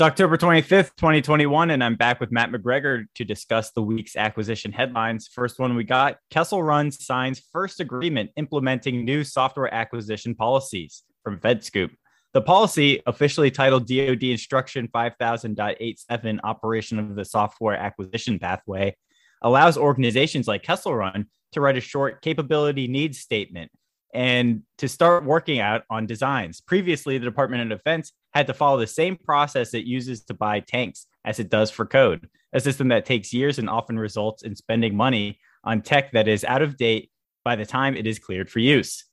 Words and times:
It's 0.00 0.06
October 0.06 0.38
25th, 0.38 0.96
2021, 0.96 1.72
and 1.72 1.84
I'm 1.84 1.94
back 1.94 2.20
with 2.20 2.32
Matt 2.32 2.50
McGregor 2.50 3.04
to 3.16 3.22
discuss 3.22 3.72
the 3.72 3.82
week's 3.82 4.16
acquisition 4.16 4.72
headlines. 4.72 5.28
First 5.30 5.58
one 5.58 5.76
we 5.76 5.84
got 5.84 6.16
Kessel 6.30 6.62
Run 6.62 6.90
signs 6.90 7.42
first 7.52 7.80
agreement 7.80 8.30
implementing 8.36 9.04
new 9.04 9.24
software 9.24 9.74
acquisition 9.74 10.34
policies 10.34 11.02
from 11.22 11.38
FedScoop. 11.38 11.90
The 12.32 12.40
policy, 12.40 13.02
officially 13.06 13.50
titled 13.50 13.86
DoD 13.86 14.22
Instruction 14.22 14.88
5000.87 14.88 16.38
Operation 16.44 16.98
of 16.98 17.14
the 17.14 17.26
Software 17.26 17.76
Acquisition 17.76 18.38
Pathway, 18.38 18.96
allows 19.42 19.76
organizations 19.76 20.48
like 20.48 20.62
Kessel 20.62 20.96
Run 20.96 21.26
to 21.52 21.60
write 21.60 21.76
a 21.76 21.82
short 21.82 22.22
capability 22.22 22.88
needs 22.88 23.18
statement 23.18 23.70
and 24.12 24.62
to 24.78 24.88
start 24.88 25.24
working 25.24 25.60
out 25.60 25.82
on 25.90 26.06
designs. 26.06 26.60
Previously, 26.60 27.18
the 27.18 27.24
Department 27.24 27.62
of 27.62 27.78
Defense 27.78 28.12
had 28.32 28.46
to 28.46 28.54
follow 28.54 28.78
the 28.78 28.86
same 28.86 29.16
process 29.16 29.74
it 29.74 29.84
uses 29.84 30.22
to 30.24 30.34
buy 30.34 30.60
tanks 30.60 31.06
as 31.24 31.38
it 31.38 31.50
does 31.50 31.70
for 31.70 31.86
code, 31.86 32.28
a 32.52 32.60
system 32.60 32.88
that 32.88 33.04
takes 33.04 33.32
years 33.32 33.58
and 33.58 33.68
often 33.68 33.98
results 33.98 34.42
in 34.42 34.56
spending 34.56 34.96
money 34.96 35.38
on 35.64 35.82
tech 35.82 36.12
that 36.12 36.28
is 36.28 36.44
out 36.44 36.62
of 36.62 36.76
date 36.76 37.10
by 37.44 37.56
the 37.56 37.66
time 37.66 37.96
it 37.96 38.06
is 38.06 38.18
cleared 38.18 38.50
for 38.50 38.58
use. 38.58 39.04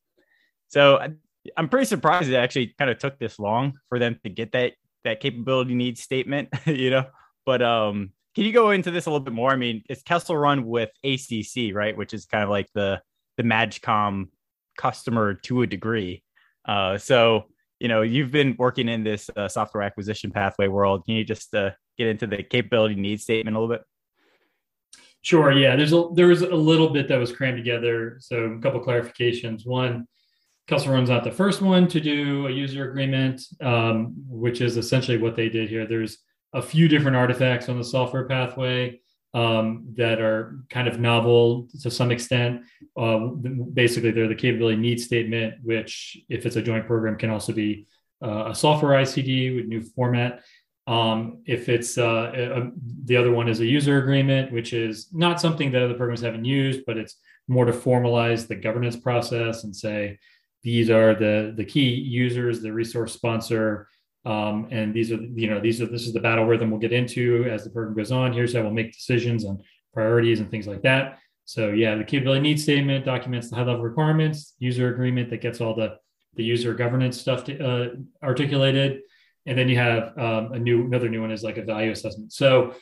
So 0.69 0.99
I'm 1.55 1.69
pretty 1.69 1.85
surprised 1.85 2.29
it 2.29 2.35
actually 2.35 2.75
kind 2.77 2.91
of 2.91 2.97
took 2.97 3.19
this 3.19 3.39
long 3.39 3.73
for 3.89 3.99
them 3.99 4.19
to 4.23 4.29
get 4.29 4.51
that 4.53 4.73
that 5.03 5.19
capability 5.21 5.75
needs 5.75 6.01
statement, 6.01 6.49
you 6.65 6.89
know. 6.89 7.05
But 7.45 7.61
um, 7.61 8.11
can 8.35 8.43
you 8.43 8.51
go 8.51 8.71
into 8.71 8.91
this 8.91 9.05
a 9.05 9.09
little 9.09 9.23
bit 9.23 9.33
more? 9.33 9.51
I 9.51 9.55
mean, 9.55 9.83
it's 9.89 10.03
Kessel 10.03 10.35
run 10.35 10.65
with 10.65 10.89
ACC, 11.03 11.73
right, 11.73 11.95
which 11.95 12.13
is 12.13 12.25
kind 12.25 12.43
of 12.43 12.49
like 12.49 12.67
the 12.73 13.01
the 13.37 13.43
MAJCOM 13.43 14.27
customer 14.77 15.33
to 15.33 15.63
a 15.63 15.67
degree. 15.67 16.23
Uh, 16.65 16.97
so 16.97 17.45
you 17.79 17.87
know 17.87 18.01
you've 18.01 18.31
been 18.31 18.55
working 18.57 18.89
in 18.89 19.03
this 19.03 19.29
uh, 19.35 19.47
software 19.47 19.83
acquisition 19.83 20.31
pathway 20.31 20.67
world. 20.67 21.05
Can 21.05 21.15
you 21.15 21.23
just 21.23 21.53
uh, 21.53 21.71
get 21.97 22.07
into 22.07 22.27
the 22.27 22.43
capability 22.43 22.95
needs 22.95 23.23
statement 23.23 23.55
a 23.55 23.59
little 23.59 23.75
bit? 23.75 23.83
Sure. 25.21 25.51
Yeah. 25.51 25.75
There's 25.75 25.93
a 25.93 26.07
there 26.13 26.27
was 26.27 26.41
a 26.41 26.55
little 26.55 26.89
bit 26.89 27.07
that 27.09 27.17
was 27.17 27.31
crammed 27.31 27.57
together. 27.57 28.17
So 28.21 28.43
a 28.43 28.61
couple 28.61 28.79
clarifications. 28.79 29.65
One, 29.65 30.07
Kessel 30.67 30.93
Run's 30.93 31.09
not 31.09 31.23
the 31.23 31.31
first 31.31 31.61
one 31.61 31.87
to 31.89 31.99
do 31.99 32.47
a 32.47 32.51
user 32.51 32.89
agreement, 32.89 33.41
um, 33.61 34.13
which 34.27 34.61
is 34.61 34.77
essentially 34.77 35.17
what 35.17 35.35
they 35.35 35.49
did 35.49 35.69
here. 35.69 35.85
There's 35.85 36.19
a 36.53 36.61
few 36.61 36.87
different 36.87 37.17
artifacts 37.17 37.67
on 37.67 37.77
the 37.77 37.83
software 37.83 38.25
pathway 38.25 39.01
um, 39.37 39.85
that 39.93 40.19
are 40.19 40.57
kind 40.71 40.87
of 40.87 40.99
novel 40.99 41.67
to 41.81 41.91
some 41.91 42.09
extent. 42.09 42.63
Uh, 42.99 43.19
basically, 43.27 44.09
they're 44.09 44.27
the 44.27 44.33
capability 44.33 44.77
needs 44.77 45.03
statement, 45.03 45.53
which, 45.61 46.17
if 46.27 46.47
it's 46.47 46.55
a 46.55 46.61
joint 46.61 46.87
program, 46.87 47.17
can 47.17 47.29
also 47.29 47.53
be 47.53 47.85
uh, 48.23 48.49
a 48.49 48.55
software 48.55 48.99
ICD 49.03 49.55
with 49.55 49.67
new 49.67 49.81
format. 49.81 50.41
Um, 50.87 51.43
if 51.45 51.69
it's 51.69 51.99
uh, 51.99 52.31
a, 52.33 52.71
the 53.05 53.15
other 53.15 53.31
one 53.31 53.47
is 53.47 53.59
a 53.59 53.65
user 53.65 53.99
agreement, 53.99 54.51
which 54.51 54.73
is 54.73 55.09
not 55.13 55.39
something 55.39 55.71
that 55.71 55.83
other 55.83 55.93
programs 55.93 56.21
haven't 56.21 56.45
used, 56.45 56.81
but 56.87 56.97
it's 56.97 57.17
more 57.47 57.65
to 57.65 57.73
formalize 57.73 58.47
the 58.47 58.55
governance 58.55 58.95
process 58.95 59.65
and 59.65 59.75
say 59.75 60.17
these 60.63 60.89
are 60.89 61.13
the 61.13 61.53
the 61.55 61.65
key 61.65 61.89
users, 61.89 62.61
the 62.61 62.73
resource 62.73 63.13
sponsor, 63.13 63.87
um, 64.25 64.67
and 64.71 64.93
these 64.93 65.11
are, 65.11 65.21
you 65.21 65.49
know, 65.49 65.59
these 65.59 65.81
are 65.81 65.85
this 65.85 66.05
is 66.05 66.13
the 66.13 66.19
battle 66.19 66.45
rhythm 66.45 66.69
we'll 66.69 66.79
get 66.79 66.93
into 66.93 67.45
as 67.49 67.63
the 67.63 67.69
program 67.69 67.95
goes 67.95 68.11
on. 68.11 68.33
Here's 68.33 68.53
how 68.53 68.61
we'll 68.61 68.71
make 68.71 68.93
decisions 68.93 69.45
on 69.45 69.61
priorities 69.93 70.39
and 70.39 70.49
things 70.51 70.67
like 70.67 70.81
that. 70.83 71.19
So 71.45 71.69
yeah, 71.69 71.95
the 71.95 72.03
capability 72.03 72.41
needs 72.41 72.63
statement 72.63 73.05
documents 73.05 73.49
the 73.49 73.55
high 73.55 73.63
level 73.63 73.81
requirements, 73.81 74.55
user 74.59 74.93
agreement 74.93 75.29
that 75.29 75.41
gets 75.41 75.61
all 75.61 75.73
the 75.73 75.97
the 76.35 76.43
user 76.43 76.73
governance 76.73 77.19
stuff 77.19 77.45
to, 77.45 77.59
uh, 77.59 77.87
articulated, 78.21 79.01
and 79.45 79.57
then 79.57 79.69
you 79.69 79.77
have 79.77 80.15
um, 80.17 80.51
a 80.51 80.59
new 80.59 80.85
another 80.85 81.09
new 81.09 81.21
one 81.21 81.31
is 81.31 81.43
like 81.43 81.57
a 81.57 81.63
value 81.63 81.91
assessment. 81.91 82.33
So 82.33 82.75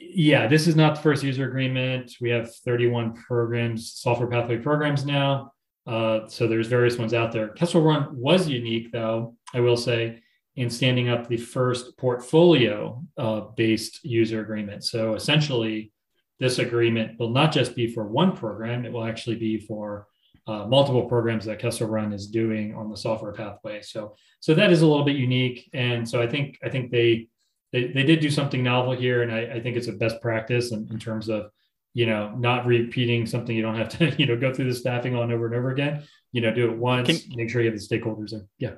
yeah, 0.00 0.46
this 0.46 0.66
is 0.66 0.76
not 0.76 0.96
the 0.96 1.02
first 1.02 1.22
user 1.22 1.46
agreement. 1.46 2.12
We 2.22 2.30
have 2.30 2.54
31 2.54 3.14
programs, 3.14 3.92
software 3.92 4.28
pathway 4.28 4.56
programs 4.56 5.04
now. 5.04 5.52
Uh, 5.86 6.26
so 6.26 6.46
there's 6.46 6.68
various 6.68 6.96
ones 6.96 7.12
out 7.12 7.32
there. 7.32 7.48
Kessel 7.48 7.82
Run 7.82 8.16
was 8.16 8.48
unique, 8.48 8.92
though 8.92 9.36
I 9.52 9.60
will 9.60 9.76
say, 9.76 10.22
in 10.56 10.68
standing 10.68 11.08
up 11.08 11.28
the 11.28 11.36
first 11.36 11.96
portfolio 11.96 13.02
uh, 13.16 13.40
based 13.56 14.04
user 14.04 14.40
agreement. 14.40 14.84
So 14.84 15.14
essentially, 15.14 15.92
this 16.38 16.58
agreement 16.58 17.18
will 17.18 17.30
not 17.30 17.52
just 17.52 17.76
be 17.76 17.86
for 17.86 18.06
one 18.06 18.36
program, 18.36 18.84
it 18.84 18.92
will 18.92 19.04
actually 19.04 19.36
be 19.36 19.58
for 19.58 20.06
uh, 20.46 20.66
multiple 20.66 21.04
programs 21.04 21.44
that 21.44 21.58
Kessel 21.58 21.86
Run 21.86 22.12
is 22.12 22.26
doing 22.26 22.74
on 22.74 22.90
the 22.90 22.96
software 22.96 23.32
pathway. 23.32 23.82
So, 23.82 24.16
so 24.40 24.54
that 24.54 24.72
is 24.72 24.82
a 24.82 24.86
little 24.86 25.04
bit 25.04 25.16
unique. 25.16 25.68
And 25.74 26.08
so 26.08 26.20
I 26.20 26.26
think, 26.26 26.58
I 26.64 26.70
think 26.70 26.90
they, 26.90 27.28
they, 27.72 27.88
they 27.88 28.02
did 28.02 28.20
do 28.20 28.30
something 28.30 28.62
novel 28.62 28.92
here. 28.92 29.22
And 29.22 29.30
I, 29.30 29.56
I 29.56 29.60
think 29.60 29.76
it's 29.76 29.86
a 29.86 29.92
best 29.92 30.20
practice 30.20 30.72
in, 30.72 30.88
in 30.90 30.98
terms 30.98 31.28
of, 31.28 31.50
you 31.92 32.06
know, 32.06 32.34
not 32.36 32.66
repeating 32.66 33.26
something 33.26 33.54
you 33.54 33.62
don't 33.62 33.76
have 33.76 33.90
to, 33.98 34.10
you 34.18 34.26
know, 34.26 34.36
go 34.36 34.52
through 34.52 34.72
the 34.72 34.74
staffing 34.74 35.14
on 35.14 35.30
over 35.30 35.46
and 35.46 35.54
over 35.54 35.70
again, 35.70 36.04
you 36.32 36.40
know, 36.40 36.52
do 36.52 36.70
it 36.70 36.76
once, 36.76 37.06
Can, 37.06 37.36
make 37.36 37.50
sure 37.50 37.60
you 37.60 37.70
have 37.70 37.78
the 37.78 37.86
stakeholders 37.86 38.32
in. 38.32 38.48
Yeah. 38.58 38.74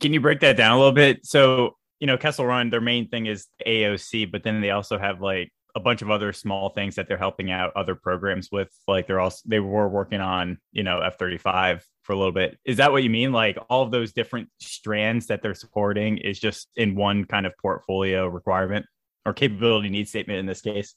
Can 0.00 0.12
you 0.12 0.20
break 0.20 0.40
that 0.40 0.56
down 0.56 0.72
a 0.72 0.78
little 0.78 0.92
bit? 0.92 1.24
So, 1.26 1.76
you 2.00 2.06
know, 2.06 2.16
Kessel 2.16 2.46
Run, 2.46 2.70
their 2.70 2.80
main 2.80 3.08
thing 3.08 3.26
is 3.26 3.46
AOC, 3.66 4.30
but 4.30 4.42
then 4.42 4.60
they 4.60 4.70
also 4.70 4.98
have 4.98 5.20
like 5.20 5.52
a 5.74 5.80
bunch 5.80 6.02
of 6.02 6.10
other 6.10 6.32
small 6.32 6.70
things 6.70 6.96
that 6.96 7.08
they're 7.08 7.16
helping 7.16 7.50
out 7.50 7.72
other 7.76 7.94
programs 7.94 8.50
with. 8.52 8.68
Like 8.86 9.06
they're 9.06 9.20
also 9.20 9.40
they 9.46 9.60
were 9.60 9.88
working 9.88 10.20
on, 10.20 10.58
you 10.72 10.82
know, 10.82 11.00
F 11.00 11.18
thirty 11.18 11.38
five 11.38 11.84
for 12.02 12.12
a 12.12 12.16
little 12.16 12.32
bit. 12.32 12.58
Is 12.64 12.76
that 12.78 12.92
what 12.92 13.02
you 13.02 13.10
mean? 13.10 13.32
Like 13.32 13.58
all 13.70 13.82
of 13.82 13.90
those 13.90 14.12
different 14.12 14.48
strands 14.60 15.26
that 15.28 15.42
they're 15.42 15.54
supporting 15.54 16.18
is 16.18 16.38
just 16.38 16.68
in 16.76 16.94
one 16.94 17.24
kind 17.24 17.46
of 17.46 17.52
portfolio 17.60 18.26
requirement 18.26 18.86
or 19.24 19.32
capability 19.32 19.88
need 19.88 20.08
statement 20.08 20.38
in 20.38 20.46
this 20.46 20.60
case? 20.60 20.94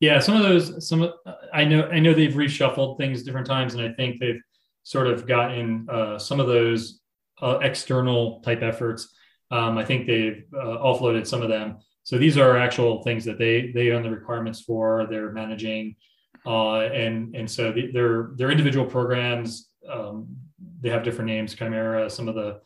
Yeah, 0.00 0.18
some 0.18 0.36
of 0.36 0.42
those, 0.42 0.86
some 0.86 1.12
I 1.52 1.64
know, 1.64 1.88
I 1.88 1.98
know 1.98 2.14
they've 2.14 2.32
reshuffled 2.32 2.98
things 2.98 3.22
different 3.22 3.46
times, 3.46 3.74
and 3.74 3.82
I 3.82 3.92
think 3.94 4.20
they've 4.20 4.40
sort 4.82 5.06
of 5.06 5.26
gotten 5.26 5.86
uh, 5.90 6.18
some 6.18 6.40
of 6.40 6.46
those 6.46 7.00
uh, 7.42 7.58
external 7.62 8.40
type 8.40 8.62
efforts. 8.62 9.14
Um, 9.50 9.78
I 9.78 9.84
think 9.84 10.06
they've 10.06 10.44
uh, 10.54 10.78
offloaded 10.78 11.26
some 11.26 11.42
of 11.42 11.48
them. 11.48 11.78
So 12.02 12.18
these 12.18 12.36
are 12.36 12.56
actual 12.56 13.02
things 13.02 13.24
that 13.24 13.38
they 13.38 13.70
they 13.72 13.90
own 13.90 14.02
the 14.02 14.10
requirements 14.10 14.60
for. 14.60 15.06
They're 15.08 15.32
managing, 15.32 15.96
uh, 16.44 16.80
and 16.80 17.34
and 17.34 17.50
so 17.50 17.72
the, 17.72 17.90
their 17.92 18.30
their 18.36 18.50
individual 18.50 18.84
programs 18.86 19.70
um, 19.90 20.36
they 20.80 20.90
have 20.90 21.02
different 21.02 21.28
names. 21.28 21.54
Chimera, 21.54 22.08
some 22.10 22.28
of 22.28 22.34
the 22.34 22.60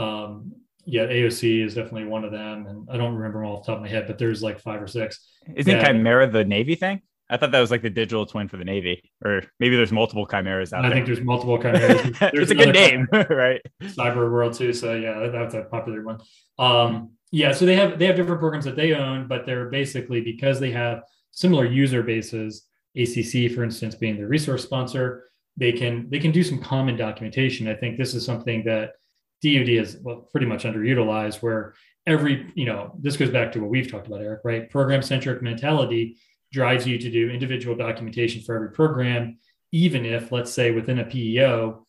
um, 0.00 0.52
yeah, 0.84 1.04
AOC 1.06 1.64
is 1.64 1.74
definitely 1.74 2.06
one 2.06 2.24
of 2.24 2.32
them, 2.32 2.66
and 2.66 2.88
I 2.90 2.96
don't 2.96 3.14
remember 3.14 3.40
them 3.40 3.48
all 3.48 3.58
off 3.58 3.66
the 3.66 3.72
top 3.72 3.78
of 3.78 3.82
my 3.82 3.88
head, 3.88 4.06
but 4.06 4.18
there's 4.18 4.42
like 4.42 4.60
five 4.60 4.82
or 4.82 4.86
six. 4.86 5.28
Isn't 5.54 5.76
yeah. 5.76 5.84
Chimera 5.84 6.28
the 6.28 6.44
Navy 6.44 6.74
thing? 6.74 7.02
I 7.30 7.36
thought 7.36 7.52
that 7.52 7.60
was 7.60 7.70
like 7.70 7.82
the 7.82 7.90
digital 7.90 8.26
twin 8.26 8.48
for 8.48 8.56
the 8.56 8.64
Navy, 8.64 9.02
or 9.24 9.42
maybe 9.60 9.76
there's 9.76 9.92
multiple 9.92 10.26
chimeras 10.26 10.72
out 10.72 10.84
I 10.84 10.88
there. 10.88 10.90
I 10.90 10.94
think 10.94 11.06
there's 11.06 11.24
multiple 11.24 11.58
chimeras. 11.58 12.18
There's 12.18 12.50
it's 12.50 12.50
a 12.50 12.54
good 12.54 12.74
name, 12.74 13.06
right? 13.12 13.60
Cyber 13.82 14.30
World 14.30 14.54
too. 14.54 14.72
So 14.72 14.94
yeah, 14.94 15.28
that's 15.28 15.54
a 15.54 15.62
popular 15.62 16.02
one. 16.02 16.18
Um, 16.58 17.12
yeah, 17.30 17.52
so 17.52 17.64
they 17.64 17.76
have 17.76 17.98
they 17.98 18.06
have 18.06 18.16
different 18.16 18.40
programs 18.40 18.64
that 18.64 18.76
they 18.76 18.94
own, 18.94 19.28
but 19.28 19.46
they're 19.46 19.70
basically 19.70 20.20
because 20.20 20.58
they 20.58 20.72
have 20.72 21.02
similar 21.30 21.64
user 21.64 22.02
bases. 22.02 22.66
ACC, 22.96 23.52
for 23.52 23.62
instance, 23.62 23.94
being 23.94 24.16
the 24.16 24.26
resource 24.26 24.64
sponsor, 24.64 25.28
they 25.56 25.70
can 25.70 26.10
they 26.10 26.18
can 26.18 26.32
do 26.32 26.42
some 26.42 26.60
common 26.60 26.96
documentation. 26.96 27.68
I 27.68 27.74
think 27.74 27.96
this 27.96 28.14
is 28.14 28.26
something 28.26 28.64
that 28.64 28.94
DoD 29.42 29.68
is 29.68 29.98
well, 30.02 30.28
pretty 30.32 30.46
much 30.46 30.64
underutilized, 30.64 31.40
where 31.40 31.74
every 32.06 32.50
you 32.56 32.64
know 32.64 32.92
this 32.98 33.16
goes 33.16 33.30
back 33.30 33.52
to 33.52 33.60
what 33.60 33.70
we've 33.70 33.88
talked 33.88 34.08
about, 34.08 34.22
Eric. 34.22 34.40
Right, 34.42 34.68
program 34.68 35.02
centric 35.02 35.40
mentality 35.40 36.16
drives 36.52 36.86
you 36.86 36.98
to 36.98 37.10
do 37.10 37.30
individual 37.30 37.76
documentation 37.76 38.42
for 38.42 38.54
every 38.54 38.70
program, 38.70 39.38
even 39.72 40.04
if, 40.04 40.32
let's 40.32 40.52
say, 40.52 40.72
within 40.72 40.98
a 40.98 41.04
PEO, 41.04 41.86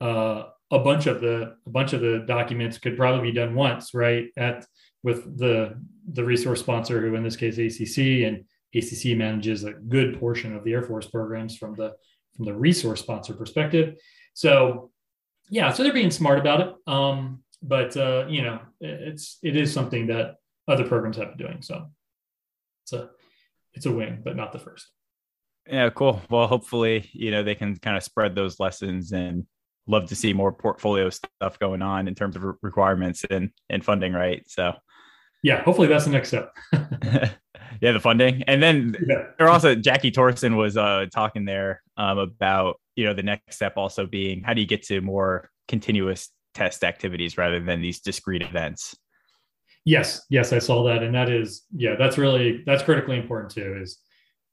uh, 0.00 0.44
a 0.72 0.78
bunch 0.78 1.06
of 1.06 1.20
the 1.20 1.56
a 1.66 1.70
bunch 1.70 1.92
of 1.92 2.00
the 2.00 2.24
documents 2.26 2.78
could 2.78 2.96
probably 2.96 3.30
be 3.30 3.34
done 3.34 3.54
once, 3.54 3.92
right? 3.92 4.26
At 4.36 4.66
with 5.02 5.38
the 5.38 5.80
the 6.12 6.24
resource 6.24 6.60
sponsor, 6.60 7.00
who 7.00 7.14
in 7.14 7.22
this 7.22 7.36
case 7.36 7.58
ACC, 7.58 8.24
and 8.26 8.44
ACC 8.74 9.16
manages 9.16 9.64
a 9.64 9.72
good 9.72 10.18
portion 10.18 10.54
of 10.54 10.64
the 10.64 10.72
Air 10.72 10.82
Force 10.82 11.06
programs 11.06 11.56
from 11.56 11.74
the 11.74 11.94
from 12.36 12.46
the 12.46 12.54
resource 12.54 13.00
sponsor 13.00 13.34
perspective. 13.34 13.96
So, 14.34 14.90
yeah, 15.48 15.72
so 15.72 15.82
they're 15.82 15.92
being 15.92 16.10
smart 16.10 16.38
about 16.38 16.60
it. 16.60 16.74
Um, 16.86 17.42
but 17.62 17.96
uh, 17.96 18.26
you 18.28 18.42
know, 18.42 18.60
it's 18.80 19.38
it 19.42 19.56
is 19.56 19.72
something 19.72 20.06
that 20.06 20.36
other 20.68 20.86
programs 20.86 21.16
have 21.16 21.36
been 21.36 21.46
doing. 21.46 21.62
So, 21.62 21.86
it's 22.84 22.92
a 22.92 23.10
it's 23.74 23.86
a 23.86 23.92
win, 23.92 24.20
but 24.24 24.36
not 24.36 24.52
the 24.52 24.58
first. 24.58 24.88
Yeah, 25.66 25.90
cool. 25.90 26.20
Well, 26.30 26.46
hopefully, 26.46 27.08
you 27.12 27.30
know, 27.30 27.42
they 27.42 27.54
can 27.54 27.76
kind 27.76 27.96
of 27.96 28.02
spread 28.02 28.34
those 28.34 28.58
lessons 28.58 29.12
and 29.12 29.46
love 29.86 30.08
to 30.08 30.14
see 30.14 30.32
more 30.32 30.52
portfolio 30.52 31.10
stuff 31.10 31.58
going 31.58 31.82
on 31.82 32.08
in 32.08 32.14
terms 32.14 32.36
of 32.36 32.44
requirements 32.62 33.24
and, 33.30 33.50
and 33.68 33.84
funding, 33.84 34.12
right? 34.12 34.42
So, 34.48 34.74
yeah, 35.42 35.62
hopefully 35.62 35.88
that's 35.88 36.04
the 36.04 36.10
next 36.10 36.28
step. 36.28 36.52
yeah, 37.80 37.92
the 37.92 38.00
funding. 38.00 38.42
And 38.44 38.62
then 38.62 38.96
yeah. 39.06 39.26
there 39.38 39.48
also 39.48 39.74
Jackie 39.74 40.10
Torson 40.10 40.56
was 40.56 40.76
uh, 40.76 41.06
talking 41.12 41.44
there 41.44 41.82
um, 41.96 42.18
about, 42.18 42.80
you 42.96 43.04
know, 43.04 43.14
the 43.14 43.22
next 43.22 43.56
step 43.56 43.76
also 43.76 44.06
being 44.06 44.42
how 44.42 44.54
do 44.54 44.60
you 44.60 44.66
get 44.66 44.82
to 44.84 45.00
more 45.00 45.50
continuous 45.68 46.30
test 46.54 46.84
activities 46.84 47.38
rather 47.38 47.60
than 47.60 47.80
these 47.80 48.00
discrete 48.00 48.42
events? 48.42 48.96
Yes, 49.84 50.26
yes, 50.28 50.52
I 50.52 50.58
saw 50.58 50.84
that, 50.84 51.02
and 51.02 51.14
that 51.14 51.30
is 51.30 51.64
yeah, 51.74 51.96
that's 51.98 52.18
really 52.18 52.62
that's 52.66 52.82
critically 52.82 53.16
important 53.16 53.52
too. 53.52 53.78
Is 53.80 53.98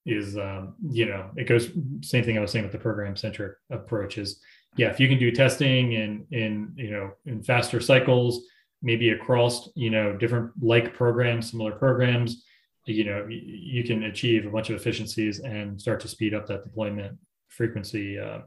is 0.07 0.38
um, 0.38 0.75
you 0.89 1.06
know 1.06 1.29
it 1.35 1.47
goes 1.47 1.69
same 2.01 2.24
thing 2.24 2.38
I 2.38 2.41
was 2.41 2.51
saying 2.51 2.63
with 2.63 2.71
the 2.71 2.79
program 2.79 3.15
centric 3.15 3.57
approach 3.69 4.18
is 4.18 4.39
yeah 4.77 4.88
if 4.88 5.00
you 5.00 5.07
can 5.09 5.19
do 5.19 5.31
testing 5.31 5.91
in 5.91 6.25
in 6.31 6.71
you 6.75 6.91
know 6.91 7.12
in 7.25 7.44
faster 7.44 7.81
cycles 7.81 8.45
maybe 8.81 9.09
across 9.09 9.69
you 9.75 9.89
know 9.89 10.15
different 10.15 10.51
like 10.62 10.94
programs 10.94 11.51
similar 11.51 11.74
programs 11.74 12.45
you 12.85 13.03
know 13.03 13.27
you 13.29 13.83
can 13.83 14.03
achieve 14.03 14.45
a 14.45 14.50
bunch 14.50 14.69
of 14.69 14.77
efficiencies 14.77 15.39
and 15.39 15.79
start 15.79 16.00
to 16.00 16.07
speed 16.07 16.33
up 16.33 16.47
that 16.47 16.63
deployment 16.63 17.18
frequency 17.50 18.18
uh, 18.18 18.39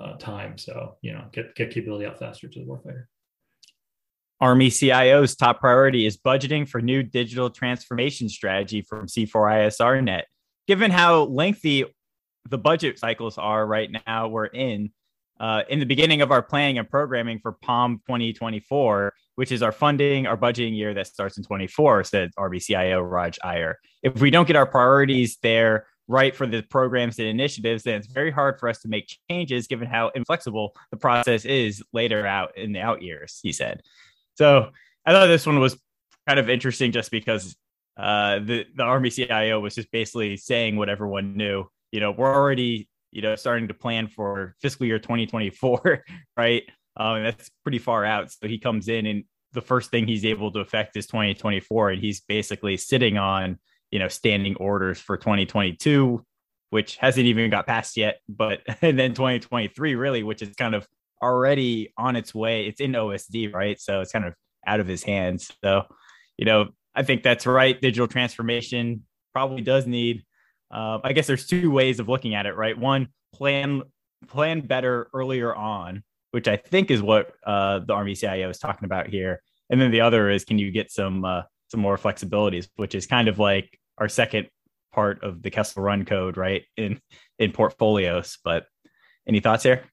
uh, 0.00 0.16
time 0.18 0.56
so 0.56 0.96
you 1.02 1.12
know 1.12 1.24
get 1.32 1.54
get 1.56 1.70
capability 1.70 2.06
out 2.06 2.18
faster 2.18 2.46
to 2.46 2.60
the 2.60 2.66
warfighter 2.66 3.06
Army 4.40 4.70
CIO's 4.70 5.34
top 5.34 5.60
priority 5.60 6.06
is 6.06 6.16
budgeting 6.16 6.68
for 6.68 6.80
new 6.80 7.02
digital 7.02 7.50
transformation 7.50 8.28
strategy 8.28 8.82
from 8.82 9.06
C4ISRNet. 9.06 10.22
Given 10.68 10.90
how 10.90 11.24
lengthy 11.24 11.84
the 12.48 12.58
budget 12.58 12.98
cycles 12.98 13.36
are 13.36 13.66
right 13.66 13.90
now, 14.06 14.28
we're 14.28 14.46
in. 14.46 14.92
Uh, 15.40 15.62
in 15.68 15.78
the 15.78 15.86
beginning 15.86 16.20
of 16.20 16.32
our 16.32 16.42
planning 16.42 16.78
and 16.78 16.90
programming 16.90 17.38
for 17.38 17.52
POM 17.52 18.00
2024, 18.06 19.12
which 19.36 19.52
is 19.52 19.62
our 19.62 19.70
funding, 19.70 20.26
our 20.26 20.36
budgeting 20.36 20.76
year 20.76 20.92
that 20.94 21.06
starts 21.06 21.38
in 21.38 21.44
24, 21.44 22.02
said 22.02 22.30
Army 22.36 22.58
CIO 22.58 23.00
Raj 23.00 23.38
Iyer. 23.44 23.78
If 24.02 24.20
we 24.20 24.30
don't 24.30 24.48
get 24.48 24.56
our 24.56 24.66
priorities 24.66 25.38
there 25.42 25.86
right 26.08 26.34
for 26.34 26.46
the 26.46 26.62
programs 26.62 27.18
and 27.18 27.28
initiatives, 27.28 27.84
then 27.84 27.94
it's 27.94 28.08
very 28.08 28.32
hard 28.32 28.58
for 28.58 28.68
us 28.68 28.80
to 28.80 28.88
make 28.88 29.16
changes 29.30 29.68
given 29.68 29.86
how 29.86 30.08
inflexible 30.14 30.74
the 30.90 30.96
process 30.96 31.44
is 31.44 31.84
later 31.92 32.26
out 32.26 32.56
in 32.58 32.72
the 32.72 32.80
out 32.80 33.02
years, 33.02 33.38
he 33.42 33.52
said. 33.52 33.82
So 34.38 34.70
I 35.04 35.10
thought 35.10 35.26
this 35.26 35.46
one 35.46 35.58
was 35.58 35.76
kind 36.28 36.38
of 36.38 36.48
interesting 36.48 36.92
just 36.92 37.10
because 37.10 37.56
uh, 37.96 38.38
the 38.38 38.66
the 38.76 38.84
Army 38.84 39.10
CIO 39.10 39.58
was 39.58 39.74
just 39.74 39.90
basically 39.90 40.36
saying 40.36 40.76
what 40.76 40.88
everyone 40.88 41.36
knew. 41.36 41.64
You 41.90 41.98
know, 41.98 42.12
we're 42.12 42.32
already 42.32 42.88
you 43.10 43.20
know 43.20 43.34
starting 43.34 43.66
to 43.66 43.74
plan 43.74 44.06
for 44.06 44.54
fiscal 44.62 44.86
year 44.86 45.00
2024, 45.00 46.04
right? 46.36 46.62
Um, 46.96 47.24
that's 47.24 47.50
pretty 47.64 47.78
far 47.78 48.04
out. 48.04 48.30
So 48.30 48.46
he 48.46 48.58
comes 48.58 48.88
in 48.88 49.06
and 49.06 49.24
the 49.54 49.60
first 49.60 49.90
thing 49.90 50.06
he's 50.06 50.24
able 50.24 50.52
to 50.52 50.60
affect 50.60 50.96
is 50.96 51.08
2024, 51.08 51.90
and 51.90 52.00
he's 52.00 52.20
basically 52.20 52.76
sitting 52.76 53.18
on 53.18 53.58
you 53.90 53.98
know 53.98 54.08
standing 54.08 54.54
orders 54.56 55.00
for 55.00 55.16
2022, 55.16 56.24
which 56.70 56.94
hasn't 56.96 57.26
even 57.26 57.50
got 57.50 57.66
passed 57.66 57.96
yet. 57.96 58.20
But 58.28 58.60
and 58.82 58.96
then 58.96 59.14
2023 59.14 59.96
really, 59.96 60.22
which 60.22 60.42
is 60.42 60.54
kind 60.54 60.76
of 60.76 60.86
already 61.22 61.92
on 61.96 62.16
its 62.16 62.34
way. 62.34 62.66
It's 62.66 62.80
in 62.80 62.92
OSD, 62.92 63.52
right? 63.52 63.80
So 63.80 64.00
it's 64.00 64.12
kind 64.12 64.24
of 64.24 64.34
out 64.66 64.80
of 64.80 64.86
his 64.86 65.02
hands. 65.02 65.50
So, 65.62 65.84
you 66.36 66.44
know, 66.44 66.68
I 66.94 67.02
think 67.02 67.22
that's 67.22 67.46
right. 67.46 67.80
Digital 67.80 68.08
transformation 68.08 69.04
probably 69.32 69.62
does 69.62 69.86
need. 69.86 70.24
Uh, 70.70 70.98
I 71.02 71.12
guess 71.12 71.26
there's 71.26 71.46
two 71.46 71.70
ways 71.70 72.00
of 72.00 72.08
looking 72.08 72.34
at 72.34 72.46
it, 72.46 72.56
right? 72.56 72.76
One, 72.76 73.08
plan 73.32 73.82
plan 74.26 74.60
better 74.60 75.08
earlier 75.14 75.54
on, 75.54 76.02
which 76.32 76.48
I 76.48 76.56
think 76.56 76.90
is 76.90 77.00
what 77.00 77.32
uh, 77.46 77.80
the 77.80 77.92
Army 77.92 78.14
CIO 78.14 78.50
is 78.50 78.58
talking 78.58 78.84
about 78.84 79.08
here, 79.08 79.40
and 79.70 79.80
then 79.80 79.90
the 79.90 80.00
other 80.00 80.28
is 80.28 80.44
can 80.44 80.58
you 80.58 80.70
get 80.70 80.90
some 80.90 81.24
uh, 81.24 81.42
some 81.68 81.80
more 81.80 81.96
flexibilities, 81.96 82.68
which 82.76 82.94
is 82.94 83.06
kind 83.06 83.28
of 83.28 83.38
like 83.38 83.78
our 83.98 84.08
second 84.08 84.48
part 84.92 85.22
of 85.22 85.42
the 85.42 85.50
Kessel 85.50 85.82
Run 85.82 86.04
code, 86.04 86.36
right? 86.36 86.64
In 86.76 87.00
in 87.38 87.52
portfolios. 87.52 88.38
But 88.42 88.66
any 89.26 89.40
thoughts 89.40 89.62
here? 89.62 89.84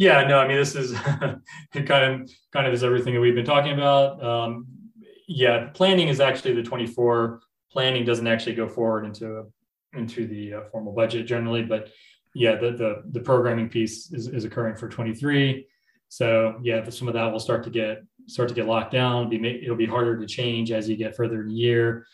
Yeah, 0.00 0.26
no, 0.26 0.38
I 0.38 0.48
mean 0.48 0.56
this 0.56 0.74
is 0.74 0.92
kind 0.98 1.42
of 2.22 2.30
kind 2.54 2.66
of 2.66 2.72
is 2.72 2.82
everything 2.82 3.12
that 3.12 3.20
we've 3.20 3.34
been 3.34 3.44
talking 3.44 3.74
about. 3.74 4.24
Um, 4.24 4.66
yeah, 5.28 5.68
planning 5.74 6.08
is 6.08 6.20
actually 6.20 6.54
the 6.54 6.62
24. 6.62 7.42
Planning 7.70 8.06
doesn't 8.06 8.26
actually 8.26 8.54
go 8.54 8.66
forward 8.66 9.04
into 9.04 9.52
into 9.92 10.26
the 10.26 10.54
uh, 10.54 10.64
formal 10.72 10.94
budget 10.94 11.26
generally, 11.26 11.62
but 11.62 11.90
yeah, 12.34 12.54
the 12.54 12.70
the, 12.70 13.02
the 13.10 13.20
programming 13.20 13.68
piece 13.68 14.10
is, 14.10 14.26
is 14.26 14.46
occurring 14.46 14.74
for 14.74 14.88
23. 14.88 15.66
So 16.08 16.58
yeah, 16.62 16.88
some 16.88 17.06
of 17.06 17.12
that 17.12 17.30
will 17.30 17.38
start 17.38 17.62
to 17.64 17.70
get 17.70 18.02
start 18.26 18.48
to 18.48 18.54
get 18.54 18.64
locked 18.64 18.92
down. 18.92 19.26
It'll 19.26 19.42
be 19.42 19.62
it'll 19.64 19.76
be 19.76 19.84
harder 19.84 20.18
to 20.18 20.26
change 20.26 20.72
as 20.72 20.88
you 20.88 20.96
get 20.96 21.14
further 21.14 21.42
in 21.42 21.48
the 21.48 21.54
year. 21.54 22.06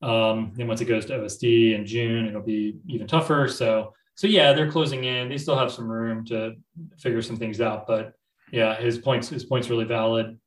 Um, 0.00 0.52
and 0.60 0.68
once 0.68 0.80
it 0.80 0.84
goes 0.84 1.06
to 1.06 1.14
OSD 1.14 1.74
in 1.74 1.86
June, 1.86 2.28
it'll 2.28 2.40
be 2.40 2.76
even 2.86 3.08
tougher. 3.08 3.48
So 3.48 3.94
so 4.22 4.28
yeah, 4.28 4.52
they're 4.52 4.70
closing 4.70 5.02
in. 5.02 5.28
They 5.28 5.36
still 5.36 5.58
have 5.58 5.72
some 5.72 5.90
room 5.90 6.24
to 6.26 6.54
figure 6.96 7.22
some 7.22 7.36
things 7.36 7.60
out, 7.60 7.88
but 7.88 8.12
yeah, 8.52 8.76
his 8.76 8.96
points 8.96 9.28
his 9.28 9.42
points 9.42 9.68
really 9.68 9.84
valid. 9.84 10.38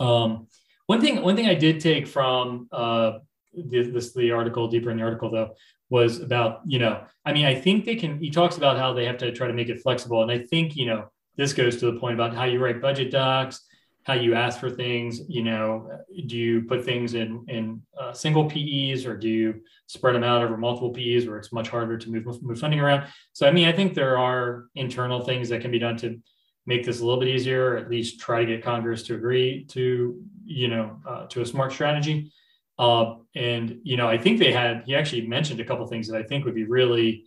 Um, 0.00 0.48
one 0.86 1.00
thing 1.00 1.22
one 1.22 1.36
thing 1.36 1.46
I 1.46 1.54
did 1.54 1.78
take 1.78 2.08
from 2.08 2.66
uh, 2.72 3.18
the, 3.54 3.82
this 3.92 4.12
the 4.12 4.32
article 4.32 4.66
deeper 4.66 4.90
in 4.90 4.96
the 4.96 5.04
article 5.04 5.30
though 5.30 5.54
was 5.88 6.18
about 6.18 6.62
you 6.66 6.80
know 6.80 7.04
I 7.24 7.32
mean 7.32 7.44
I 7.44 7.54
think 7.54 7.84
they 7.84 7.94
can. 7.94 8.18
He 8.18 8.28
talks 8.28 8.56
about 8.56 8.76
how 8.76 8.92
they 8.92 9.04
have 9.04 9.18
to 9.18 9.30
try 9.30 9.46
to 9.46 9.54
make 9.54 9.68
it 9.68 9.80
flexible, 9.82 10.22
and 10.22 10.32
I 10.32 10.40
think 10.40 10.74
you 10.74 10.86
know 10.86 11.08
this 11.36 11.52
goes 11.52 11.76
to 11.76 11.92
the 11.92 12.00
point 12.00 12.14
about 12.14 12.34
how 12.34 12.42
you 12.42 12.58
write 12.58 12.82
budget 12.82 13.12
docs 13.12 13.64
how 14.06 14.14
you 14.14 14.34
ask 14.34 14.60
for 14.60 14.70
things 14.70 15.20
you 15.28 15.42
know 15.42 15.90
do 16.26 16.36
you 16.36 16.62
put 16.62 16.84
things 16.84 17.14
in 17.14 17.44
in 17.48 17.82
uh, 18.00 18.12
single 18.12 18.48
pes 18.48 19.04
or 19.04 19.16
do 19.16 19.28
you 19.28 19.54
spread 19.88 20.14
them 20.14 20.22
out 20.22 20.42
over 20.42 20.56
multiple 20.56 20.90
pes 20.90 21.26
where 21.26 21.38
it's 21.38 21.52
much 21.52 21.68
harder 21.68 21.98
to 21.98 22.10
move, 22.10 22.42
move 22.42 22.58
funding 22.58 22.80
around? 22.80 23.06
So 23.32 23.46
i 23.48 23.50
mean 23.50 23.68
i 23.68 23.72
think 23.72 23.94
there 23.94 24.16
are 24.16 24.66
internal 24.76 25.20
things 25.20 25.48
that 25.48 25.60
can 25.60 25.72
be 25.72 25.80
done 25.80 25.96
to 25.98 26.18
make 26.66 26.84
this 26.84 27.00
a 27.00 27.04
little 27.04 27.20
bit 27.20 27.28
easier 27.28 27.72
or 27.72 27.76
at 27.76 27.90
least 27.90 28.20
try 28.20 28.44
to 28.44 28.46
get 28.46 28.62
congress 28.62 29.02
to 29.04 29.14
agree 29.14 29.64
to 29.70 30.22
you 30.44 30.68
know 30.68 30.98
uh, 31.08 31.26
to 31.26 31.42
a 31.42 31.46
smart 31.46 31.72
strategy. 31.72 32.32
Uh, 32.78 33.14
and 33.34 33.78
you 33.82 33.96
know 33.96 34.06
i 34.06 34.18
think 34.18 34.38
they 34.38 34.52
had 34.52 34.82
he 34.86 34.94
actually 34.94 35.26
mentioned 35.26 35.58
a 35.60 35.64
couple 35.64 35.86
things 35.86 36.06
that 36.06 36.18
i 36.18 36.22
think 36.22 36.44
would 36.44 36.54
be 36.54 36.64
really 36.64 37.24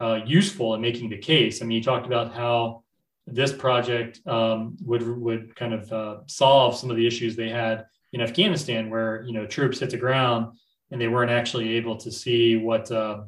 uh, 0.00 0.20
useful 0.26 0.74
in 0.74 0.80
making 0.80 1.10
the 1.10 1.18
case. 1.18 1.62
I 1.62 1.66
mean 1.66 1.78
he 1.78 1.84
talked 1.84 2.06
about 2.06 2.34
how 2.34 2.82
this 3.26 3.52
project 3.52 4.20
um, 4.26 4.76
would 4.82 5.02
would 5.02 5.54
kind 5.56 5.74
of 5.74 5.92
uh, 5.92 6.16
solve 6.26 6.76
some 6.76 6.90
of 6.90 6.96
the 6.96 7.06
issues 7.06 7.36
they 7.36 7.48
had 7.48 7.86
in 8.12 8.20
Afghanistan, 8.20 8.90
where 8.90 9.22
you 9.26 9.32
know 9.32 9.46
troops 9.46 9.80
hit 9.80 9.90
the 9.90 9.96
ground 9.96 10.56
and 10.90 11.00
they 11.00 11.08
weren't 11.08 11.30
actually 11.30 11.76
able 11.76 11.96
to 11.96 12.10
see 12.10 12.56
what 12.56 12.90
uh, 12.90 13.22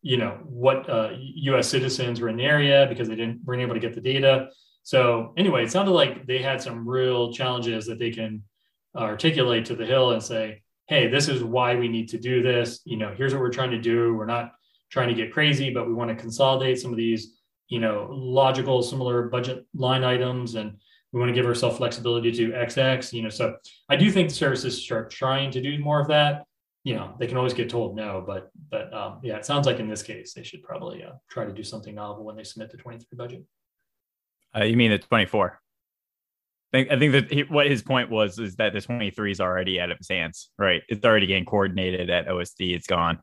you 0.00 0.16
know 0.16 0.38
what 0.44 0.88
uh, 0.88 1.10
U.S. 1.18 1.68
citizens 1.68 2.20
were 2.20 2.28
in 2.28 2.36
the 2.36 2.44
area 2.44 2.86
because 2.88 3.08
they 3.08 3.16
didn't 3.16 3.44
weren't 3.44 3.62
able 3.62 3.74
to 3.74 3.80
get 3.80 3.94
the 3.94 4.00
data. 4.00 4.48
So 4.82 5.32
anyway, 5.36 5.64
it 5.64 5.70
sounded 5.70 5.92
like 5.92 6.26
they 6.26 6.38
had 6.38 6.60
some 6.60 6.88
real 6.88 7.32
challenges 7.32 7.86
that 7.86 7.98
they 7.98 8.10
can 8.10 8.42
articulate 8.96 9.64
to 9.66 9.76
the 9.76 9.86
Hill 9.86 10.12
and 10.12 10.22
say, 10.22 10.62
"Hey, 10.88 11.08
this 11.08 11.28
is 11.28 11.44
why 11.44 11.76
we 11.76 11.88
need 11.88 12.08
to 12.10 12.18
do 12.18 12.42
this. 12.42 12.80
You 12.84 12.96
know, 12.96 13.14
here's 13.16 13.32
what 13.32 13.40
we're 13.40 13.50
trying 13.50 13.70
to 13.72 13.80
do. 13.80 14.14
We're 14.14 14.26
not 14.26 14.52
trying 14.90 15.08
to 15.08 15.14
get 15.14 15.32
crazy, 15.32 15.72
but 15.72 15.86
we 15.86 15.94
want 15.94 16.10
to 16.10 16.16
consolidate 16.16 16.78
some 16.80 16.90
of 16.90 16.96
these." 16.96 17.38
You 17.72 17.80
know, 17.80 18.06
logical, 18.10 18.82
similar 18.82 19.28
budget 19.28 19.64
line 19.74 20.04
items, 20.04 20.56
and 20.56 20.76
we 21.10 21.18
want 21.18 21.30
to 21.30 21.34
give 21.34 21.46
ourselves 21.46 21.78
flexibility 21.78 22.30
to 22.30 22.50
XX. 22.50 23.10
You 23.14 23.22
know, 23.22 23.30
so 23.30 23.56
I 23.88 23.96
do 23.96 24.10
think 24.10 24.28
the 24.28 24.34
services 24.34 24.90
are 24.90 25.08
trying 25.08 25.50
to 25.52 25.62
do 25.62 25.78
more 25.78 25.98
of 25.98 26.08
that. 26.08 26.44
You 26.84 26.96
know, 26.96 27.14
they 27.18 27.26
can 27.26 27.38
always 27.38 27.54
get 27.54 27.70
told 27.70 27.96
no, 27.96 28.22
but 28.26 28.50
but 28.70 28.92
um, 28.92 29.20
yeah, 29.22 29.36
it 29.36 29.46
sounds 29.46 29.66
like 29.66 29.80
in 29.80 29.88
this 29.88 30.02
case 30.02 30.34
they 30.34 30.42
should 30.42 30.62
probably 30.62 31.02
uh, 31.02 31.12
try 31.30 31.46
to 31.46 31.52
do 31.52 31.62
something 31.62 31.94
novel 31.94 32.24
when 32.24 32.36
they 32.36 32.44
submit 32.44 32.70
the 32.70 32.76
23 32.76 33.16
budget. 33.16 33.42
Uh, 34.54 34.64
you 34.64 34.76
mean 34.76 34.90
the 34.90 34.98
24? 34.98 35.58
I 36.74 36.76
think, 36.76 36.90
I 36.90 36.98
think 36.98 37.12
that 37.12 37.32
he, 37.32 37.44
what 37.44 37.68
his 37.68 37.82
point 37.82 38.10
was 38.10 38.38
is 38.38 38.56
that 38.56 38.74
the 38.74 38.82
23 38.82 39.32
is 39.32 39.40
already 39.40 39.80
out 39.80 39.90
of 39.90 39.96
his 39.96 40.10
hands, 40.10 40.50
right? 40.58 40.82
It's 40.90 41.06
already 41.06 41.26
getting 41.26 41.46
coordinated 41.46 42.10
at 42.10 42.28
OSD. 42.28 42.74
It's 42.76 42.86
gone. 42.86 43.20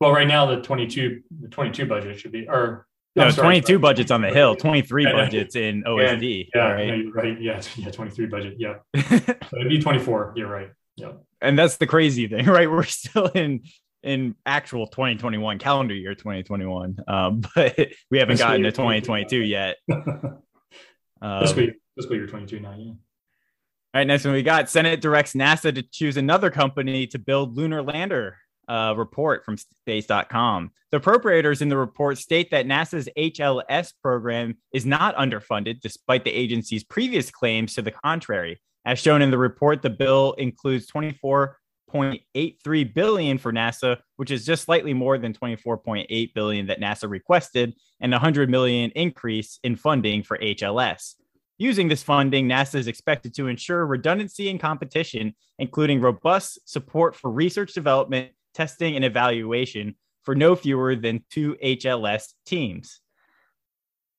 Well, 0.00 0.12
right 0.12 0.26
now 0.26 0.46
the 0.46 0.62
22 0.62 1.20
the 1.42 1.48
22 1.48 1.84
budget 1.84 2.18
should 2.18 2.32
be, 2.32 2.48
or 2.48 2.86
no, 3.16 3.30
sorry, 3.30 3.60
22 3.60 3.78
budgets 3.78 4.10
on 4.10 4.20
the 4.20 4.28
hill, 4.28 4.54
23 4.56 5.04
budgets 5.04 5.56
in 5.56 5.82
OSD. 5.84 6.48
Yeah, 6.54 6.72
right. 6.72 7.04
No, 7.04 7.10
right. 7.12 7.40
Yeah, 7.40 7.62
yeah, 7.76 7.90
23 7.90 8.26
budget. 8.26 8.54
Yeah. 8.58 8.74
so 8.96 9.58
it'd 9.58 9.68
be 9.68 9.80
24. 9.80 10.34
You're 10.36 10.48
right. 10.48 10.70
Yeah. 10.96 11.12
And 11.40 11.58
that's 11.58 11.78
the 11.78 11.86
crazy 11.86 12.28
thing, 12.28 12.44
right? 12.46 12.70
We're 12.70 12.84
still 12.84 13.26
in 13.28 13.62
in 14.02 14.36
actual 14.44 14.86
2021 14.86 15.58
calendar 15.58 15.94
year 15.94 16.14
2021, 16.14 16.98
um, 17.08 17.42
but 17.54 17.88
we 18.10 18.18
haven't 18.18 18.38
gotten 18.38 18.62
to 18.62 18.70
2022 18.70 19.38
yet. 19.38 19.76
um, 19.90 21.40
fiscal, 21.40 21.68
fiscal 21.96 22.16
year 22.16 22.26
22 22.26 22.60
now, 22.60 22.74
yeah. 22.78 22.90
All 22.90 24.00
right, 24.00 24.06
next 24.06 24.24
one 24.24 24.34
we 24.34 24.42
got 24.42 24.68
Senate 24.68 25.00
directs 25.00 25.32
NASA 25.32 25.74
to 25.74 25.82
choose 25.82 26.18
another 26.18 26.50
company 26.50 27.06
to 27.08 27.18
build 27.18 27.56
lunar 27.56 27.82
lander 27.82 28.36
uh, 28.68 28.94
report 28.96 29.44
from 29.44 29.56
space.com. 29.56 30.70
The 30.90 31.00
appropriators 31.00 31.62
in 31.62 31.68
the 31.68 31.76
report 31.76 32.18
state 32.18 32.50
that 32.50 32.66
NASA's 32.66 33.08
HLS 33.16 33.92
program 34.02 34.56
is 34.72 34.84
not 34.86 35.16
underfunded, 35.16 35.80
despite 35.80 36.24
the 36.24 36.30
agency's 36.30 36.84
previous 36.84 37.30
claims 37.30 37.74
to 37.74 37.82
the 37.82 37.90
contrary. 37.90 38.60
As 38.84 39.00
shown 39.00 39.20
in 39.20 39.32
the 39.32 39.38
report, 39.38 39.82
the 39.82 39.90
bill 39.90 40.34
includes 40.34 40.88
24.83 40.90 42.94
billion 42.94 43.36
for 43.36 43.52
NASA, 43.52 43.98
which 44.14 44.30
is 44.30 44.46
just 44.46 44.62
slightly 44.64 44.94
more 44.94 45.18
than 45.18 45.32
24.8 45.32 46.34
billion 46.34 46.66
that 46.66 46.80
NASA 46.80 47.10
requested, 47.10 47.74
and 48.00 48.14
a 48.14 48.16
100 48.16 48.48
million 48.48 48.92
increase 48.92 49.58
in 49.64 49.74
funding 49.74 50.22
for 50.22 50.38
HLS. 50.38 51.14
Using 51.58 51.88
this 51.88 52.02
funding, 52.02 52.48
NASA 52.48 52.74
is 52.74 52.86
expected 52.86 53.34
to 53.34 53.48
ensure 53.48 53.86
redundancy 53.86 54.50
and 54.50 54.60
competition, 54.60 55.34
including 55.58 56.00
robust 56.00 56.60
support 56.64 57.16
for 57.16 57.30
research 57.30 57.72
development, 57.72 58.32
testing, 58.56 58.96
and 58.96 59.04
evaluation 59.04 59.94
for 60.24 60.34
no 60.34 60.56
fewer 60.56 60.96
than 60.96 61.24
two 61.30 61.56
HLS 61.62 62.32
teams. 62.46 63.00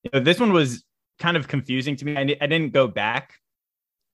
You 0.04 0.12
know, 0.14 0.20
this 0.22 0.40
one 0.40 0.54
was 0.54 0.86
kind 1.20 1.36
of 1.36 1.48
confusing 1.48 1.96
to 1.98 2.06
me. 2.06 2.16
I, 2.16 2.22
I 2.22 2.48
didn't 2.48 2.72
go 2.72 2.88
back. 2.88 3.34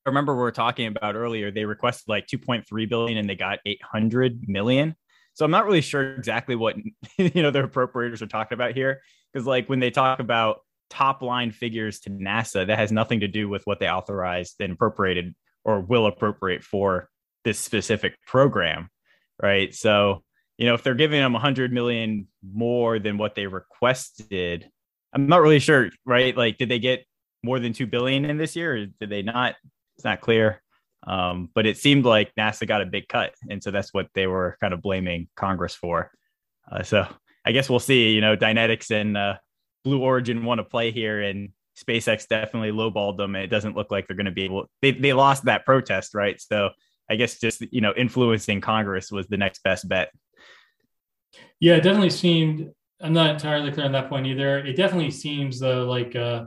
I 0.06 0.10
remember 0.10 0.34
we 0.34 0.42
were 0.42 0.52
talking 0.52 0.88
about 0.88 1.16
earlier, 1.16 1.52
they 1.52 1.66
requested 1.66 2.10
like 2.10 2.28
2.3 2.28 2.90
billion 2.90 3.18
and 3.18 3.30
they 3.30 3.36
got 3.36 3.60
800 3.66 4.48
million. 4.48 4.96
So 5.34 5.46
I'm 5.46 5.52
not 5.52 5.66
really 5.66 5.82
sure 5.82 6.16
exactly 6.16 6.56
what 6.56 6.76
you 7.18 7.42
know 7.42 7.52
the 7.52 7.64
appropriators 7.64 8.22
are 8.22 8.28
talking 8.28 8.56
about 8.56 8.74
here 8.74 9.02
because 9.32 9.46
like 9.46 9.68
when 9.68 9.80
they 9.80 9.92
talk 9.92 10.20
about 10.20 10.62
top 10.90 11.22
line 11.22 11.52
figures 11.52 12.00
to 12.02 12.10
NASA 12.10 12.68
that 12.68 12.78
has 12.78 12.92
nothing 12.92 13.22
to 13.22 13.28
do 13.28 13.50
with 13.50 13.66
what 13.66 13.80
they 13.80 13.90
authorized 13.90 14.56
and 14.60 14.74
appropriated 14.74 15.34
or 15.66 15.80
will 15.80 16.06
appropriate 16.06 16.64
for 16.64 17.10
this 17.44 17.60
specific 17.60 18.16
program, 18.26 18.90
right? 19.42 19.74
So, 19.74 20.24
you 20.58 20.68
know, 20.68 20.74
if 20.74 20.84
they're 20.84 20.96
giving 20.96 21.20
them 21.20 21.34
100 21.34 21.72
million 21.72 22.28
more 22.44 23.00
than 23.00 23.18
what 23.18 23.36
they 23.36 23.48
requested, 23.48 24.70
I'm 25.14 25.28
not 25.28 25.42
really 25.42 25.60
sure, 25.60 25.90
right? 26.06 26.36
Like, 26.36 26.58
did 26.58 26.70
they 26.70 26.80
get 26.80 27.06
more 27.44 27.60
than 27.60 27.74
2 27.74 27.88
billion 27.88 28.26
in 28.26 28.38
this 28.38 28.56
year 28.56 28.76
or 28.76 28.86
did 28.86 29.10
they 29.10 29.22
not? 29.22 29.56
It's 29.96 30.06
not 30.06 30.22
clear. 30.22 30.62
Um, 31.06 31.50
but 31.54 31.66
it 31.66 31.78
seemed 31.78 32.06
like 32.06 32.34
NASA 32.40 32.68
got 32.68 32.82
a 32.82 32.86
big 32.86 33.08
cut. 33.08 33.34
And 33.50 33.62
so 33.62 33.72
that's 33.72 33.94
what 33.94 34.08
they 34.16 34.28
were 34.28 34.58
kind 34.62 34.74
of 34.74 34.82
blaming 34.82 35.28
Congress 35.36 35.76
for. 35.76 36.12
Uh, 36.72 36.84
so 36.84 37.06
I 37.46 37.52
guess 37.52 37.70
we'll 37.70 37.80
see. 37.80 38.12
You 38.14 38.22
know, 38.22 38.38
Dynetics 38.38 38.90
and 38.92 39.18
uh, 39.18 39.36
Blue 39.84 40.02
Origin 40.02 40.46
want 40.46 40.60
to 40.60 40.64
play 40.64 40.92
here, 40.92 41.22
and 41.22 41.50
SpaceX 41.78 42.28
definitely 42.28 42.72
lowballed 42.72 43.18
them. 43.18 43.36
It 43.36 43.48
doesn't 43.48 43.76
look 43.76 43.92
like 43.92 44.08
they're 44.08 44.16
going 44.16 44.26
to 44.26 44.32
be 44.32 44.44
able. 44.44 44.70
They 44.82 44.92
they 44.92 45.14
lost 45.14 45.46
that 45.46 45.66
protest, 45.66 46.16
right? 46.16 46.40
So 46.40 46.70
I 47.10 47.16
guess 47.16 47.40
just 47.40 47.62
you 47.72 47.82
know 47.82 47.94
influencing 47.96 48.62
Congress 48.62 49.12
was 49.12 49.28
the 49.28 49.38
next 49.38 49.64
best 49.64 49.88
bet. 49.88 50.12
Yeah, 51.60 51.76
it 51.76 51.84
definitely 51.84 52.10
seemed. 52.10 52.72
I'm 53.02 53.14
not 53.14 53.32
entirely 53.32 53.72
clear 53.72 53.86
on 53.86 53.92
that 53.94 54.10
point 54.10 54.28
either. 54.28 54.60
It 54.60 54.78
definitely 54.78 55.12
seems 55.12 55.60
though 55.60 55.86
like 55.86 56.16
uh, 56.16 56.46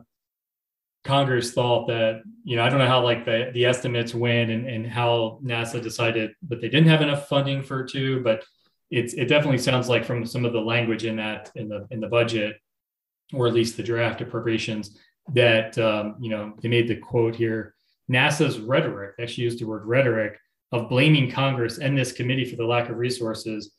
Congress 1.05 1.53
thought 1.53 1.89
that 1.89 2.23
you 2.45 2.57
know 2.57 2.65
I 2.65 2.69
don't 2.69 2.79
know 2.79 2.87
how 2.87 3.03
like 3.03 3.25
the 3.25 3.51
the 3.53 3.67
estimates 3.67 4.15
went 4.15 4.51
and 4.51 4.67
and 4.67 4.87
how 4.87 5.41
NASA 5.45 5.83
decided 5.83 6.33
that 6.49 6.61
they 6.61 6.69
didn't 6.69 6.89
have 6.89 7.03
enough 7.03 7.29
funding 7.29 7.63
for 7.63 7.85
two, 7.85 8.23
but 8.23 8.45
it's 8.91 9.15
it 9.15 9.27
definitely 9.27 9.59
sounds 9.59 9.89
like 9.89 10.05
from 10.05 10.25
some 10.25 10.45
of 10.45 10.53
the 10.53 10.61
language 10.61 11.05
in 11.05 11.17
that 11.17 11.51
in 11.55 11.69
the 11.69 11.87
in 11.91 12.01
the 12.01 12.09
budget 12.09 12.57
or 13.33 13.47
at 13.47 13.55
least 13.55 13.77
the 13.77 13.83
draft 13.83 14.21
appropriations 14.21 14.99
that 15.33 15.77
um, 15.79 16.17
you 16.21 16.31
know 16.31 16.55
they 16.63 16.69
made 16.69 16.89
the 16.89 16.97
quote 16.97 17.35
here 17.35 17.75
nasa's 18.11 18.61
rhetoric 18.61 19.15
actually 19.21 19.45
used 19.45 19.59
the 19.59 19.65
word 19.65 19.85
rhetoric 19.85 20.39
of 20.73 20.89
blaming 20.89 21.31
congress 21.31 21.79
and 21.79 21.97
this 21.97 22.13
committee 22.13 22.45
for 22.45 22.57
the 22.57 22.65
lack 22.65 22.89
of 22.89 22.97
resources 22.97 23.73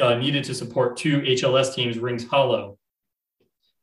uh, 0.00 0.14
needed 0.14 0.44
to 0.44 0.54
support 0.54 0.96
two 0.96 1.20
hls 1.20 1.74
teams 1.74 1.98
rings 1.98 2.26
hollow 2.26 2.78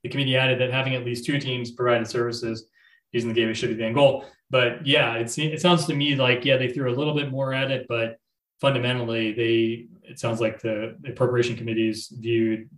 the 0.04 0.10
committee 0.10 0.38
added 0.38 0.60
that 0.60 0.72
having 0.72 0.96
at 0.96 1.06
least 1.06 1.26
two 1.26 1.40
teams 1.40 1.72
provided 1.72 2.08
services 2.08 2.70
using 3.12 3.30
the 3.30 3.36
gateway 3.36 3.54
should 3.54 3.70
be 3.70 3.76
the 3.76 3.86
end 3.86 3.96
goal 3.96 4.26
but 4.50 4.86
yeah 4.86 5.16
it's, 5.16 5.38
it 5.38 5.62
sounds 5.62 5.86
to 5.86 5.94
me 5.94 6.16
like 6.16 6.46
yeah 6.46 6.58
they 6.58 6.70
threw 6.70 6.94
a 6.94 6.96
little 6.96 7.14
bit 7.14 7.32
more 7.32 7.54
at 7.54 7.72
it 7.72 7.86
but 7.88 8.18
fundamentally 8.60 9.34
they 9.34 9.88
it 10.10 10.20
sounds 10.20 10.40
like 10.40 10.62
the 10.62 10.96
appropriation 11.08 11.56
committees 11.56 12.08
viewed 12.20 12.70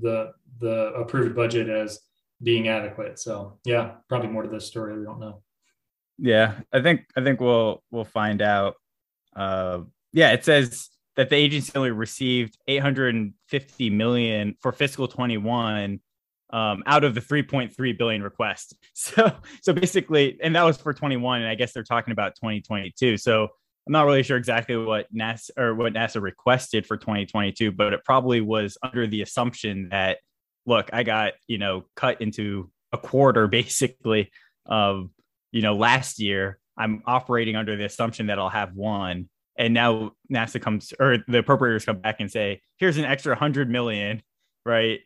the 0.00 0.32
the 0.60 0.92
approved 0.94 1.34
budget 1.36 1.68
as 1.68 2.00
being 2.42 2.68
adequate. 2.68 3.18
So 3.18 3.58
yeah, 3.64 3.92
probably 4.08 4.28
more 4.28 4.42
to 4.42 4.48
this 4.48 4.66
story. 4.66 4.98
We 4.98 5.04
don't 5.04 5.20
know. 5.20 5.42
Yeah, 6.18 6.60
I 6.72 6.80
think 6.80 7.06
I 7.16 7.22
think 7.22 7.40
we'll 7.40 7.82
we'll 7.90 8.04
find 8.04 8.40
out. 8.40 8.76
Uh, 9.34 9.80
yeah, 10.12 10.32
it 10.32 10.44
says 10.44 10.90
that 11.16 11.30
the 11.30 11.36
agency 11.36 11.72
only 11.74 11.90
received 11.90 12.56
850 12.68 13.90
million 13.90 14.56
for 14.60 14.72
fiscal 14.72 15.08
21 15.08 16.00
um, 16.50 16.82
out 16.86 17.04
of 17.04 17.14
the 17.14 17.20
3.3 17.20 17.98
billion 17.98 18.22
request. 18.22 18.76
So 18.96 19.32
so 19.60 19.72
basically, 19.72 20.38
and 20.40 20.54
that 20.54 20.62
was 20.62 20.76
for 20.76 20.94
21, 20.94 21.40
and 21.40 21.50
I 21.50 21.56
guess 21.56 21.72
they're 21.72 21.82
talking 21.82 22.12
about 22.12 22.36
2022. 22.36 23.16
So 23.16 23.48
I'm 23.86 23.92
not 23.92 24.06
really 24.06 24.22
sure 24.22 24.36
exactly 24.36 24.76
what 24.76 25.12
NASA 25.12 25.50
or 25.58 25.74
what 25.74 25.92
NASA 25.92 26.22
requested 26.22 26.86
for 26.86 26.96
2022, 26.96 27.72
but 27.72 27.92
it 27.92 28.04
probably 28.04 28.40
was 28.40 28.78
under 28.82 29.06
the 29.06 29.20
assumption 29.22 29.88
that 29.90 30.18
look, 30.64 30.90
I 30.92 31.02
got, 31.02 31.34
you 31.46 31.58
know, 31.58 31.84
cut 31.96 32.20
into 32.20 32.70
a 32.92 32.98
quarter 32.98 33.46
basically 33.48 34.30
of, 34.64 35.10
you 35.54 35.62
know, 35.62 35.74
last 35.74 36.18
year. 36.18 36.58
I'm 36.76 37.02
operating 37.06 37.54
under 37.54 37.76
the 37.76 37.84
assumption 37.84 38.26
that 38.26 38.40
I'll 38.40 38.50
have 38.50 38.74
one. 38.74 39.28
And 39.56 39.72
now 39.72 40.10
NASA 40.30 40.60
comes 40.60 40.92
or 40.98 41.18
the 41.28 41.44
appropriators 41.44 41.86
come 41.86 42.00
back 42.00 42.16
and 42.18 42.28
say, 42.28 42.60
here's 42.78 42.98
an 42.98 43.04
extra 43.04 43.36
hundred 43.36 43.70
million, 43.70 44.20
right? 44.66 44.98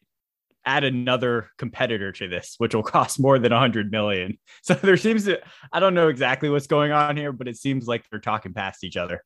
Add 0.64 0.85
another 0.85 1.50
competitor 1.59 2.12
to 2.12 2.28
this, 2.28 2.55
which 2.57 2.75
will 2.75 2.83
cost 2.97 3.21
more 3.21 3.38
than 3.38 3.52
a 3.52 3.59
hundred 3.59 3.93
million. 3.93 4.38
So 4.62 4.73
there 4.73 4.97
seems 4.97 5.26
to, 5.26 5.38
I 5.71 5.81
don't 5.81 5.93
know 5.93 6.09
exactly 6.09 6.49
what's 6.49 6.67
going 6.67 6.93
on 6.93 7.19
here, 7.19 7.33
but 7.33 7.47
it 7.47 7.59
seems 7.59 7.87
like 7.87 8.07
they're 8.11 8.19
talking 8.19 8.55
past 8.55 8.83
each 8.83 8.97
other. 8.97 9.23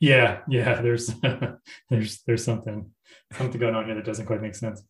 Yeah, 0.00 0.40
yeah. 0.48 0.80
There's 0.80 1.10
there's 1.90 2.22
there's 2.26 2.44
something 2.44 2.90
something 3.32 3.60
going 3.60 3.74
on 3.74 3.84
here 3.84 3.94
that 3.94 4.04
doesn't 4.06 4.26
quite 4.26 4.40
make 4.40 4.54
sense. 4.54 4.82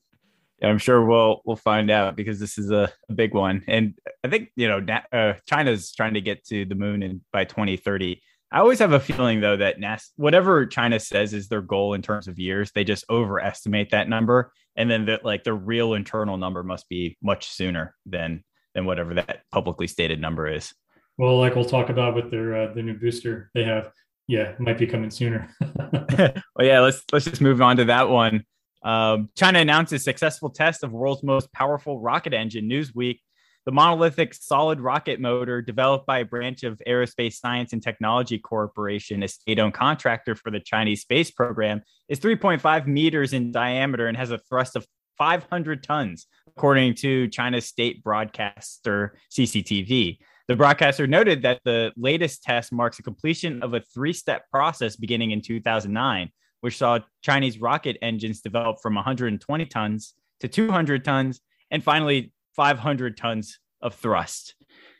I'm 0.62 0.78
sure 0.78 1.04
we'll 1.04 1.40
we'll 1.44 1.56
find 1.56 1.90
out 1.90 2.16
because 2.16 2.40
this 2.40 2.58
is 2.58 2.70
a, 2.70 2.90
a 3.08 3.12
big 3.12 3.34
one, 3.34 3.62
and 3.68 3.94
I 4.24 4.28
think 4.28 4.50
you 4.56 4.68
know 4.68 4.84
uh, 5.12 5.34
China's 5.46 5.92
trying 5.92 6.14
to 6.14 6.20
get 6.20 6.44
to 6.46 6.64
the 6.64 6.74
moon 6.74 7.02
and 7.02 7.20
by 7.32 7.44
2030. 7.44 8.20
I 8.50 8.60
always 8.60 8.78
have 8.78 8.92
a 8.92 9.00
feeling 9.00 9.40
though 9.40 9.58
that 9.58 9.78
NASA, 9.78 10.08
whatever 10.16 10.66
China 10.66 10.98
says 10.98 11.34
is 11.34 11.48
their 11.48 11.60
goal 11.60 11.94
in 11.94 12.02
terms 12.02 12.28
of 12.28 12.38
years, 12.38 12.72
they 12.72 12.82
just 12.82 13.04
overestimate 13.10 13.90
that 13.90 14.08
number, 14.08 14.52
and 14.74 14.90
then 14.90 15.06
that 15.06 15.24
like 15.24 15.44
the 15.44 15.52
real 15.52 15.94
internal 15.94 16.36
number 16.36 16.62
must 16.62 16.88
be 16.88 17.16
much 17.22 17.50
sooner 17.50 17.94
than 18.06 18.42
than 18.74 18.84
whatever 18.84 19.14
that 19.14 19.42
publicly 19.52 19.86
stated 19.86 20.20
number 20.20 20.48
is. 20.48 20.72
Well, 21.18 21.38
like 21.38 21.54
we'll 21.54 21.64
talk 21.64 21.88
about 21.88 22.14
with 22.14 22.30
their 22.30 22.54
uh, 22.54 22.74
the 22.74 22.82
new 22.82 22.94
booster 22.94 23.50
they 23.54 23.64
have, 23.64 23.92
yeah, 24.26 24.54
might 24.58 24.78
be 24.78 24.86
coming 24.86 25.10
sooner. 25.10 25.50
well, 25.60 26.32
yeah, 26.60 26.80
let's 26.80 27.02
let's 27.12 27.26
just 27.26 27.40
move 27.40 27.62
on 27.62 27.76
to 27.76 27.84
that 27.86 28.08
one. 28.08 28.44
Um, 28.82 29.30
China 29.36 29.58
announced 29.58 29.92
a 29.92 29.98
successful 29.98 30.50
test 30.50 30.84
of 30.84 30.92
world's 30.92 31.22
most 31.22 31.52
powerful 31.52 32.00
rocket 32.00 32.32
engine. 32.32 32.68
Newsweek, 32.68 33.20
the 33.66 33.72
monolithic 33.72 34.32
solid 34.32 34.80
rocket 34.80 35.20
motor 35.20 35.60
developed 35.60 36.06
by 36.06 36.20
a 36.20 36.24
branch 36.24 36.62
of 36.62 36.80
Aerospace 36.86 37.34
Science 37.34 37.72
and 37.72 37.82
Technology 37.82 38.38
Corporation, 38.38 39.22
a 39.22 39.28
state-owned 39.28 39.74
contractor 39.74 40.34
for 40.34 40.50
the 40.50 40.60
Chinese 40.60 41.02
space 41.02 41.30
program, 41.30 41.82
is 42.08 42.18
3.5 42.18 42.86
meters 42.86 43.32
in 43.32 43.52
diameter 43.52 44.06
and 44.06 44.16
has 44.16 44.30
a 44.30 44.38
thrust 44.38 44.74
of 44.74 44.86
500 45.18 45.82
tons, 45.82 46.28
according 46.56 46.94
to 46.94 47.28
China's 47.28 47.66
state 47.66 48.02
broadcaster 48.02 49.18
CCTV. 49.30 50.18
The 50.46 50.56
broadcaster 50.56 51.06
noted 51.06 51.42
that 51.42 51.60
the 51.64 51.92
latest 51.94 52.42
test 52.42 52.72
marks 52.72 52.96
the 52.96 53.02
completion 53.02 53.62
of 53.62 53.74
a 53.74 53.80
three 53.80 54.14
step 54.14 54.48
process 54.50 54.96
beginning 54.96 55.32
in 55.32 55.42
2009, 55.42 56.30
which 56.60 56.78
saw 56.78 56.98
Chinese 57.22 57.60
rocket 57.60 57.96
engines 58.02 58.40
develop 58.40 58.80
from 58.80 58.94
120 58.94 59.66
tons 59.66 60.14
to 60.40 60.48
200 60.48 61.04
tons 61.04 61.40
and 61.70 61.82
finally 61.82 62.32
500 62.54 63.16
tons 63.16 63.58
of 63.80 63.94
thrust. 63.94 64.54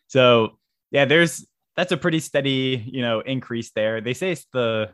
So, 0.07 0.59
yeah, 0.91 1.05
there's 1.05 1.47
that's 1.77 1.93
a 1.93 1.97
pretty 1.97 2.21
steady, 2.21 2.85
you 2.91 3.03
know, 3.03 3.21
increase 3.21 3.71
there. 3.71 4.01
They 4.01 4.15
say 4.15 4.33
it's 4.33 4.47
the 4.53 4.91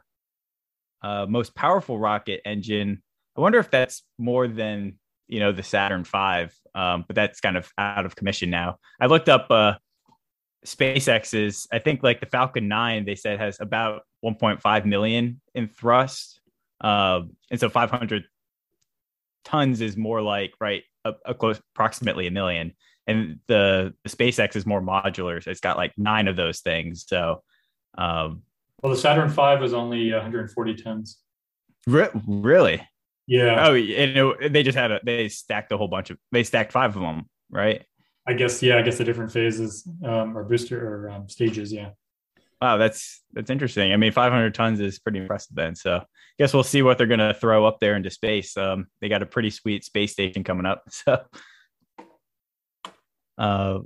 uh, 1.03 1.27
most 1.29 1.55
powerful 1.55 1.99
rocket 1.99 2.41
engine. 2.45 3.03
I 3.37 3.41
wonder 3.41 3.59
if 3.59 3.71
that's 3.71 4.03
more 4.19 4.49
than 4.49 4.99
you 5.27 5.41
know 5.41 5.53
the 5.53 5.63
Saturn 5.63 6.05
V, 6.05 6.53
um, 6.75 7.05
but 7.07 7.15
that's 7.15 7.41
kind 7.41 7.57
of 7.57 7.71
out 7.79 8.05
of 8.07 8.17
commission 8.17 8.51
now. 8.51 8.77
I 9.01 9.07
looked 9.07 9.29
up 9.29 9.47
uh, 9.51 9.75
SpaceX 10.65 11.35
is, 11.35 11.67
I 11.73 11.79
think, 11.79 12.03
like 12.03 12.21
the 12.21 12.27
Falcon 12.27 12.69
9, 12.69 13.05
they 13.05 13.15
said 13.15 13.39
has 13.39 13.61
about 13.61 14.03
1.5 14.25 14.85
million 14.85 15.41
in 15.55 15.69
thrust. 15.69 16.41
Uh, 16.85 17.23
and 17.51 17.59
so 17.59 17.71
500 17.71 18.25
tons 19.45 19.81
is 19.81 19.97
more 19.97 20.21
like, 20.21 20.53
right, 20.61 20.83
a, 21.07 21.15
a 21.25 21.35
close, 21.35 21.59
approximately 21.75 22.27
a 22.27 22.31
million. 22.31 22.75
And 23.07 23.41
the, 23.47 23.95
the 24.05 24.11
SpaceX 24.11 24.55
is 24.55 24.67
more 24.67 24.83
modular. 24.83 25.43
So 25.43 25.51
it's 25.51 25.61
got 25.61 25.79
like 25.79 25.93
nine 25.97 26.29
of 26.29 26.37
those 26.37 26.61
things. 26.61 27.07
So, 27.09 27.43
um, 27.97 28.43
well, 28.83 28.93
the 28.93 28.99
Saturn 28.99 29.31
V 29.31 29.57
was 29.61 29.73
only 29.73 30.13
140 30.13 30.75
tons. 30.75 31.19
Re- 31.87 32.11
really? 32.27 32.87
Yeah. 33.27 33.67
Oh, 33.67 33.75
and 33.75 34.17
it, 34.43 34.53
they 34.53 34.63
just 34.63 34.77
had 34.77 34.91
a, 34.91 35.01
they 35.03 35.29
stacked 35.29 35.73
a 35.73 35.79
whole 35.79 35.89
bunch 35.89 36.11
of, 36.11 36.19
they 36.33 36.43
stacked 36.43 36.73
five 36.73 36.95
of 36.95 37.01
them, 37.01 37.31
right? 37.51 37.83
I 38.27 38.35
guess 38.35 38.63
yeah, 38.63 38.79
I 38.79 38.83
guess 38.83 38.99
the 38.99 39.05
different 39.05 39.33
phases 39.33 39.89
um, 40.05 40.37
or 40.37 40.45
booster 40.45 40.87
or 40.87 41.11
um, 41.11 41.29
stages. 41.29 41.73
Yeah. 41.73 41.91
Wow, 42.61 42.77
that's 42.79 43.23
that's 43.33 43.51
interesting. 43.51 43.93
I 43.93 43.97
mean, 43.97 44.13
500 44.13 44.55
tons 44.55 44.81
is 44.81 44.99
pretty 44.99 45.19
impressive 45.19 45.55
then. 45.57 45.75
So, 45.75 45.97
I 45.97 46.05
guess 46.39 46.55
we'll 46.55 46.63
see 46.63 46.83
what 46.83 46.99
they're 46.99 47.07
going 47.07 47.21
to 47.21 47.35
throw 47.35 47.67
up 47.67 47.79
there 47.81 47.95
into 47.97 48.11
space. 48.11 48.57
Um, 48.57 48.87
they 49.01 49.09
got 49.09 49.23
a 49.23 49.27
pretty 49.27 49.51
sweet 49.51 49.85
space 49.85 50.13
station 50.13 50.45
coming 50.45 50.67
up. 50.67 50.83
So, 50.91 51.19
Uh, 53.37 53.81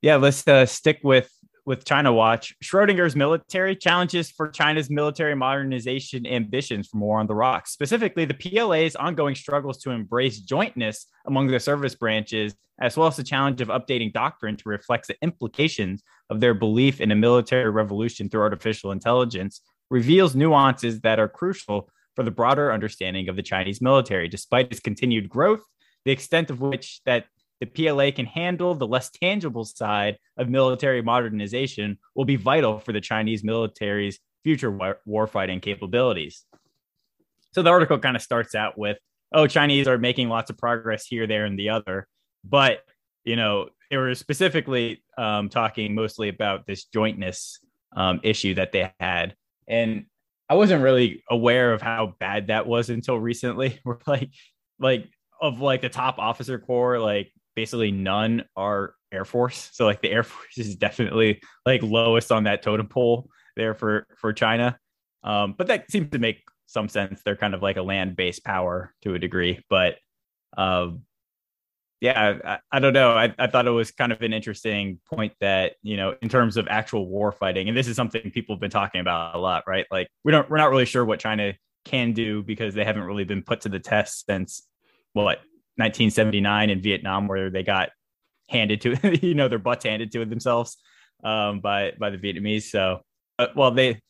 yeah, 0.00 0.16
let's 0.16 0.46
uh, 0.48 0.66
stick 0.66 1.00
with 1.04 1.30
with 1.64 1.84
China 1.84 2.12
Watch. 2.12 2.54
Schrodinger's 2.62 3.14
military 3.14 3.76
challenges 3.76 4.30
for 4.30 4.48
China's 4.48 4.90
military 4.90 5.34
modernization 5.34 6.26
ambitions 6.26 6.88
for 6.88 6.98
War 6.98 7.20
on 7.20 7.26
the 7.26 7.34
Rocks. 7.34 7.72
Specifically, 7.72 8.24
the 8.24 8.34
PLA's 8.34 8.96
ongoing 8.96 9.34
struggles 9.34 9.78
to 9.78 9.90
embrace 9.90 10.40
jointness 10.40 11.06
among 11.26 11.46
the 11.46 11.60
service 11.60 11.94
branches, 11.94 12.54
as 12.80 12.96
well 12.96 13.08
as 13.08 13.16
the 13.16 13.22
challenge 13.22 13.60
of 13.60 13.68
updating 13.68 14.12
doctrine 14.12 14.56
to 14.56 14.68
reflect 14.68 15.06
the 15.06 15.16
implications 15.22 16.02
of 16.30 16.40
their 16.40 16.54
belief 16.54 17.00
in 17.00 17.12
a 17.12 17.16
military 17.16 17.70
revolution 17.70 18.28
through 18.28 18.42
artificial 18.42 18.90
intelligence, 18.90 19.60
reveals 19.90 20.34
nuances 20.34 21.00
that 21.02 21.20
are 21.20 21.28
crucial 21.28 21.88
for 22.16 22.22
the 22.24 22.30
broader 22.30 22.72
understanding 22.72 23.28
of 23.28 23.36
the 23.36 23.42
Chinese 23.42 23.80
military. 23.80 24.28
Despite 24.28 24.70
its 24.70 24.80
continued 24.80 25.28
growth, 25.28 25.62
the 26.04 26.12
extent 26.12 26.50
of 26.50 26.60
which 26.60 27.00
that 27.06 27.26
the 27.62 27.66
PLA 27.66 28.10
can 28.10 28.26
handle 28.26 28.74
the 28.74 28.88
less 28.88 29.08
tangible 29.08 29.64
side 29.64 30.18
of 30.36 30.48
military 30.48 31.00
modernization 31.00 31.96
will 32.16 32.24
be 32.24 32.34
vital 32.34 32.80
for 32.80 32.92
the 32.92 33.00
Chinese 33.00 33.44
military's 33.44 34.18
future 34.42 34.72
war- 34.72 34.98
warfighting 35.06 35.62
capabilities. 35.62 36.44
So 37.52 37.62
the 37.62 37.70
article 37.70 38.00
kind 38.00 38.16
of 38.16 38.22
starts 38.22 38.56
out 38.56 38.76
with, 38.76 38.98
oh, 39.32 39.46
Chinese 39.46 39.86
are 39.86 39.96
making 39.96 40.28
lots 40.28 40.50
of 40.50 40.58
progress 40.58 41.06
here, 41.06 41.28
there, 41.28 41.44
and 41.44 41.56
the 41.56 41.68
other. 41.68 42.08
But, 42.42 42.80
you 43.22 43.36
know, 43.36 43.68
they 43.90 43.96
were 43.96 44.16
specifically 44.16 45.04
um, 45.16 45.48
talking 45.48 45.94
mostly 45.94 46.28
about 46.30 46.66
this 46.66 46.86
jointness 46.86 47.60
um, 47.94 48.18
issue 48.24 48.54
that 48.54 48.72
they 48.72 48.92
had. 48.98 49.36
And 49.68 50.06
I 50.48 50.54
wasn't 50.54 50.82
really 50.82 51.22
aware 51.30 51.72
of 51.72 51.80
how 51.80 52.16
bad 52.18 52.48
that 52.48 52.66
was 52.66 52.90
until 52.90 53.20
recently. 53.20 53.78
We're 53.84 53.98
like, 54.04 54.30
like, 54.80 55.08
of 55.40 55.60
like 55.60 55.80
the 55.80 55.88
top 55.88 56.18
officer 56.18 56.58
corps, 56.58 56.98
like 56.98 57.32
basically 57.54 57.92
none 57.92 58.44
are 58.56 58.94
Air 59.12 59.24
Force. 59.24 59.70
So 59.72 59.84
like 59.84 60.02
the 60.02 60.10
Air 60.10 60.22
Force 60.22 60.58
is 60.58 60.76
definitely 60.76 61.40
like 61.66 61.82
lowest 61.82 62.32
on 62.32 62.44
that 62.44 62.62
totem 62.62 62.88
pole 62.88 63.28
there 63.56 63.74
for 63.74 64.06
for 64.16 64.32
China. 64.32 64.78
Um, 65.24 65.54
but 65.56 65.68
that 65.68 65.90
seems 65.90 66.10
to 66.10 66.18
make 66.18 66.42
some 66.66 66.88
sense. 66.88 67.22
They're 67.24 67.36
kind 67.36 67.54
of 67.54 67.62
like 67.62 67.76
a 67.76 67.82
land 67.82 68.16
based 68.16 68.44
power 68.44 68.92
to 69.02 69.14
a 69.14 69.18
degree. 69.18 69.62
But 69.68 69.96
um, 70.56 71.02
yeah, 72.00 72.38
I, 72.44 72.58
I, 72.72 72.80
don't 72.80 72.94
know. 72.94 73.12
I, 73.12 73.32
I 73.38 73.46
thought 73.46 73.68
it 73.68 73.70
was 73.70 73.92
kind 73.92 74.10
of 74.10 74.20
an 74.22 74.32
interesting 74.32 74.98
point 75.06 75.34
that 75.40 75.74
you 75.82 75.96
know, 75.96 76.16
in 76.20 76.28
terms 76.28 76.56
of 76.56 76.66
actual 76.68 77.06
war 77.06 77.30
fighting, 77.30 77.68
and 77.68 77.76
this 77.76 77.86
is 77.86 77.94
something 77.94 78.30
people 78.32 78.56
have 78.56 78.60
been 78.60 78.70
talking 78.70 79.00
about 79.00 79.36
a 79.36 79.38
lot, 79.38 79.64
right? 79.68 79.86
Like 79.90 80.08
we 80.24 80.32
don't, 80.32 80.50
we're 80.50 80.56
not 80.56 80.70
really 80.70 80.84
sure 80.84 81.04
what 81.04 81.20
China 81.20 81.54
can 81.84 82.12
do 82.12 82.42
because 82.42 82.74
they 82.74 82.84
haven't 82.84 83.04
really 83.04 83.24
been 83.24 83.42
put 83.42 83.60
to 83.62 83.68
the 83.68 83.78
test 83.78 84.26
since 84.26 84.66
what 85.12 85.40
1979 85.76 86.70
in 86.70 86.80
Vietnam, 86.82 87.28
where 87.28 87.50
they 87.50 87.62
got 87.62 87.90
handed 88.48 88.80
to 88.82 89.18
you 89.26 89.34
know 89.34 89.48
their 89.48 89.58
butts 89.58 89.84
handed 89.84 90.12
to 90.12 90.24
themselves 90.24 90.76
um, 91.24 91.60
by 91.60 91.92
by 91.98 92.10
the 92.10 92.18
Vietnamese. 92.18 92.64
So, 92.64 93.00
uh, 93.38 93.48
well, 93.56 93.70
they, 93.70 94.00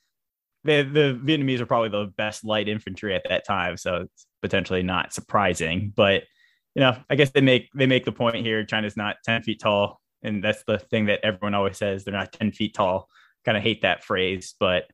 they 0.65 0.83
the 0.83 1.19
Vietnamese 1.23 1.61
are 1.61 1.67
probably 1.67 1.91
the 1.91 2.13
best 2.17 2.45
light 2.45 2.69
infantry 2.69 3.15
at 3.15 3.25
that 3.29 3.47
time, 3.47 3.77
so 3.77 4.03
it's 4.03 4.27
potentially 4.41 4.83
not 4.83 5.13
surprising. 5.13 5.93
But 5.95 6.25
you 6.75 6.81
know, 6.81 6.97
I 7.11 7.17
guess 7.17 7.31
they 7.31 7.41
make 7.41 7.69
they 7.75 7.87
make 7.87 8.05
the 8.05 8.13
point 8.13 8.37
here: 8.37 8.65
China's 8.65 8.97
not 8.97 9.17
10 9.25 9.43
feet 9.43 9.61
tall, 9.61 10.01
and 10.23 10.43
that's 10.43 10.65
the 10.67 10.79
thing 10.79 11.07
that 11.07 11.21
everyone 11.23 11.55
always 11.55 11.79
says 11.79 12.05
they're 12.05 12.15
not 12.15 12.33
10 12.33 12.53
feet 12.53 12.75
tall. 12.75 13.09
Kind 13.45 13.57
of 13.57 13.63
hate 13.63 13.83
that 13.83 14.05
phrase, 14.05 14.55
but 14.59 14.85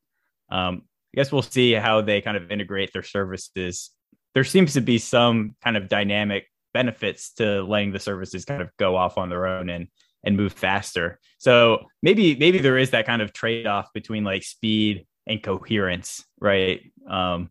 um, 0.50 0.82
I 1.14 1.16
guess 1.16 1.30
we'll 1.30 1.42
see 1.42 1.72
how 1.72 2.00
they 2.00 2.20
kind 2.20 2.36
of 2.36 2.50
integrate 2.50 2.92
their 2.92 3.02
services. 3.02 3.90
There 4.34 4.44
seems 4.44 4.74
to 4.74 4.80
be 4.80 4.98
some 4.98 5.54
kind 5.62 5.76
of 5.76 5.88
dynamic 5.88 6.46
benefits 6.74 7.32
to 7.34 7.62
letting 7.62 7.92
the 7.92 7.98
services 7.98 8.44
kind 8.44 8.62
of 8.62 8.70
go 8.78 8.96
off 8.96 9.18
on 9.18 9.28
their 9.28 9.46
own 9.46 9.70
and 9.70 9.88
and 10.24 10.36
move 10.36 10.52
faster. 10.52 11.18
So 11.38 11.86
maybe 12.02 12.36
maybe 12.36 12.58
there 12.58 12.78
is 12.78 12.90
that 12.90 13.06
kind 13.06 13.22
of 13.22 13.32
trade 13.32 13.66
off 13.66 13.92
between 13.92 14.24
like 14.24 14.42
speed 14.42 15.06
and 15.26 15.42
coherence, 15.42 16.24
right? 16.40 16.80
Um, 17.08 17.50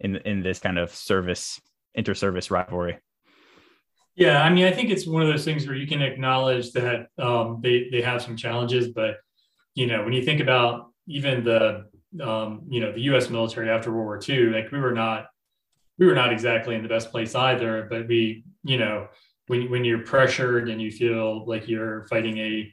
in 0.00 0.16
in 0.16 0.42
this 0.42 0.58
kind 0.58 0.78
of 0.78 0.94
service 0.94 1.60
inter-service 1.94 2.50
rivalry. 2.50 2.98
Yeah, 4.16 4.42
I 4.42 4.50
mean, 4.50 4.64
I 4.64 4.72
think 4.72 4.90
it's 4.90 5.06
one 5.06 5.22
of 5.22 5.28
those 5.28 5.44
things 5.44 5.66
where 5.66 5.76
you 5.76 5.86
can 5.86 6.02
acknowledge 6.02 6.72
that 6.72 7.08
um, 7.18 7.60
they 7.62 7.88
they 7.90 8.02
have 8.02 8.22
some 8.22 8.36
challenges, 8.36 8.88
but 8.88 9.16
you 9.74 9.86
know, 9.86 10.04
when 10.04 10.12
you 10.12 10.22
think 10.22 10.40
about 10.40 10.92
even 11.06 11.42
the 11.44 11.86
um, 12.22 12.62
you 12.68 12.80
know 12.80 12.92
the 12.92 13.00
U.S. 13.02 13.28
military 13.28 13.70
after 13.70 13.92
World 13.92 14.06
War 14.06 14.20
II, 14.26 14.50
like 14.50 14.70
we 14.70 14.78
were 14.78 14.92
not 14.92 15.26
we 15.98 16.06
were 16.06 16.14
not 16.14 16.32
exactly 16.32 16.74
in 16.74 16.82
the 16.82 16.88
best 16.88 17.10
place 17.10 17.34
either, 17.34 17.86
but 17.88 18.08
we, 18.08 18.44
you 18.64 18.78
know, 18.78 19.06
when 19.46 19.70
when 19.70 19.84
you're 19.84 20.00
pressured 20.00 20.68
and 20.68 20.80
you 20.80 20.90
feel 20.90 21.46
like 21.46 21.68
you're 21.68 22.06
fighting 22.08 22.38
a, 22.38 22.72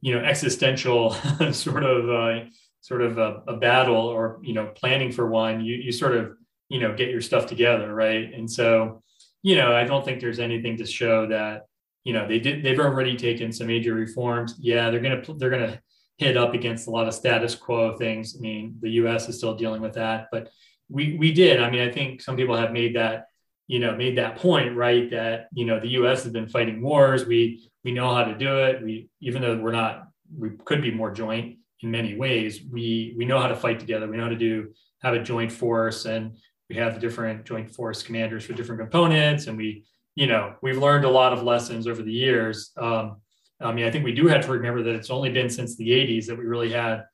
you 0.00 0.14
know, 0.14 0.20
existential 0.20 1.10
sort 1.52 1.82
of 1.82 2.08
uh, 2.08 2.44
sort 2.80 3.00
of 3.00 3.18
a, 3.18 3.42
a, 3.48 3.56
battle 3.56 3.96
or 3.96 4.38
you 4.42 4.52
know 4.52 4.66
planning 4.76 5.10
for 5.10 5.28
one, 5.28 5.64
you 5.64 5.76
you 5.76 5.90
sort 5.90 6.16
of 6.16 6.32
you 6.68 6.78
know 6.78 6.94
get 6.94 7.10
your 7.10 7.22
stuff 7.22 7.46
together, 7.46 7.94
right? 7.94 8.32
And 8.32 8.50
so, 8.50 9.02
you 9.42 9.56
know, 9.56 9.74
I 9.74 9.84
don't 9.84 10.04
think 10.04 10.20
there's 10.20 10.38
anything 10.38 10.76
to 10.76 10.86
show 10.86 11.26
that 11.28 11.62
you 12.04 12.12
know 12.12 12.28
they 12.28 12.38
did 12.38 12.62
they've 12.62 12.78
already 12.78 13.16
taken 13.16 13.52
some 13.52 13.66
major 13.66 13.94
reforms. 13.94 14.56
Yeah, 14.58 14.90
they're 14.90 15.00
gonna 15.00 15.22
they're 15.38 15.50
gonna 15.50 15.80
hit 16.18 16.36
up 16.36 16.54
against 16.54 16.86
a 16.86 16.90
lot 16.90 17.08
of 17.08 17.14
status 17.14 17.54
quo 17.54 17.96
things. 17.96 18.36
I 18.38 18.40
mean, 18.40 18.76
the 18.80 18.90
U.S. 18.90 19.28
is 19.28 19.38
still 19.38 19.54
dealing 19.54 19.80
with 19.80 19.94
that, 19.94 20.26
but 20.30 20.50
we 20.90 21.16
we 21.18 21.32
did. 21.32 21.62
I 21.62 21.70
mean, 21.70 21.80
I 21.80 21.90
think 21.90 22.20
some 22.20 22.36
people 22.36 22.56
have 22.56 22.72
made 22.72 22.96
that 22.96 23.24
you 23.66 23.78
know 23.78 23.96
made 23.96 24.18
that 24.18 24.36
point 24.36 24.76
right 24.76 25.10
that 25.10 25.48
you 25.52 25.64
know 25.64 25.80
the 25.80 25.88
U.S. 25.88 26.22
has 26.24 26.32
been 26.32 26.48
fighting 26.48 26.82
wars. 26.82 27.24
We 27.24 27.68
we 27.82 27.92
know 27.92 28.14
how 28.14 28.24
to 28.24 28.36
do 28.36 28.58
it. 28.58 28.82
We 28.82 29.08
even 29.20 29.42
though 29.42 29.56
we're 29.56 29.72
not 29.72 30.08
we 30.36 30.50
could 30.64 30.82
be 30.82 30.90
more 30.90 31.10
joint 31.10 31.58
in 31.80 31.90
many 31.90 32.16
ways. 32.16 32.60
We 32.70 33.14
we 33.16 33.24
know 33.24 33.40
how 33.40 33.48
to 33.48 33.56
fight 33.56 33.80
together. 33.80 34.08
We 34.08 34.16
know 34.16 34.24
how 34.24 34.30
to 34.30 34.36
do 34.36 34.72
have 35.02 35.14
a 35.14 35.22
joint 35.22 35.52
force 35.52 36.06
and 36.06 36.36
we 36.70 36.76
have 36.76 36.98
different 36.98 37.44
joint 37.44 37.70
force 37.70 38.02
commanders 38.02 38.44
for 38.44 38.54
different 38.54 38.80
components 38.80 39.46
and 39.46 39.56
we 39.56 39.84
you 40.14 40.26
know 40.26 40.54
we've 40.62 40.78
learned 40.78 41.04
a 41.04 41.10
lot 41.10 41.30
of 41.30 41.42
lessons 41.42 41.86
over 41.86 42.02
the 42.02 42.10
years 42.10 42.70
um, 42.78 43.16
i 43.60 43.70
mean 43.70 43.84
i 43.84 43.90
think 43.90 44.02
we 44.02 44.14
do 44.14 44.26
have 44.26 44.42
to 44.42 44.50
remember 44.50 44.82
that 44.82 44.94
it's 44.94 45.10
only 45.10 45.28
been 45.28 45.50
since 45.50 45.76
the 45.76 45.90
80s 45.90 46.24
that 46.24 46.38
we 46.38 46.46
really 46.46 46.72
had 46.72 47.04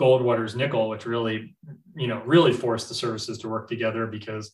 Goldwater-Nichols, 0.00 0.88
which 0.88 1.04
really, 1.04 1.54
you 1.94 2.06
know, 2.06 2.22
really 2.24 2.52
forced 2.52 2.88
the 2.88 2.94
services 2.94 3.36
to 3.38 3.48
work 3.48 3.68
together 3.68 4.06
because, 4.06 4.52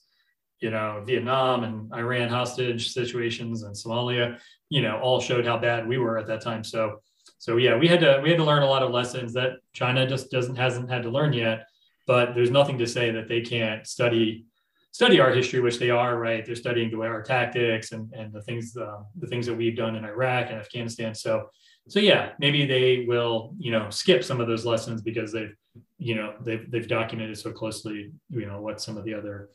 you 0.60 0.70
know, 0.70 1.02
Vietnam 1.06 1.64
and 1.64 1.92
Iran 1.92 2.28
hostage 2.28 2.92
situations 2.92 3.62
and 3.62 3.74
Somalia, 3.74 4.38
you 4.68 4.82
know, 4.82 4.98
all 4.98 5.20
showed 5.20 5.46
how 5.46 5.58
bad 5.58 5.86
we 5.86 5.98
were 5.98 6.18
at 6.18 6.26
that 6.28 6.40
time. 6.40 6.64
So, 6.64 7.00
so 7.38 7.56
yeah, 7.56 7.76
we 7.76 7.88
had 7.88 8.00
to 8.00 8.20
we 8.22 8.30
had 8.30 8.38
to 8.38 8.44
learn 8.44 8.62
a 8.62 8.68
lot 8.68 8.82
of 8.82 8.90
lessons 8.90 9.32
that 9.34 9.58
China 9.72 10.06
just 10.06 10.30
doesn't 10.30 10.56
hasn't 10.56 10.90
had 10.90 11.02
to 11.02 11.10
learn 11.10 11.32
yet. 11.32 11.66
But 12.06 12.34
there's 12.34 12.50
nothing 12.50 12.78
to 12.78 12.86
say 12.86 13.10
that 13.10 13.28
they 13.28 13.40
can't 13.40 13.86
study 13.86 14.46
study 14.92 15.20
our 15.20 15.30
history, 15.30 15.60
which 15.60 15.78
they 15.78 15.90
are, 15.90 16.18
right? 16.18 16.44
They're 16.46 16.54
studying 16.54 16.90
the 16.90 16.96
way 16.96 17.08
our 17.08 17.22
tactics 17.22 17.92
and 17.92 18.10
and 18.14 18.32
the 18.32 18.42
things 18.42 18.76
uh, 18.76 19.02
the 19.18 19.26
things 19.26 19.46
that 19.46 19.54
we've 19.54 19.76
done 19.76 19.96
in 19.96 20.04
Iraq 20.04 20.46
and 20.48 20.58
Afghanistan. 20.58 21.14
So 21.14 21.50
so 21.88 22.00
yeah, 22.00 22.30
maybe 22.40 22.66
they 22.66 23.04
will, 23.06 23.54
you 23.58 23.70
know, 23.70 23.90
skip 23.90 24.24
some 24.24 24.40
of 24.40 24.48
those 24.48 24.64
lessons 24.64 25.02
because 25.02 25.32
they've, 25.32 25.54
you 25.98 26.14
know, 26.16 26.34
they've 26.40 26.68
they've 26.70 26.88
documented 26.88 27.38
so 27.38 27.52
closely, 27.52 28.12
you 28.30 28.46
know, 28.46 28.60
what 28.60 28.80
some 28.80 28.96
of 28.96 29.04
the 29.04 29.14
other 29.14 29.50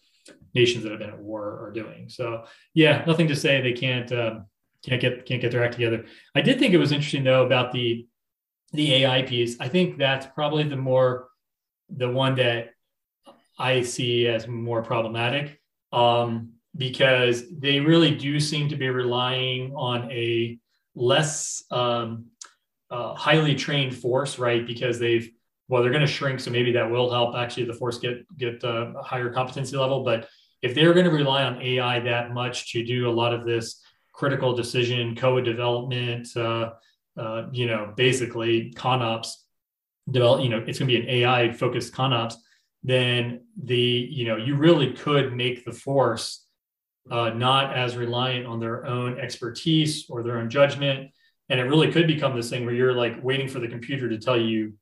nations 0.53 0.83
that 0.83 0.91
have 0.91 0.99
been 0.99 1.09
at 1.09 1.19
war 1.19 1.65
are 1.65 1.71
doing. 1.71 2.09
So 2.09 2.45
yeah, 2.73 3.03
nothing 3.05 3.27
to 3.27 3.35
say 3.35 3.61
they 3.61 3.73
can't 3.73 4.11
um, 4.11 4.45
can't 4.85 5.01
get 5.01 5.25
can't 5.25 5.41
get 5.41 5.51
their 5.51 5.63
act 5.63 5.73
together. 5.73 6.05
I 6.35 6.41
did 6.41 6.59
think 6.59 6.73
it 6.73 6.77
was 6.77 6.91
interesting 6.91 7.23
though 7.23 7.45
about 7.45 7.71
the 7.71 8.07
the 8.73 8.95
AI 8.95 9.23
piece. 9.23 9.59
I 9.59 9.67
think 9.67 9.97
that's 9.97 10.25
probably 10.25 10.63
the 10.63 10.77
more 10.77 11.27
the 11.89 12.09
one 12.09 12.35
that 12.35 12.69
I 13.59 13.81
see 13.81 14.27
as 14.27 14.47
more 14.47 14.81
problematic 14.81 15.59
um, 15.91 16.53
because 16.75 17.43
they 17.59 17.79
really 17.79 18.15
do 18.15 18.39
seem 18.39 18.69
to 18.69 18.75
be 18.75 18.89
relying 18.89 19.73
on 19.75 20.09
a 20.11 20.57
less 20.95 21.63
um, 21.69 22.27
uh, 22.89 23.13
highly 23.13 23.55
trained 23.55 23.95
force, 23.95 24.39
right? 24.39 24.65
Because 24.65 24.99
they've 24.99 25.31
well, 25.67 25.81
they're 25.81 25.91
going 25.91 26.05
to 26.05 26.07
shrink, 26.07 26.41
so 26.41 26.51
maybe 26.51 26.73
that 26.73 26.91
will 26.91 27.09
help 27.09 27.33
actually 27.33 27.63
the 27.63 27.73
force 27.73 27.97
get 27.97 28.25
get 28.37 28.63
uh, 28.63 28.93
a 28.97 29.03
higher 29.03 29.31
competency 29.31 29.77
level. 29.77 30.03
But 30.03 30.27
if 30.61 30.75
they're 30.75 30.93
going 30.93 31.05
to 31.05 31.11
rely 31.11 31.43
on 31.43 31.61
AI 31.61 31.99
that 32.01 32.33
much 32.33 32.71
to 32.73 32.83
do 32.83 33.09
a 33.09 33.11
lot 33.11 33.33
of 33.33 33.45
this 33.45 33.81
critical 34.13 34.55
decision, 34.55 35.15
code 35.15 35.45
development, 35.45 36.27
uh, 36.35 36.71
uh, 37.17 37.47
you 37.51 37.65
know, 37.65 37.93
basically 37.97 38.71
ConOps 38.75 39.33
develop, 40.09 40.43
you 40.43 40.49
know, 40.49 40.63
it's 40.65 40.79
going 40.79 40.89
to 40.89 40.97
be 40.97 41.01
an 41.01 41.09
AI 41.09 41.51
focused 41.51 41.93
ConOps, 41.93 42.35
then 42.83 43.41
the, 43.63 43.75
you 43.75 44.25
know, 44.25 44.37
you 44.37 44.55
really 44.55 44.93
could 44.93 45.33
make 45.35 45.65
the 45.65 45.71
force 45.71 46.45
uh, 47.09 47.29
not 47.29 47.75
as 47.75 47.97
reliant 47.97 48.45
on 48.45 48.59
their 48.59 48.85
own 48.85 49.19
expertise 49.19 50.05
or 50.09 50.23
their 50.23 50.37
own 50.37 50.49
judgment. 50.49 51.09
And 51.49 51.59
it 51.59 51.63
really 51.63 51.91
could 51.91 52.07
become 52.07 52.35
this 52.35 52.49
thing 52.49 52.65
where 52.65 52.73
you're 52.73 52.93
like 52.93 53.23
waiting 53.23 53.47
for 53.47 53.59
the 53.59 53.67
computer 53.67 54.07
to 54.09 54.17
tell 54.17 54.39
you 54.39 54.73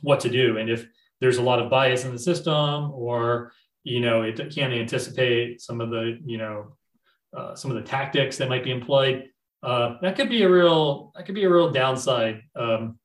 what 0.00 0.20
to 0.20 0.28
do. 0.28 0.58
And 0.58 0.70
if 0.70 0.86
there's 1.20 1.38
a 1.38 1.42
lot 1.42 1.60
of 1.60 1.70
bias 1.70 2.04
in 2.04 2.12
the 2.12 2.18
system 2.18 2.90
or, 2.92 3.52
you 3.84 4.00
know, 4.00 4.22
it 4.22 4.36
can't 4.54 4.72
anticipate 4.72 5.60
some 5.60 5.80
of 5.80 5.90
the, 5.90 6.18
you 6.24 6.38
know, 6.38 6.76
uh, 7.36 7.54
some 7.54 7.70
of 7.70 7.76
the 7.76 7.82
tactics 7.82 8.38
that 8.38 8.48
might 8.48 8.64
be 8.64 8.70
employed, 8.70 9.28
uh, 9.62 9.96
that 10.02 10.16
could 10.16 10.28
be 10.28 10.42
a 10.42 10.48
real 10.48 11.12
that 11.16 11.26
could 11.26 11.34
be 11.34 11.44
a 11.44 11.50
real 11.50 11.70
downside 11.70 12.42
um, 12.56 12.98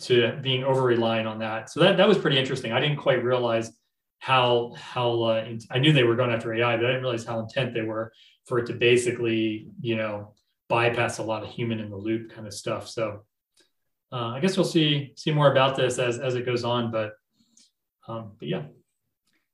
to 0.00 0.38
being 0.42 0.64
over 0.64 0.82
reliant 0.82 1.28
on 1.28 1.38
that. 1.38 1.70
So 1.70 1.80
that 1.80 1.96
that 1.96 2.08
was 2.08 2.18
pretty 2.18 2.38
interesting. 2.38 2.72
I 2.72 2.80
didn't 2.80 2.96
quite 2.96 3.22
realize 3.22 3.70
how 4.18 4.74
how 4.76 5.22
uh, 5.22 5.48
I 5.70 5.78
knew 5.78 5.92
they 5.92 6.02
were 6.02 6.16
going 6.16 6.32
after 6.32 6.52
AI, 6.52 6.76
but 6.76 6.84
I 6.84 6.88
didn't 6.88 7.02
realize 7.02 7.24
how 7.24 7.40
intent 7.40 7.74
they 7.74 7.82
were 7.82 8.12
for 8.46 8.58
it 8.58 8.66
to 8.66 8.72
basically 8.72 9.68
you 9.80 9.96
know 9.96 10.34
bypass 10.68 11.18
a 11.18 11.22
lot 11.22 11.42
of 11.42 11.50
human 11.50 11.78
in 11.78 11.90
the 11.90 11.96
loop 11.96 12.32
kind 12.32 12.46
of 12.46 12.54
stuff. 12.54 12.88
So 12.88 13.24
uh, 14.12 14.28
I 14.28 14.40
guess 14.40 14.56
we'll 14.56 14.64
see 14.64 15.12
see 15.16 15.30
more 15.30 15.50
about 15.52 15.76
this 15.76 15.98
as 15.98 16.18
as 16.18 16.34
it 16.34 16.44
goes 16.44 16.64
on, 16.64 16.90
but 16.90 17.12
um, 18.08 18.32
but 18.38 18.48
yeah. 18.48 18.62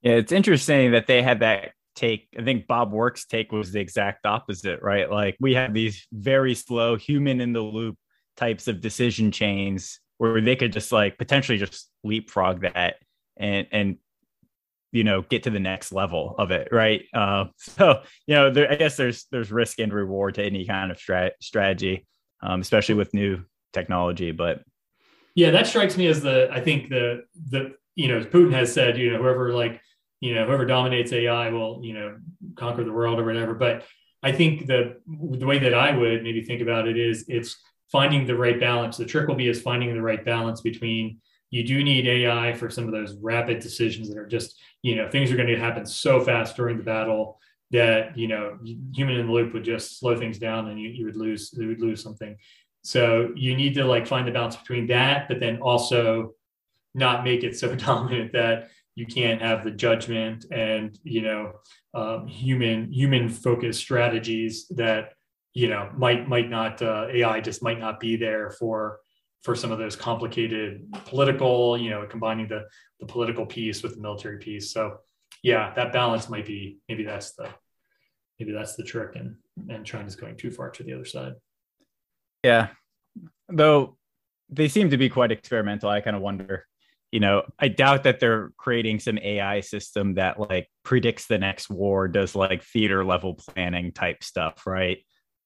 Yeah, 0.03 0.13
it's 0.13 0.33
interesting 0.33 0.93
that 0.93 1.07
they 1.07 1.23
had 1.23 1.41
that 1.41 1.73
take. 1.95 2.29
I 2.39 2.43
think 2.43 2.67
Bob 2.67 2.93
Work's 2.93 3.27
take 3.27 3.53
was 3.53 3.73
the 3.73 3.81
exact 3.81 4.25
opposite, 4.25 4.81
right? 4.83 5.11
Like 5.11 5.37
we 5.41 5.55
have 5.55 5.75
these 5.75 6.07
very 6.13 6.55
slow 6.55 6.97
human 6.97 7.41
in 7.41 7.53
the 7.53 7.61
loop 7.61 7.97
types 8.37 8.69
of 8.69 8.81
decision 8.81 9.31
chains 9.31 10.01
where 10.19 10.41
they 10.41 10.57
could 10.57 10.73
just 10.73 10.93
like 10.93 11.19
potentially 11.19 11.59
just 11.59 11.91
leapfrog 12.05 12.63
that 12.63 12.97
and 13.39 13.67
and 13.73 13.97
you 14.93 15.05
know 15.05 15.23
get 15.23 15.45
to 15.45 15.51
the 15.51 15.61
next 15.61 15.93
level 15.93 16.35
of 16.39 16.51
it 16.51 16.69
right 16.71 17.05
uh, 17.15 17.47
so 17.57 18.03
you 18.27 18.35
know 18.35 18.51
there, 18.51 18.71
i 18.71 18.77
guess 18.77 18.97
there's 18.97 19.27
there's 19.31 19.51
risk 19.51 19.79
and 19.79 19.93
reward 19.93 20.35
to 20.35 20.45
any 20.45 20.67
kind 20.67 20.91
of 20.91 20.99
strat- 20.99 21.33
strategy 21.41 22.07
um, 22.43 22.61
especially 22.61 22.95
with 22.95 23.15
new 23.15 23.43
technology 23.73 24.31
but 24.31 24.63
yeah 25.35 25.51
that 25.51 25.67
strikes 25.67 25.97
me 25.97 26.07
as 26.07 26.21
the 26.23 26.49
i 26.53 26.61
think 26.61 26.89
the 26.89 27.23
the 27.51 27.73
you 27.95 28.09
know 28.09 28.23
putin 28.25 28.53
has 28.53 28.73
said 28.73 28.99
you 28.99 29.13
know 29.13 29.19
whoever 29.19 29.55
like 29.55 29.81
you 30.21 30.35
know 30.35 30.47
whoever 30.47 30.65
dominates 30.65 31.13
ai 31.13 31.51
will 31.51 31.81
you 31.83 31.93
know 31.93 32.17
conquer 32.57 32.85
the 32.85 32.93
world 32.93 33.19
or 33.19 33.25
whatever 33.25 33.55
but 33.55 33.85
i 34.23 34.31
think 34.31 34.67
the 34.67 34.97
the 35.39 35.47
way 35.47 35.59
that 35.59 35.75
i 35.75 35.97
would 35.97 36.23
maybe 36.23 36.45
think 36.45 36.63
about 36.63 36.87
it 36.87 36.99
is 36.99 37.25
it's 37.29 37.57
finding 37.91 38.27
the 38.27 38.37
right 38.37 38.61
balance 38.61 38.97
the 38.97 39.05
trick 39.05 39.27
will 39.29 39.35
be 39.35 39.49
is 39.49 39.61
finding 39.61 39.93
the 39.95 40.03
right 40.03 40.25
balance 40.25 40.61
between 40.61 41.21
you 41.51 41.65
do 41.65 41.83
need 41.83 42.07
AI 42.07 42.53
for 42.53 42.71
some 42.71 42.85
of 42.85 42.93
those 42.93 43.17
rapid 43.17 43.59
decisions 43.59 44.09
that 44.09 44.17
are 44.17 44.27
just, 44.27 44.61
you 44.83 44.95
know, 44.95 45.11
things 45.11 45.31
are 45.31 45.37
going 45.37 45.49
to 45.49 45.59
happen 45.59 45.85
so 45.85 46.21
fast 46.21 46.57
during 46.57 46.79
the 46.79 46.85
battle 46.85 47.39
that, 47.73 48.17
you 48.17 48.29
know, 48.29 48.57
human 48.95 49.17
in 49.17 49.27
the 49.27 49.33
loop 49.33 49.53
would 49.53 49.65
just 49.65 49.99
slow 49.99 50.17
things 50.17 50.39
down 50.39 50.69
and 50.69 50.81
you, 50.81 50.89
you 50.89 51.05
would 51.05 51.17
lose, 51.17 51.53
you 51.57 51.67
would 51.67 51.81
lose 51.81 52.03
something. 52.03 52.37
So 52.83 53.33
you 53.35 53.57
need 53.57 53.75
to 53.75 53.85
like 53.85 54.07
find 54.07 54.27
the 54.27 54.33
balance 54.33 54.57
between 54.57 54.87
that, 54.89 55.29
but 55.29 55.41
then 55.41 55.61
also 55.61 56.35
not 56.95 57.25
make 57.25 57.43
it 57.43 57.59
so 57.59 57.75
dominant 57.77 58.33
that 58.33 58.69
you 59.01 59.07
can't 59.07 59.41
have 59.41 59.65
the 59.65 59.71
judgment 59.71 60.45
and, 60.53 60.99
you 61.03 61.23
know, 61.23 61.53
um, 61.95 62.27
human, 62.27 62.93
human 62.93 63.29
focused 63.29 63.81
strategies 63.81 64.69
that, 64.69 65.15
you 65.55 65.69
know, 65.69 65.91
might, 65.97 66.29
might 66.29 66.49
not, 66.51 66.81
uh, 66.83 67.07
AI 67.11 67.41
just 67.41 67.63
might 67.63 67.81
not 67.81 67.99
be 67.99 68.17
there 68.17 68.51
for, 68.51 69.01
for 69.43 69.55
some 69.55 69.73
of 69.73 69.79
those 69.79 69.97
complicated 69.97 70.87
political, 71.07 71.79
you 71.79 71.91
know, 71.91 72.07
combining 72.07 72.47
the 72.47 72.67
the 73.01 73.07
political 73.07 73.47
piece 73.47 73.83
with 73.83 73.95
the 73.95 74.01
military 74.01 74.39
piece. 74.39 74.73
So 74.73 74.99
yeah, 75.43 75.73
that 75.75 75.93
balance 75.93 76.29
might 76.29 76.47
be 76.47 76.79
maybe 76.89 77.05
that's 77.05 77.33
the 77.33 77.49
maybe 78.39 78.53
that's 78.53 78.77
the 78.77 78.85
trick 78.85 79.17
and 79.17 79.37
and 79.69 79.85
China's 79.85 80.17
going 80.17 80.37
too 80.37 80.51
far 80.51 80.71
to 80.71 80.83
the 80.83 80.93
other 80.93 81.05
side. 81.05 81.35
Yeah. 82.45 82.69
Though 83.49 83.97
they 84.49 84.69
seem 84.69 84.91
to 84.91 84.97
be 84.97 85.09
quite 85.09 85.33
experimental. 85.33 85.89
I 85.89 86.01
kind 86.01 86.17
of 86.17 86.23
wonder, 86.23 86.67
you 87.13 87.21
know, 87.21 87.43
I 87.59 87.69
doubt 87.69 88.05
that 88.05 88.21
they're 88.21 88.53
creating 88.57 89.01
some 89.01 89.19
AI 89.19 89.61
system 89.61 90.15
that 90.15 90.39
like 90.39 90.69
predicts 90.85 91.27
the 91.27 91.39
next 91.39 91.69
war, 91.69 92.07
does 92.07 92.35
like 92.35 92.63
theater 92.63 93.05
level 93.05 93.35
planning 93.35 93.93
type 93.93 94.23
stuff, 94.23 94.67
right? 94.67 94.99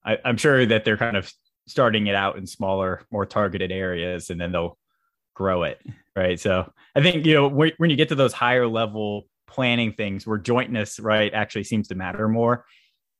I, 0.04 0.18
am 0.24 0.36
sure 0.36 0.66
that 0.66 0.84
they're 0.84 0.98
kind 0.98 1.16
of 1.16 1.32
starting 1.66 2.06
it 2.06 2.14
out 2.14 2.36
in 2.36 2.46
smaller, 2.46 3.02
more 3.10 3.24
targeted 3.24 3.72
areas, 3.72 4.28
and 4.28 4.38
then 4.38 4.52
they'll 4.52 4.78
grow 5.34 5.62
it. 5.62 5.80
Right. 6.14 6.38
So 6.38 6.70
I 6.94 7.02
think, 7.02 7.24
you 7.26 7.34
know, 7.34 7.48
when, 7.48 7.72
when 7.78 7.90
you 7.90 7.96
get 7.96 8.10
to 8.10 8.14
those 8.14 8.32
higher 8.32 8.68
level 8.68 9.26
planning 9.46 9.92
things 9.92 10.26
where 10.26 10.38
jointness, 10.38 11.00
right, 11.00 11.32
actually 11.32 11.64
seems 11.64 11.88
to 11.88 11.94
matter 11.94 12.28
more, 12.28 12.66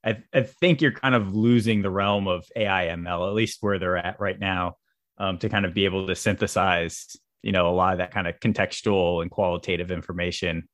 I, 0.05 0.23
I 0.35 0.43
think 0.43 0.83
you're 0.83 0.93
kind 0.93 1.15
of 1.15 1.35
losing 1.35 1.81
the 1.81 1.91
realm 1.91 2.29
of 2.29 2.45
AI 2.55 2.89
ML, 2.89 3.27
at 3.27 3.35
least 3.35 3.59
where 3.63 3.79
they're 3.79 3.97
at 3.97 4.21
right 4.21 4.39
now, 4.39 4.77
um, 5.17 5.39
to 5.39 5.49
kind 5.49 5.65
of 5.65 5.73
be 5.73 5.87
able 5.87 6.07
to 6.07 6.15
synthesize, 6.15 7.17
you 7.45 7.53
know, 7.53 7.69
a 7.69 7.75
lot 7.75 7.93
of 7.93 7.99
that 7.99 8.13
kind 8.13 8.27
of 8.27 8.41
contextual 8.41 9.23
and 9.23 9.31
qualitative 9.31 9.91
information. 9.91 10.69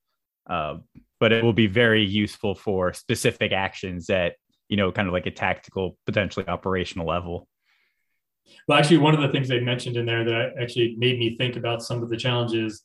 Uh, 0.48 0.78
but 1.18 1.32
it 1.32 1.44
will 1.44 1.52
be 1.52 1.66
very 1.66 2.02
useful 2.04 2.54
for 2.54 2.94
specific 2.94 3.52
actions 3.52 4.06
that 4.06 4.36
you 4.70 4.76
know, 4.76 4.90
kind 4.92 5.08
of 5.08 5.12
like 5.12 5.26
a 5.26 5.30
tactical, 5.30 5.98
potentially 6.06 6.46
operational 6.48 7.06
level. 7.06 7.46
Well, 8.66 8.78
actually, 8.78 8.98
one 8.98 9.14
of 9.14 9.20
the 9.20 9.28
things 9.28 9.48
they 9.48 9.60
mentioned 9.60 9.96
in 9.96 10.06
there 10.06 10.24
that 10.24 10.54
actually 10.60 10.94
made 10.96 11.18
me 11.18 11.36
think 11.36 11.56
about 11.56 11.82
some 11.82 12.02
of 12.02 12.08
the 12.08 12.16
challenges 12.16 12.82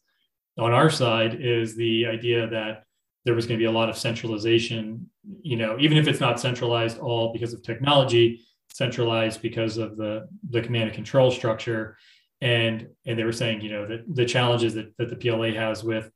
on 0.58 0.74
our 0.74 0.89
side 0.89 1.38
is 1.39 1.76
the 1.76 2.08
idea 2.08 2.48
that 2.48 2.84
there 3.24 3.36
was 3.36 3.45
going 3.45 3.60
to 3.60 3.62
be 3.62 3.67
a 3.67 3.71
lot 3.71 3.89
of 3.89 3.98
centralization, 3.98 5.10
you 5.41 5.56
know, 5.56 5.78
even 5.80 5.98
if 5.98 6.08
it's 6.08 6.19
not 6.19 6.39
centralized 6.39 6.98
all 6.98 7.32
because 7.32 7.54
of 7.54 7.62
technology, 7.62 8.41
centralized 8.71 9.41
because 9.41 9.78
of 9.78 9.95
the, 9.95 10.28
the 10.50 10.62
command 10.62 10.86
and 10.86 10.93
control 10.93 11.32
structure. 11.32 11.98
And, 12.45 12.89
and 13.08 13.17
they 13.17 13.23
were 13.23 13.31
saying, 13.31 13.62
you 13.62 13.71
know, 13.71 13.88
that 13.88 14.03
the 14.08 14.25
challenges 14.25 14.75
that, 14.75 14.95
that 14.97 15.10
the 15.10 15.15
PLA 15.15 15.51
has 15.60 15.84
with 15.84 16.12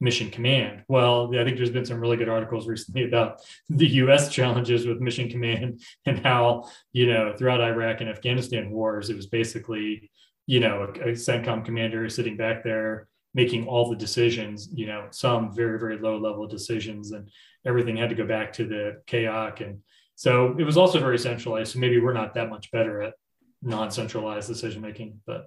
mission 0.00 0.30
command. 0.30 0.84
Well, 0.86 1.36
I 1.36 1.42
think 1.42 1.56
there's 1.56 1.70
been 1.70 1.84
some 1.84 2.00
really 2.00 2.16
good 2.16 2.28
articles 2.28 2.68
recently 2.68 3.04
about 3.04 3.40
the 3.68 3.88
US 4.02 4.32
challenges 4.32 4.86
with 4.86 5.00
mission 5.00 5.28
command 5.28 5.80
and 6.06 6.20
how, 6.20 6.68
you 6.92 7.06
know, 7.12 7.34
throughout 7.36 7.60
Iraq 7.60 8.00
and 8.00 8.08
Afghanistan 8.08 8.70
wars, 8.70 9.10
it 9.10 9.16
was 9.16 9.26
basically, 9.26 10.10
you 10.46 10.60
know, 10.60 10.82
a, 10.82 11.10
a 11.10 11.12
CENTCOM 11.12 11.64
commander 11.64 12.08
sitting 12.08 12.36
back 12.36 12.62
there 12.62 13.08
making 13.34 13.66
all 13.66 13.90
the 13.90 13.96
decisions, 13.96 14.68
you 14.72 14.86
know, 14.86 15.06
some 15.10 15.54
very, 15.54 15.78
very 15.78 15.98
low 15.98 16.18
level 16.18 16.46
decisions 16.46 17.12
and 17.12 17.28
everything 17.66 17.96
had 17.96 18.10
to 18.10 18.14
go 18.14 18.26
back 18.26 18.52
to 18.52 18.66
the 18.66 19.02
CAOC. 19.06 19.66
And 19.66 19.78
so 20.14 20.54
it 20.58 20.64
was 20.64 20.76
also 20.76 21.00
very 21.00 21.18
centralized. 21.18 21.72
So 21.72 21.78
maybe 21.78 21.98
we're 21.98 22.12
not 22.12 22.34
that 22.34 22.50
much 22.50 22.70
better 22.70 23.02
at 23.02 23.14
non-centralized 23.62 24.48
decision 24.48 24.82
making, 24.82 25.20
but 25.26 25.46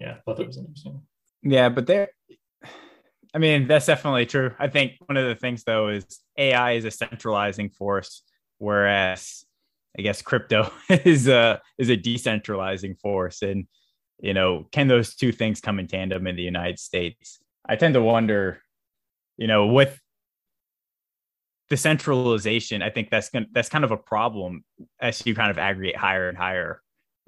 yeah, 0.00 0.12
I 0.12 0.20
thought 0.24 0.36
that 0.36 0.46
was 0.46 0.58
interesting. 0.58 1.02
Yeah, 1.42 1.68
but 1.68 1.86
there 1.86 2.08
I 3.34 3.38
mean, 3.38 3.66
that's 3.66 3.86
definitely 3.86 4.26
true. 4.26 4.52
I 4.58 4.68
think 4.68 4.92
one 5.06 5.16
of 5.16 5.28
the 5.28 5.34
things 5.34 5.64
though 5.64 5.88
is 5.88 6.06
AI 6.36 6.72
is 6.72 6.84
a 6.84 6.90
centralizing 6.90 7.70
force, 7.70 8.22
whereas 8.58 9.44
I 9.98 10.02
guess 10.02 10.22
crypto 10.22 10.70
is 10.88 11.28
a 11.28 11.60
is 11.78 11.90
a 11.90 11.96
decentralizing 11.96 12.98
force. 13.00 13.42
And 13.42 13.66
you 14.20 14.34
know, 14.34 14.66
can 14.72 14.88
those 14.88 15.14
two 15.14 15.32
things 15.32 15.60
come 15.60 15.78
in 15.78 15.86
tandem 15.86 16.26
in 16.26 16.36
the 16.36 16.42
United 16.42 16.78
States? 16.78 17.38
I 17.68 17.76
tend 17.76 17.94
to 17.94 18.02
wonder, 18.02 18.60
you 19.36 19.46
know, 19.46 19.66
with 19.66 20.00
the 21.68 21.76
centralization, 21.76 22.82
I 22.82 22.88
think 22.88 23.10
that's 23.10 23.28
gonna, 23.28 23.46
that's 23.52 23.68
kind 23.68 23.84
of 23.84 23.90
a 23.90 23.96
problem 23.96 24.64
as 25.00 25.24
you 25.26 25.34
kind 25.34 25.50
of 25.50 25.58
aggregate 25.58 25.96
higher 25.96 26.28
and 26.28 26.38
higher, 26.38 26.80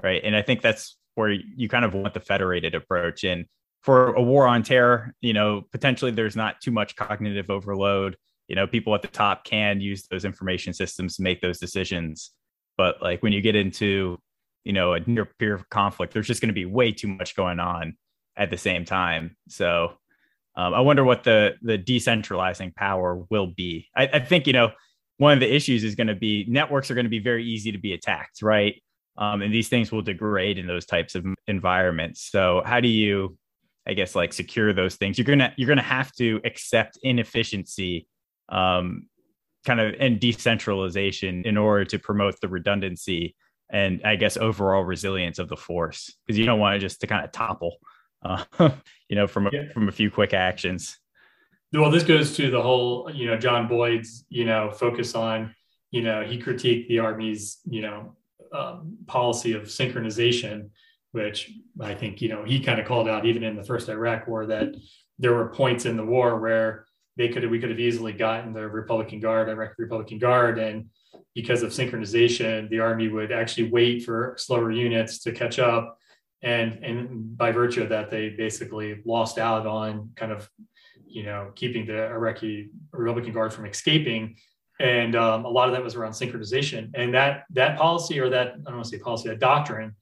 right? 0.03 0.23
And 0.25 0.35
I 0.35 0.41
think 0.41 0.63
that's 0.63 0.97
where 1.21 1.31
you 1.31 1.69
kind 1.69 1.85
of 1.85 1.95
want 1.95 2.15
the 2.15 2.21
federated 2.21 2.75
approach. 2.75 3.25
And 3.25 3.47
for 3.83 4.15
a 4.15 4.23
war 4.23 4.47
on 4.47 4.63
terror, 4.63 5.15
you 5.21 5.33
know, 5.33 5.63
potentially 5.73 6.11
there's 6.11 6.37
not 6.37 6.61
too 6.61 6.71
much 6.71 6.97
cognitive 6.97 7.51
overload. 7.51 8.17
You 8.49 8.57
know, 8.57 8.67
people 8.67 8.95
at 8.95 9.03
the 9.03 9.09
top 9.09 9.45
can 9.45 9.81
use 9.81 10.07
those 10.09 10.25
information 10.25 10.73
systems 10.73 11.17
to 11.17 11.23
make 11.23 11.41
those 11.41 11.59
decisions. 11.59 12.33
But 12.77 13.01
like 13.01 13.23
when 13.23 13.33
you 13.33 13.41
get 13.41 13.55
into, 13.55 14.19
you 14.65 14.73
know, 14.73 14.95
a 14.95 15.01
near 15.01 15.27
peer 15.39 15.65
conflict, 15.71 16.13
there's 16.13 16.27
just 16.27 16.41
going 16.41 16.49
to 16.49 16.55
be 16.55 16.67
way 16.67 16.93
too 16.93 17.09
much 17.09 17.37
going 17.37 17.61
on 17.61 17.95
at 18.37 18.51
the 18.51 18.59
same 18.59 18.85
time. 18.85 19.37
So 19.49 19.93
um, 20.57 20.75
I 20.75 20.81
wonder 20.81 21.05
what 21.05 21.25
the 21.25 21.55
the 21.63 21.79
decentralizing 21.79 22.75
power 22.75 23.25
will 23.31 23.47
be. 23.47 23.89
I, 23.97 24.09
I 24.15 24.19
think 24.21 24.47
you 24.47 24.53
know 24.53 24.73
one 25.19 25.33
of 25.33 25.41
the 25.41 25.55
issues 25.55 25.85
is 25.85 25.95
going 25.95 26.07
to 26.09 26.15
be 26.15 26.45
networks 26.49 26.91
are 26.91 26.95
going 26.95 27.05
to 27.05 27.11
be 27.11 27.19
very 27.19 27.45
easy 27.45 27.73
to 27.73 27.79
be 27.79 27.93
attacked, 27.93 28.43
right? 28.43 28.83
Um, 29.21 29.43
and 29.43 29.55
these 29.55 29.69
things 29.69 29.93
will 29.93 30.03
degrade 30.03 30.59
in 30.59 30.67
those 30.67 30.87
types 30.87 31.15
of 31.15 31.25
environments. 31.47 32.31
So 32.31 32.63
how 32.65 32.81
do 32.81 32.89
you 32.89 33.37
I 33.87 33.95
guess 33.95 34.15
like 34.15 34.33
secure 34.33 34.73
those 34.73 34.97
things. 34.97 35.19
You're 35.19 35.25
gonna 35.25 35.53
you're 35.57 35.69
gonna 35.69 35.83
have 35.83 36.13
to 36.13 36.41
accept 36.45 36.99
inefficiency, 37.03 38.07
um, 38.49 39.07
kind 39.67 39.81
of 39.81 39.95
and 39.99 40.21
decentralization 40.21 41.45
in 41.45 41.57
order 41.57 41.85
to 41.87 41.99
promote 41.99 42.41
the 42.41 42.49
redundancy 42.49 43.35
and 43.73 44.01
I 44.05 44.17
guess 44.17 44.37
overall 44.37 44.85
resilience 44.85 45.39
of 45.39 45.49
the 45.49 45.57
force 45.57 46.15
because 46.27 46.39
you 46.39 46.45
don't 46.45 46.61
want 46.61 46.77
it 46.77 46.81
just 46.81 47.01
to 47.01 47.07
kind 47.07 47.25
of 47.25 47.33
topple, 47.33 47.79
uh, 48.25 48.45
you 49.09 49.17
know, 49.17 49.27
from 49.27 49.47
a, 49.47 49.51
yeah. 49.53 49.73
from 49.73 49.89
a 49.89 49.93
few 49.93 50.11
quick 50.11 50.35
actions. 50.35 50.99
Well, 51.73 51.91
this 51.91 52.03
goes 52.03 52.37
to 52.37 52.51
the 52.51 52.61
whole, 52.61 53.11
you 53.13 53.27
know, 53.27 53.37
John 53.37 53.69
Boyd's, 53.69 54.25
you 54.29 54.45
know, 54.45 54.73
focus 54.73 55.15
on, 55.15 55.55
you 55.93 56.03
know, 56.03 56.23
he 56.23 56.41
critiqued 56.41 56.89
the 56.89 56.99
Army's, 56.99 57.59
you 57.65 57.83
know, 57.83 58.17
um, 58.53 58.97
policy 59.07 59.53
of 59.53 59.63
synchronization 59.65 60.71
which 61.13 61.51
I 61.81 61.95
think, 61.95 62.23
you 62.23 62.29
know, 62.29 62.45
he 62.45 62.61
kind 62.61 62.81
of 62.81 62.87
called 62.87 63.09
out 63.09 63.27
even 63.27 63.43
in 63.43 63.57
the 63.57 63.65
first 63.65 63.89
Iraq 63.89 64.27
war 64.29 64.47
that 64.47 64.75
there 65.19 65.35
were 65.35 65.49
points 65.49 65.85
in 65.85 65.97
the 65.97 66.05
war 66.05 66.39
where 66.39 66.87
they 67.17 67.29
could 67.29 67.49
we 67.51 67.59
could 67.59 67.71
have 67.71 67.81
easily 67.81 68.13
gotten 68.13 68.53
the 68.53 68.67
Republican 68.69 69.21
Guard, 69.21 69.49
Iraq 69.49 69.73
Republican 69.79 70.19
Guard, 70.19 70.59
and 70.59 70.87
because 71.35 71.63
of 71.63 71.71
synchronization, 71.71 72.69
the 72.71 72.81
Army 72.81 73.09
would 73.09 73.33
actually 73.33 73.71
wait 73.71 74.05
for 74.05 74.35
slower 74.39 74.71
units 74.71 75.19
to 75.21 75.33
catch 75.33 75.59
up. 75.59 75.99
And, 76.43 76.83
and 76.83 77.37
by 77.37 77.53
virtue 77.53 77.83
of 77.83 77.91
that, 77.91 78.11
they 78.11 78.31
basically 78.31 79.03
lost 79.05 79.39
out 79.39 79.67
on 79.67 80.11
kind 80.17 80.33
of, 80.33 80.49
you 81.07 81.25
know, 81.25 81.51
keeping 81.55 81.87
the 81.87 82.07
Iraqi 82.07 82.71
Republican 82.93 83.33
Guard 83.33 83.53
from 83.53 83.67
escaping. 83.67 84.37
And 84.81 85.15
um, 85.15 85.45
a 85.45 85.49
lot 85.49 85.69
of 85.69 85.75
that 85.75 85.85
was 85.85 85.95
around 85.95 86.13
synchronization. 86.13 86.91
And 86.95 87.13
that 87.15 87.45
that 87.51 87.79
policy 87.79 88.19
or 88.19 88.31
that, 88.31 88.49
I 88.49 88.51
don't 88.51 88.77
want 88.77 88.85
to 88.85 88.91
say 88.91 88.99
policy, 88.99 89.29
that 89.29 89.39
doctrine 89.39 89.95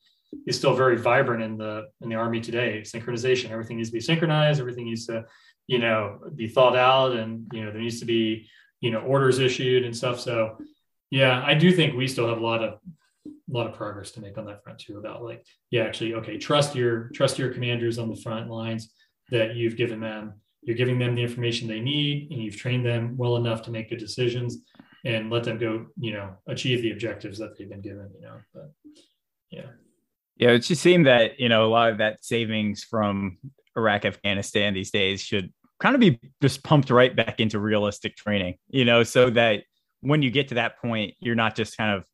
is 0.47 0.57
still 0.57 0.75
very 0.75 0.97
vibrant 0.97 1.43
in 1.43 1.59
the 1.59 1.88
in 2.01 2.09
the 2.09 2.14
army 2.14 2.41
today. 2.41 2.83
Synchronization, 2.83 3.51
everything 3.51 3.77
needs 3.77 3.88
to 3.91 3.95
be 3.95 4.01
synchronized, 4.01 4.61
everything 4.61 4.85
needs 4.85 5.07
to, 5.07 5.25
you 5.67 5.81
know, 5.81 6.21
be 6.37 6.47
thought 6.47 6.77
out, 6.77 7.12
and 7.17 7.47
you 7.53 7.64
know, 7.64 7.73
there 7.73 7.81
needs 7.81 7.99
to 7.99 8.07
be, 8.07 8.49
you 8.81 8.93
know, 8.93 9.01
orders 9.01 9.41
issued 9.41 9.85
and 9.85 9.97
stuff. 9.97 10.21
So 10.21 10.59
yeah, 11.11 11.43
I 11.45 11.55
do 11.55 11.73
think 11.73 11.97
we 11.97 12.07
still 12.07 12.29
have 12.29 12.38
a 12.38 12.45
lot 12.45 12.62
of 12.62 12.79
a 13.27 13.53
lot 13.53 13.67
of 13.67 13.75
progress 13.75 14.12
to 14.12 14.21
make 14.21 14.38
on 14.38 14.45
that 14.47 14.62
front 14.62 14.79
too. 14.79 14.99
About 14.99 15.25
like, 15.25 15.45
yeah, 15.71 15.83
actually, 15.83 16.14
okay, 16.14 16.38
trust 16.38 16.77
your 16.77 17.09
trust 17.14 17.37
your 17.37 17.53
commanders 17.53 17.99
on 17.99 18.09
the 18.09 18.17
front 18.17 18.49
lines 18.49 18.93
that 19.31 19.57
you've 19.57 19.77
given 19.77 19.99
them. 19.99 20.35
You're 20.69 20.77
giving 20.77 20.99
them 20.99 21.15
the 21.15 21.23
information 21.23 21.67
they 21.67 21.81
need, 21.81 22.31
and 22.31 22.43
you've 22.43 22.59
trained 22.59 22.85
them 22.85 23.17
well 23.17 23.37
enough 23.37 23.63
to 23.63 23.71
make 23.71 23.89
good 23.89 23.99
decisions, 23.99 24.59
and 25.07 25.31
let 25.31 25.45
them 25.45 25.57
go, 25.57 25.87
you 25.99 26.13
know, 26.13 26.35
achieve 26.47 26.83
the 26.83 26.93
objectives 26.93 27.39
that 27.39 27.57
they've 27.57 27.71
been 27.71 27.81
given. 27.81 28.11
You 28.15 28.21
know, 28.21 28.37
but 28.53 28.71
yeah. 29.51 29.71
Yeah, 30.37 30.51
it 30.51 30.59
just 30.59 30.83
seemed 30.83 31.07
that 31.07 31.41
you 31.41 31.49
know 31.49 31.65
a 31.65 31.73
lot 31.73 31.91
of 31.91 31.99
that 31.99 32.23
savings 32.23 32.85
from 32.85 33.39
Iraq, 33.79 34.05
Afghanistan 34.05 34.75
these 34.75 34.91
days 34.91 35.23
should 35.23 35.55
kind 35.81 35.95
of 35.95 36.03
be 36.03 36.21
just 36.43 36.63
pumped 36.63 36.91
right 36.91 37.17
back 37.17 37.41
into 37.41 37.59
realistic 37.59 38.15
training. 38.15 38.57
You 38.69 38.85
know, 38.85 39.05
so 39.05 39.31
that 39.31 39.63
when 40.03 40.21
you 40.21 40.31
get 40.31 40.49
to 40.49 40.57
that 40.57 40.79
point, 40.83 41.15
you're 41.19 41.35
not 41.35 41.57
just 41.57 41.79
kind 41.79 41.97
of 41.97 42.05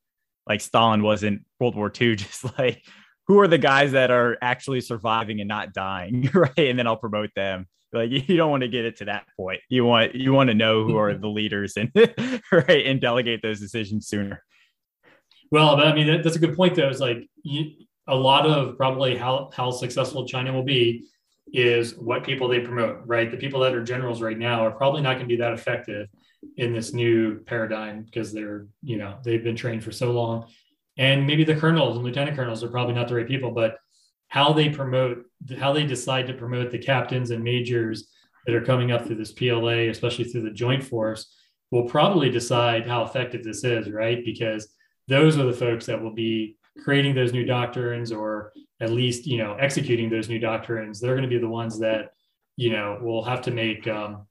like 0.48 0.60
Stalin 0.60 1.02
was 1.02 1.24
in 1.24 1.44
World 1.58 1.74
War 1.74 1.90
II, 2.00 2.14
just 2.14 2.56
like 2.56 2.84
who 3.26 3.40
are 3.40 3.48
the 3.48 3.58
guys 3.58 3.92
that 3.92 4.12
are 4.12 4.38
actually 4.40 4.80
surviving 4.80 5.40
and 5.40 5.48
not 5.48 5.72
dying, 5.72 6.30
right? 6.34 6.56
And 6.56 6.78
then 6.78 6.86
I'll 6.86 6.96
promote 6.96 7.30
them. 7.34 7.66
Like 7.94 8.10
you 8.28 8.36
don't 8.36 8.50
want 8.50 8.62
to 8.62 8.68
get 8.68 8.84
it 8.84 8.96
to 8.98 9.06
that 9.06 9.26
point. 9.36 9.60
You 9.68 9.84
want 9.84 10.14
you 10.14 10.32
want 10.32 10.48
to 10.48 10.54
know 10.54 10.84
who 10.84 10.96
are 10.96 11.14
the 11.18 11.28
leaders 11.28 11.76
and 11.76 11.90
right 12.52 12.86
and 12.86 13.00
delegate 13.00 13.42
those 13.42 13.60
decisions 13.60 14.08
sooner. 14.08 14.42
Well, 15.50 15.80
I 15.80 15.94
mean 15.94 16.22
that's 16.22 16.36
a 16.36 16.40
good 16.40 16.56
point 16.56 16.74
though. 16.74 16.88
It's 16.88 17.00
like 17.00 17.28
you, 17.42 17.72
a 18.06 18.14
lot 18.14 18.46
of 18.46 18.76
probably 18.76 19.16
how 19.16 19.50
how 19.54 19.70
successful 19.70 20.26
China 20.26 20.52
will 20.52 20.64
be 20.64 21.06
is 21.52 21.96
what 21.96 22.24
people 22.24 22.48
they 22.48 22.60
promote, 22.60 23.02
right? 23.06 23.30
The 23.30 23.36
people 23.36 23.60
that 23.60 23.74
are 23.74 23.84
generals 23.84 24.20
right 24.20 24.38
now 24.38 24.66
are 24.66 24.72
probably 24.72 25.02
not 25.02 25.14
going 25.14 25.26
to 25.26 25.32
be 25.32 25.36
that 25.36 25.52
effective 25.52 26.08
in 26.56 26.72
this 26.72 26.92
new 26.92 27.40
paradigm 27.44 28.02
because 28.02 28.32
they're 28.32 28.66
you 28.82 28.96
know 28.96 29.18
they've 29.24 29.44
been 29.44 29.56
trained 29.56 29.82
for 29.82 29.92
so 29.92 30.12
long 30.12 30.46
and 30.96 31.26
maybe 31.26 31.44
the 31.44 31.54
colonels 31.54 31.96
and 31.96 32.04
lieutenant 32.04 32.36
colonels 32.36 32.62
are 32.62 32.68
probably 32.68 32.94
not 32.94 33.08
the 33.08 33.14
right 33.14 33.26
people 33.26 33.50
but 33.50 33.76
how 34.34 34.52
they 34.52 34.68
promote 34.68 35.24
how 35.60 35.72
they 35.72 35.86
decide 35.86 36.26
to 36.26 36.34
promote 36.34 36.72
the 36.72 36.78
captains 36.78 37.30
and 37.30 37.44
majors 37.44 38.08
that 38.44 38.56
are 38.56 38.64
coming 38.64 38.90
up 38.90 39.06
through 39.06 39.14
this 39.14 39.30
pla 39.30 39.88
especially 39.94 40.24
through 40.24 40.42
the 40.42 40.50
joint 40.50 40.82
force 40.82 41.32
will 41.70 41.84
probably 41.84 42.28
decide 42.28 42.84
how 42.84 43.04
effective 43.04 43.44
this 43.44 43.62
is 43.62 43.92
right? 43.92 44.24
Because 44.24 44.66
those 45.06 45.38
are 45.38 45.44
the 45.44 45.52
folks 45.52 45.86
that 45.86 46.02
will 46.02 46.14
be 46.14 46.56
creating 46.82 47.14
those 47.14 47.32
new 47.32 47.44
doctrines 47.44 48.10
or 48.10 48.52
at 48.80 48.90
least 48.90 49.24
you 49.24 49.38
know 49.38 49.54
executing 49.54 50.10
those 50.10 50.28
new 50.28 50.40
doctrines. 50.40 50.98
They're 50.98 51.14
going 51.14 51.30
to 51.30 51.36
be 51.36 51.38
the 51.38 51.56
ones 51.62 51.78
that 51.78 52.10
you 52.56 52.70
know 52.72 52.98
will 53.00 53.22
have 53.22 53.42
to 53.42 53.52
make 53.52 53.86
um, 53.86 54.26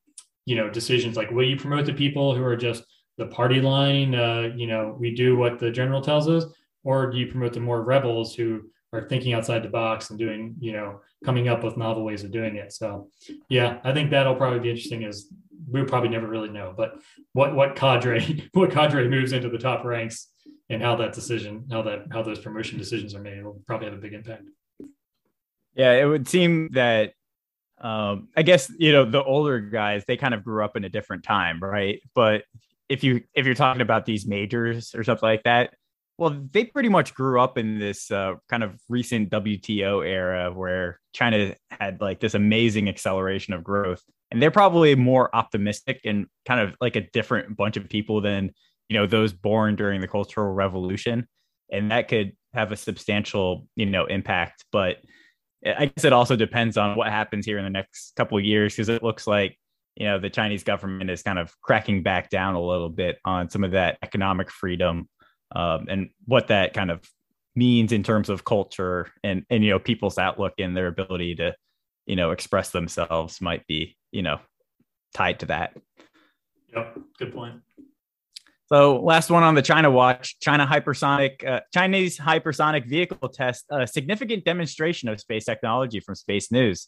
you 0.46 0.58
know 0.58 0.70
decisions 0.70 1.16
like 1.16 1.32
will 1.32 1.48
you 1.48 1.56
promote 1.56 1.86
the 1.86 1.94
people 1.94 2.36
who 2.36 2.44
are 2.44 2.58
just 2.58 2.84
the 3.18 3.28
party 3.28 3.62
line? 3.62 4.16
Uh, 4.16 4.52
you 4.54 4.68
know 4.68 4.98
we 5.00 5.16
do 5.16 5.38
what 5.38 5.60
the 5.60 5.72
general 5.72 6.02
tells 6.02 6.28
us 6.28 6.44
or 6.84 7.10
do 7.10 7.18
you 7.18 7.28
promote 7.32 7.54
the 7.54 7.62
more 7.62 7.84
rebels 7.84 8.36
who 8.36 8.64
are 8.94 9.08
thinking 9.10 9.34
outside 9.34 9.64
the 9.64 9.70
box 9.70 10.10
and 10.10 10.20
doing 10.20 10.56
you 10.60 10.72
know 10.72 11.02
coming 11.26 11.50
up 11.50 11.64
with 11.64 11.76
novel 11.76 12.06
ways 12.06 12.24
of 12.24 12.32
doing 12.32 12.56
it 12.56 12.72
so 12.72 13.10
yeah 13.50 13.80
i 13.84 13.92
think 13.92 14.10
that'll 14.10 14.36
probably 14.36 14.60
be 14.60 14.70
interesting 14.70 15.04
is 15.04 15.34
we'll 15.68 15.86
probably 15.86 16.10
never 16.10 16.28
really 16.28 16.50
know 16.50 16.74
but 16.76 16.96
what 17.34 17.56
what 17.56 17.76
cadre 17.76 18.48
what 18.54 18.72
cadre 18.72 19.10
moves 19.10 19.34
into 19.34 19.50
the 19.50 19.58
top 19.58 19.84
ranks 19.84 20.30
and 20.70 20.82
how 20.82 20.96
that 20.96 21.14
decision 21.14 21.66
how 21.72 21.82
that 21.82 22.06
how 22.12 22.22
those 22.22 22.40
promotion 22.40 22.78
decisions 22.78 23.14
are 23.16 23.22
made 23.22 23.44
will 23.44 23.62
probably 23.68 23.88
have 23.88 23.98
a 23.98 24.02
big 24.02 24.14
impact 24.14 24.44
yeah 25.74 25.94
it 25.94 26.06
would 26.06 26.28
seem 26.28 26.70
that 26.74 27.14
um, 27.84 28.30
I 28.36 28.44
guess 28.44 28.72
you 28.78 28.94
know 28.94 29.04
the 29.04 29.22
older 29.22 29.60
guys 29.60 30.06
they 30.06 30.16
kind 30.16 30.34
of 30.34 30.44
grew 30.44 30.64
up 30.64 30.78
in 30.78 30.86
a 30.86 30.90
different 30.90 31.24
time, 31.24 31.60
right? 31.60 32.02
But 32.16 32.44
if 32.88 33.04
you 33.04 33.24
if 33.34 33.46
you're 33.46 33.56
talking 33.56 33.82
about 33.82 34.06
these 34.06 34.26
majors 34.26 34.96
or 34.96 35.04
something 35.04 35.28
like 35.28 35.44
that, 35.44 35.74
well, 36.18 36.40
they 36.52 36.66
pretty 36.66 36.90
much 36.90 37.16
grew 37.16 37.42
up 37.42 37.58
in 37.58 37.80
this 37.80 38.12
uh, 38.12 38.36
kind 38.50 38.64
of 38.64 38.80
recent 38.88 39.32
WTO 39.32 40.06
era 40.06 40.52
where 40.52 41.00
China 41.14 41.56
had 41.72 42.02
like 42.02 42.20
this 42.20 42.36
amazing 42.36 42.88
acceleration 42.88 43.54
of 43.54 43.64
growth, 43.64 44.04
and 44.30 44.42
they're 44.42 44.52
probably 44.52 44.96
more 44.96 45.36
optimistic 45.36 46.02
and 46.06 46.28
kind 46.46 46.62
of 46.62 46.76
like 46.80 46.96
a 46.96 47.10
different 47.12 47.58
bunch 47.58 47.78
of 47.78 47.90
people 47.90 48.22
than 48.22 48.52
you 48.90 48.98
know 48.98 49.08
those 49.08 49.34
born 49.34 49.76
during 49.76 50.02
the 50.02 50.08
Cultural 50.08 50.54
Revolution, 50.54 51.28
and 51.72 51.90
that 51.92 52.08
could 52.08 52.34
have 52.54 52.72
a 52.72 52.78
substantial 52.78 53.68
you 53.76 53.88
know 53.88 54.06
impact, 54.06 54.66
but 54.72 54.98
I 55.66 55.86
guess 55.86 56.06
it 56.06 56.14
also 56.14 56.36
depends 56.36 56.78
on 56.78 56.96
what 56.96 57.08
happens 57.10 57.46
here 57.46 57.58
in 57.58 57.64
the 57.64 57.70
next 57.70 58.16
couple 58.16 58.38
of 58.38 58.44
years 58.44 58.74
because 58.76 58.90
it 58.90 59.02
looks 59.02 59.26
like 59.26 59.58
you 59.96 60.06
know 60.06 60.20
the 60.20 60.30
Chinese 60.30 60.64
government 60.64 61.10
is 61.10 61.24
kind 61.24 61.40
of 61.40 61.60
cracking 61.62 62.04
back 62.04 62.30
down 62.30 62.54
a 62.54 62.62
little 62.62 62.90
bit 62.90 63.18
on 63.26 63.50
some 63.50 63.64
of 63.64 63.72
that 63.72 63.98
economic 64.04 64.52
freedom 64.52 65.08
um, 65.54 65.88
and 65.90 66.10
what 66.26 66.48
that 66.48 66.74
kind 66.74 66.92
of 66.92 67.02
means 67.56 67.92
in 67.92 68.04
terms 68.04 68.30
of 68.30 68.44
culture 68.44 69.12
and 69.24 69.46
and 69.50 69.64
you 69.64 69.70
know 69.70 69.80
people's 69.80 70.18
outlook 70.18 70.54
and 70.60 70.76
their 70.76 70.88
ability 70.88 71.36
to 71.36 71.56
you 72.06 72.16
know 72.16 72.32
express 72.32 72.72
themselves 72.72 73.42
might 73.42 73.66
be 73.68 73.96
you 74.12 74.22
know 74.22 74.40
tied 75.14 75.40
to 75.40 75.46
that. 75.48 75.78
Yep, 76.76 76.98
good 77.20 77.34
point. 77.34 77.62
So, 78.68 79.00
last 79.04 79.30
one 79.30 79.44
on 79.44 79.54
the 79.54 79.62
China 79.62 79.92
watch 79.92 80.40
China 80.40 80.66
hypersonic, 80.66 81.48
uh, 81.48 81.60
Chinese 81.74 82.18
hypersonic 82.18 82.88
vehicle 82.88 83.30
test, 83.30 83.66
a 83.70 83.86
significant 83.86 84.46
demonstration 84.46 85.10
of 85.10 85.20
space 85.20 85.46
technology 85.46 86.00
from 86.00 86.16
Space 86.16 86.52
News. 86.52 86.88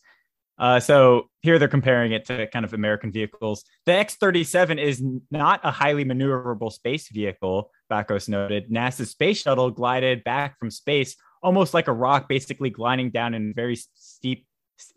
Uh, 0.57 0.79
so, 0.79 1.29
here 1.41 1.59
they're 1.59 1.67
comparing 1.67 2.11
it 2.11 2.25
to 2.25 2.47
kind 2.47 2.65
of 2.65 2.73
American 2.73 3.11
vehicles. 3.11 3.65
The 3.85 3.93
X 3.93 4.15
37 4.15 4.79
is 4.79 5.03
not 5.29 5.59
a 5.63 5.71
highly 5.71 6.05
maneuverable 6.05 6.71
space 6.71 7.09
vehicle, 7.09 7.71
Bakos 7.91 8.29
noted. 8.29 8.71
NASA's 8.71 9.11
space 9.11 9.41
shuttle 9.41 9.69
glided 9.69 10.23
back 10.23 10.57
from 10.57 10.71
space 10.71 11.15
almost 11.45 11.75
like 11.75 11.87
a 11.87 11.93
rock, 11.93 12.27
basically 12.27 12.71
gliding 12.71 13.11
down 13.11 13.35
in 13.35 13.53
very 13.53 13.75
steep, 13.75 14.47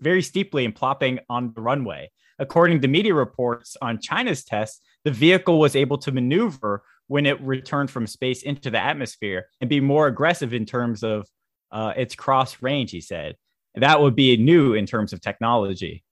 very 0.01 0.23
steeply 0.23 0.65
and 0.65 0.75
plopping 0.75 1.19
on 1.29 1.53
the 1.55 1.61
runway. 1.61 2.11
According 2.39 2.81
to 2.81 2.89
media 2.89 3.15
reports 3.15 3.77
on 3.83 4.01
China's 4.01 4.45
tests, 4.45 4.81
the 5.05 5.11
vehicle 5.11 5.59
was 5.59 5.77
able 5.77 5.99
to 5.99 6.11
maneuver 6.11 6.83
when 7.07 7.27
it 7.27 7.41
returned 7.43 7.91
from 7.91 8.07
space 8.07 8.43
into 8.43 8.71
the 8.71 8.83
atmosphere 8.83 9.47
and 9.61 9.69
be 9.69 9.81
more 9.81 10.07
aggressive 10.07 10.55
in 10.55 10.65
terms 10.65 11.03
of 11.03 11.29
uh, 11.71 11.93
its 11.97 12.15
cross 12.15 12.63
range, 12.63 12.93
he 12.93 13.01
said. 13.03 13.37
That 13.81 14.01
would 14.01 14.15
be 14.15 14.37
new 14.37 14.75
in 14.75 14.87
terms 14.87 15.13
of 15.13 15.21
technology. 15.21 16.05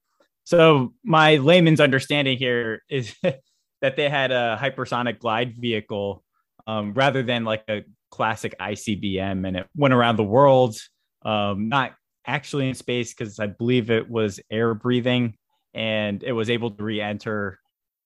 So, 0.43 0.93
my 1.03 1.37
layman's 1.37 1.81
understanding 1.81 2.37
here 2.37 2.83
is 2.89 3.15
that 3.81 3.95
they 3.95 4.09
had 4.09 4.31
a 4.31 4.57
hypersonic 4.61 5.19
glide 5.19 5.55
vehicle 5.57 6.23
um, 6.65 6.93
rather 6.93 7.23
than 7.23 7.45
like 7.45 7.63
a 7.69 7.83
classic 8.11 8.55
ICBM, 8.59 9.47
and 9.47 9.57
it 9.57 9.67
went 9.75 9.93
around 9.93 10.17
the 10.17 10.23
world, 10.23 10.75
um, 11.23 11.69
not 11.69 11.93
actually 12.25 12.67
in 12.67 12.75
space 12.75 13.13
because 13.13 13.39
I 13.39 13.47
believe 13.47 13.89
it 13.89 14.09
was 14.09 14.39
air 14.51 14.73
breathing 14.73 15.35
and 15.73 16.21
it 16.23 16.33
was 16.33 16.49
able 16.49 16.71
to 16.71 16.83
re-enter 16.83 17.59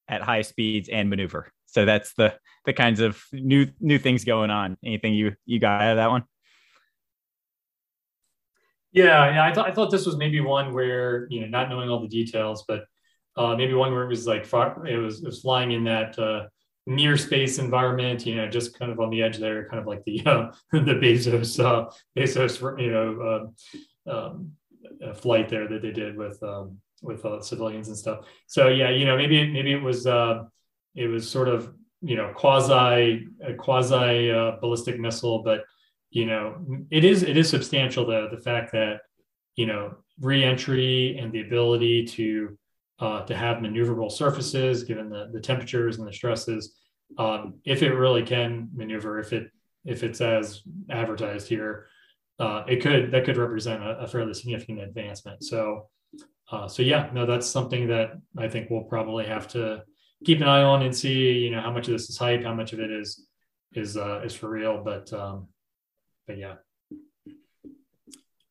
at 0.08 0.22
high 0.22 0.44
speeds 0.44 0.90
and 0.90 1.10
maneuver. 1.10 1.52
So 1.66 1.86
that's 1.86 2.14
the 2.14 2.36
the 2.66 2.74
kinds 2.74 3.00
of 3.00 3.22
new 3.32 3.68
new 3.80 3.98
things 3.98 4.26
going 4.26 4.52
on. 4.52 4.78
Anything 4.86 5.14
you 5.14 5.36
you 5.46 5.60
got 5.60 5.82
out 5.82 5.92
of 5.92 5.98
that 5.98 6.10
one? 6.10 6.24
Yeah, 8.92 9.34
yeah. 9.34 9.46
I 9.46 9.54
thought 9.54 9.70
I 9.70 9.74
thought 9.74 9.92
this 9.92 10.06
was 10.06 10.18
maybe 10.18 10.40
one 10.42 10.74
where 10.74 11.28
you 11.30 11.42
know 11.42 11.48
not 11.48 11.70
knowing 11.70 11.90
all 11.90 12.02
the 12.02 12.08
details, 12.08 12.66
but 12.68 12.84
uh, 13.38 13.56
maybe 13.56 13.74
one 13.74 13.92
where 13.94 14.04
it 14.04 14.10
was 14.10 14.28
like 14.28 14.44
it 14.44 14.98
was 14.98 15.20
it 15.22 15.26
was 15.26 15.42
flying 15.42 15.72
in 15.72 15.86
that 15.86 16.18
uh, 16.20 16.48
near 16.86 17.16
space 17.18 17.58
environment. 17.58 18.26
You 18.26 18.36
know, 18.36 18.48
just 18.50 18.78
kind 18.78 18.92
of 18.92 19.00
on 19.00 19.10
the 19.10 19.24
edge 19.24 19.38
there, 19.38 19.66
kind 19.70 19.80
of 19.80 19.88
like 19.88 20.04
the 20.06 20.22
uh, 20.26 20.52
the 20.74 20.96
Bezos 20.96 21.64
uh, 21.64 21.90
Bezos 22.18 22.82
you 22.82 22.92
know 22.92 23.52
uh, 24.08 24.12
um, 24.12 24.52
flight 25.16 25.48
there 25.50 25.68
that 25.68 25.82
they 25.82 25.92
did 25.92 26.18
with 26.18 26.42
um, 26.44 26.78
with 27.02 27.24
uh, 27.26 27.42
civilians 27.42 27.88
and 27.88 27.98
stuff. 27.98 28.26
So 28.48 28.68
yeah, 28.68 28.90
you 28.90 29.06
know, 29.06 29.16
maybe 29.16 29.50
maybe 29.52 29.72
it 29.72 29.82
was 29.82 30.06
uh, 30.06 30.44
it 30.96 31.08
was 31.08 31.30
sort 31.30 31.48
of 31.48 31.74
you 32.02 32.18
know 32.18 32.34
quasi 32.36 33.28
quasi 33.58 34.32
uh, 34.32 34.58
ballistic 34.60 35.00
missile, 35.00 35.44
but 35.44 35.62
you 36.12 36.26
know, 36.26 36.64
it 36.92 37.04
is 37.04 37.24
it 37.24 37.38
is 37.38 37.50
substantial 37.50 38.06
though 38.06 38.30
the 38.30 38.42
fact 38.42 38.72
that 38.74 39.02
you 39.56 39.66
know 39.66 39.96
reentry 40.20 41.18
and 41.18 41.32
the 41.32 41.42
ability 41.42 42.06
to 42.06 42.58
uh, 43.00 43.22
to 43.26 43.36
have 43.36 43.58
maneuverable 43.58 44.12
surfaces 44.12 44.84
given 44.84 45.10
the, 45.10 45.30
the 45.34 45.40
temperatures 45.40 45.98
and 45.98 46.08
the 46.08 46.14
stresses 46.14 46.78
um, 47.18 47.56
if 47.66 47.84
it 47.84 47.94
really 47.94 48.24
can 48.24 48.70
maneuver, 48.74 49.20
if 49.20 49.34
it 49.34 49.52
if 49.84 50.04
it's 50.04 50.22
as 50.22 50.62
advertised 50.90 51.48
here, 51.48 51.88
uh, 52.40 52.64
it 52.68 52.82
could 52.82 53.12
that 53.12 53.26
could 53.26 53.38
represent 53.38 53.84
a, 53.84 54.00
a 54.00 54.08
fairly 54.08 54.34
significant 54.34 54.80
advancement. 54.80 55.44
So, 55.44 55.90
uh, 56.52 56.68
so 56.68 56.84
yeah, 56.84 57.10
no, 57.14 57.26
that's 57.26 57.48
something 57.48 57.88
that 57.88 58.12
I 58.38 58.48
think 58.48 58.70
we'll 58.70 58.84
probably 58.84 59.26
have 59.26 59.48
to 59.50 59.84
keep 60.24 60.40
an 60.40 60.48
eye 60.48 60.62
on 60.62 60.84
and 60.84 60.96
see, 60.96 61.40
you 61.40 61.52
know, 61.52 61.62
how 61.62 61.72
much 61.72 61.88
of 61.88 61.94
this 61.94 62.10
is 62.10 62.18
hype, 62.18 62.44
how 62.44 62.54
much 62.54 62.74
of 62.74 62.80
it 62.80 62.92
is 62.92 63.28
is 63.74 63.98
uh, 63.98 64.22
is 64.24 64.36
for 64.36 64.50
real. 64.50 64.82
But 64.84 65.12
um, 65.14 65.48
but 66.28 66.38
yeah, 66.38 66.56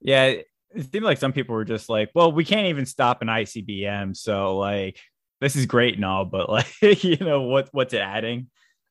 yeah, 0.01 0.25
it 0.25 0.47
seemed 0.93 1.05
like 1.05 1.19
some 1.19 1.33
people 1.33 1.55
were 1.55 1.65
just 1.65 1.89
like, 1.89 2.11
well, 2.15 2.33
we 2.33 2.45
can't 2.45 2.69
even 2.69 2.87
stop 2.87 3.23
an 3.23 3.29
ICBM, 3.29 4.17
so 4.17 4.57
like 4.57 4.99
this 5.41 5.57
is 5.57 5.67
great 5.67 5.97
and 5.97 6.05
all, 6.05 6.25
but 6.25 6.49
like 6.51 7.05
you 7.05 7.17
know 7.17 7.43
what 7.43 7.69
what's 7.73 7.95
it 7.95 8.01
adding? 8.01 8.49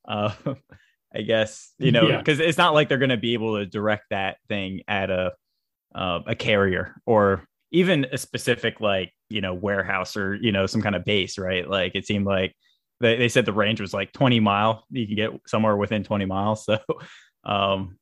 Uh, 0.07 0.33
I 1.15 1.21
guess 1.21 1.73
you 1.79 1.91
know 1.91 2.17
because 2.17 2.39
yeah. 2.39 2.45
it's 2.45 2.57
not 2.57 2.73
like 2.73 2.87
they're 2.87 2.99
going 2.99 3.09
to 3.09 3.17
be 3.17 3.33
able 3.33 3.57
to 3.57 3.65
direct 3.65 4.05
that 4.11 4.37
thing 4.47 4.81
at 4.87 5.09
a 5.09 5.33
uh, 5.95 6.19
a 6.27 6.35
carrier 6.35 6.95
or 7.05 7.45
even 7.71 8.05
a 8.11 8.17
specific 8.17 8.79
like 8.79 9.11
you 9.29 9.41
know 9.41 9.53
warehouse 9.53 10.15
or 10.17 10.35
you 10.35 10.51
know 10.51 10.65
some 10.67 10.81
kind 10.81 10.95
of 10.95 11.05
base, 11.05 11.37
right? 11.37 11.67
Like 11.67 11.95
it 11.95 12.05
seemed 12.05 12.25
like 12.25 12.55
they, 12.99 13.17
they 13.17 13.29
said 13.29 13.45
the 13.45 13.53
range 13.53 13.81
was 13.81 13.93
like 13.93 14.11
20 14.11 14.39
mile. 14.39 14.85
You 14.91 15.07
can 15.07 15.15
get 15.15 15.31
somewhere 15.47 15.75
within 15.75 16.03
20 16.03 16.25
miles. 16.25 16.67
So 16.79 16.79
um, 17.45 17.97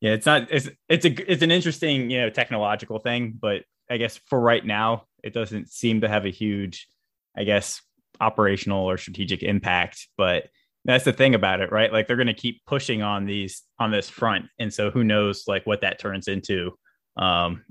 yeah, 0.00 0.12
it's 0.12 0.26
not 0.26 0.48
it's 0.50 0.68
it's 0.88 1.04
a 1.04 1.32
it's 1.32 1.42
an 1.42 1.50
interesting 1.50 2.10
you 2.10 2.22
know 2.22 2.30
technological 2.30 2.98
thing, 2.98 3.34
but 3.38 3.64
I 3.90 3.98
guess 3.98 4.16
for 4.16 4.40
right 4.40 4.64
now 4.64 5.04
it 5.22 5.34
doesn't 5.34 5.70
seem 5.70 6.00
to 6.00 6.08
have 6.08 6.24
a 6.24 6.30
huge, 6.30 6.88
I 7.36 7.44
guess, 7.44 7.82
operational 8.20 8.88
or 8.88 8.96
strategic 8.96 9.42
impact. 9.42 10.08
But 10.16 10.48
that's 10.86 11.04
the 11.04 11.12
thing 11.12 11.34
about 11.34 11.60
it, 11.60 11.70
right? 11.70 11.92
Like 11.92 12.06
they're 12.06 12.16
going 12.16 12.26
to 12.28 12.34
keep 12.34 12.64
pushing 12.64 13.02
on 13.02 13.26
these 13.26 13.62
on 13.78 13.90
this 13.90 14.08
front, 14.08 14.46
and 14.58 14.72
so 14.72 14.90
who 14.90 15.04
knows 15.04 15.44
like 15.46 15.66
what 15.66 15.82
that 15.82 15.98
turns 15.98 16.28
into 16.28 16.72
um, 17.16 17.62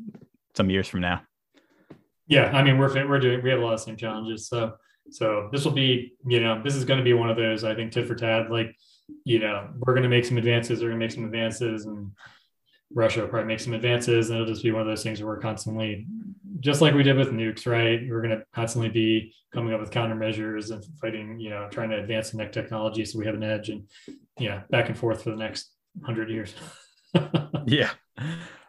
some 0.56 0.70
years 0.70 0.88
from 0.88 1.02
now. 1.02 1.22
Yeah, 2.28 2.52
I 2.52 2.62
mean 2.62 2.78
we're 2.78 3.08
we're 3.08 3.20
doing 3.20 3.42
we 3.42 3.50
have 3.50 3.60
a 3.60 3.64
lot 3.64 3.74
of 3.74 3.80
same 3.80 3.98
challenges, 3.98 4.48
so 4.48 4.74
so 5.10 5.50
this 5.52 5.66
will 5.66 5.72
be 5.72 6.14
you 6.28 6.40
know 6.40 6.62
this 6.62 6.76
is 6.76 6.86
going 6.86 7.00
to 7.00 7.04
be 7.04 7.14
one 7.14 7.32
of 7.32 7.38
those 7.38 7.64
I 7.64 7.74
think 7.74 7.92
tit 7.92 8.08
for 8.08 8.14
tat 8.14 8.52
like 8.52 8.76
you 9.24 9.40
know 9.40 9.70
we're 9.80 9.94
going 9.94 10.04
to 10.04 10.10
make 10.10 10.26
some 10.26 10.38
advances, 10.38 10.82
we're 10.82 10.90
going 10.90 11.00
to 11.00 11.06
make 11.06 11.12
some 11.12 11.26
advances, 11.26 11.86
and 11.86 12.12
Russia 12.94 13.22
will 13.22 13.28
probably 13.28 13.48
make 13.48 13.60
some 13.60 13.74
advances, 13.74 14.30
and 14.30 14.40
it'll 14.40 14.52
just 14.52 14.64
be 14.64 14.72
one 14.72 14.82
of 14.82 14.88
those 14.88 15.04
things 15.04 15.22
where 15.22 15.28
we're 15.28 15.42
constantly 15.42 16.08
just 16.60 16.82
like 16.82 16.94
we 16.94 17.04
did 17.04 17.18
with 17.18 17.32
nukes, 17.32 17.66
right? 17.66 18.02
We're 18.08 18.22
going 18.22 18.38
to 18.38 18.44
constantly 18.54 18.90
be 18.90 19.34
coming 19.54 19.74
up 19.74 19.80
with 19.80 19.92
countermeasures 19.92 20.72
and 20.72 20.84
fighting, 21.00 21.40
you 21.40 21.50
know, 21.50 21.68
trying 21.72 21.90
to 21.92 21.98
advance 21.98 22.32
the 22.32 22.38
next 22.38 22.54
technology 22.54 23.06
so 23.06 23.18
we 23.18 23.26
have 23.26 23.36
an 23.36 23.44
edge 23.44 23.70
and, 23.70 23.84
yeah, 24.38 24.64
back 24.70 24.90
and 24.90 24.98
forth 24.98 25.24
for 25.24 25.32
the 25.32 25.38
next 25.38 25.72
hundred 26.04 26.30
years. 26.30 26.54
yeah. 27.66 27.92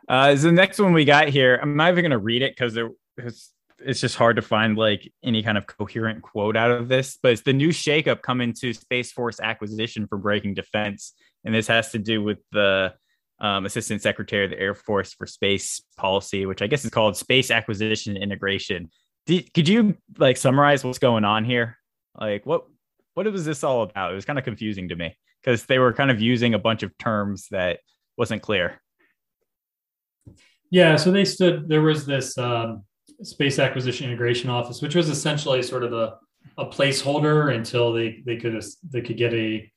Uh, 0.08 0.34
so 0.36 0.42
the 0.42 0.52
next 0.52 0.78
one 0.78 0.92
we 0.92 1.04
got 1.04 1.28
here, 1.28 1.58
I'm 1.60 1.76
not 1.76 1.90
even 1.90 2.02
going 2.02 2.10
to 2.10 2.18
read 2.18 2.42
it 2.42 2.54
because 2.56 2.78
it's, 3.16 3.52
it's 3.84 4.00
just 4.00 4.16
hard 4.16 4.36
to 4.36 4.42
find 4.42 4.76
like 4.76 5.10
any 5.24 5.42
kind 5.42 5.58
of 5.58 5.66
coherent 5.66 6.22
quote 6.22 6.56
out 6.56 6.70
of 6.70 6.88
this, 6.88 7.18
but 7.22 7.32
it's 7.32 7.42
the 7.42 7.52
new 7.52 7.68
shakeup 7.68 8.22
coming 8.22 8.52
to 8.60 8.72
Space 8.72 9.12
Force 9.12 9.40
acquisition 9.40 10.06
for 10.06 10.18
breaking 10.18 10.54
defense. 10.54 11.14
And 11.44 11.54
this 11.54 11.66
has 11.68 11.92
to 11.92 11.98
do 11.98 12.22
with 12.22 12.38
the 12.52 12.94
um, 13.40 13.64
Assistant 13.64 14.02
Secretary 14.02 14.44
of 14.44 14.50
the 14.50 14.58
Air 14.58 14.74
Force 14.74 15.14
for 15.14 15.26
Space 15.26 15.82
Policy, 15.96 16.46
which 16.46 16.62
I 16.62 16.66
guess 16.66 16.84
is 16.84 16.90
called 16.90 17.16
Space 17.16 17.50
Acquisition 17.50 18.16
Integration. 18.16 18.90
Did, 19.26 19.52
could 19.54 19.68
you 19.68 19.96
like 20.18 20.36
summarize 20.36 20.84
what's 20.84 20.98
going 20.98 21.24
on 21.24 21.44
here? 21.44 21.76
Like 22.18 22.44
what 22.44 22.64
what 23.14 23.30
was 23.32 23.44
this 23.44 23.64
all 23.64 23.82
about? 23.82 24.12
It 24.12 24.14
was 24.14 24.24
kind 24.24 24.38
of 24.38 24.44
confusing 24.44 24.88
to 24.88 24.96
me 24.96 25.16
because 25.42 25.66
they 25.66 25.78
were 25.78 25.92
kind 25.92 26.10
of 26.10 26.20
using 26.20 26.54
a 26.54 26.58
bunch 26.58 26.82
of 26.82 26.96
terms 26.98 27.48
that 27.50 27.80
wasn't 28.16 28.42
clear. 28.42 28.80
Yeah, 30.70 30.96
so 30.96 31.10
they 31.10 31.24
stood. 31.24 31.68
There 31.68 31.82
was 31.82 32.06
this 32.06 32.38
um, 32.38 32.84
Space 33.22 33.58
Acquisition 33.58 34.06
Integration 34.06 34.50
Office, 34.50 34.82
which 34.82 34.94
was 34.94 35.08
essentially 35.08 35.62
sort 35.62 35.82
of 35.82 35.92
a, 35.92 36.16
a 36.58 36.66
placeholder 36.66 37.54
until 37.54 37.92
they 37.92 38.22
they 38.24 38.36
could 38.36 38.62
they 38.90 39.00
could 39.00 39.16
get 39.16 39.34
a 39.34 39.70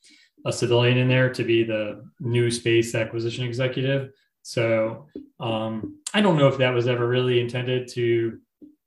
a 0.46 0.52
civilian 0.52 0.98
in 0.98 1.08
there 1.08 1.32
to 1.32 1.42
be 1.42 1.64
the 1.64 2.04
new 2.20 2.50
space 2.50 2.94
acquisition 2.94 3.44
executive. 3.44 4.10
So 4.42 5.06
um, 5.40 6.00
I 6.12 6.20
don't 6.20 6.36
know 6.36 6.48
if 6.48 6.58
that 6.58 6.74
was 6.74 6.86
ever 6.86 7.08
really 7.08 7.40
intended 7.40 7.88
to 7.92 8.38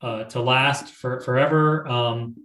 uh, 0.02 0.24
to 0.26 0.42
last 0.42 0.94
for 0.94 1.20
forever 1.22 1.88
um, 1.88 2.36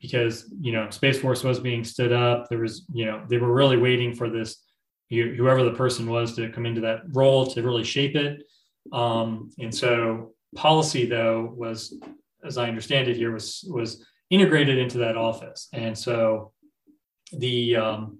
because 0.00 0.52
you 0.60 0.72
know 0.72 0.88
Space 0.90 1.20
Force 1.20 1.42
was 1.42 1.58
being 1.58 1.84
stood 1.84 2.12
up. 2.12 2.48
There 2.48 2.60
was 2.60 2.86
you 2.92 3.06
know 3.06 3.24
they 3.28 3.38
were 3.38 3.52
really 3.52 3.76
waiting 3.76 4.14
for 4.14 4.30
this 4.30 4.62
whoever 5.10 5.64
the 5.64 5.72
person 5.72 6.08
was 6.08 6.36
to 6.36 6.50
come 6.50 6.66
into 6.66 6.80
that 6.82 7.02
role 7.12 7.44
to 7.44 7.62
really 7.62 7.82
shape 7.82 8.14
it. 8.14 8.44
Um, 8.92 9.50
and 9.58 9.74
so 9.74 10.34
policy 10.54 11.06
though 11.06 11.52
was, 11.56 11.98
as 12.44 12.58
I 12.58 12.68
understand 12.68 13.08
it 13.08 13.16
here, 13.16 13.32
was 13.32 13.64
was 13.68 14.04
integrated 14.30 14.78
into 14.78 14.98
that 14.98 15.16
office. 15.16 15.68
And 15.72 15.96
so 15.96 16.52
the 17.32 17.76
um, 17.76 18.18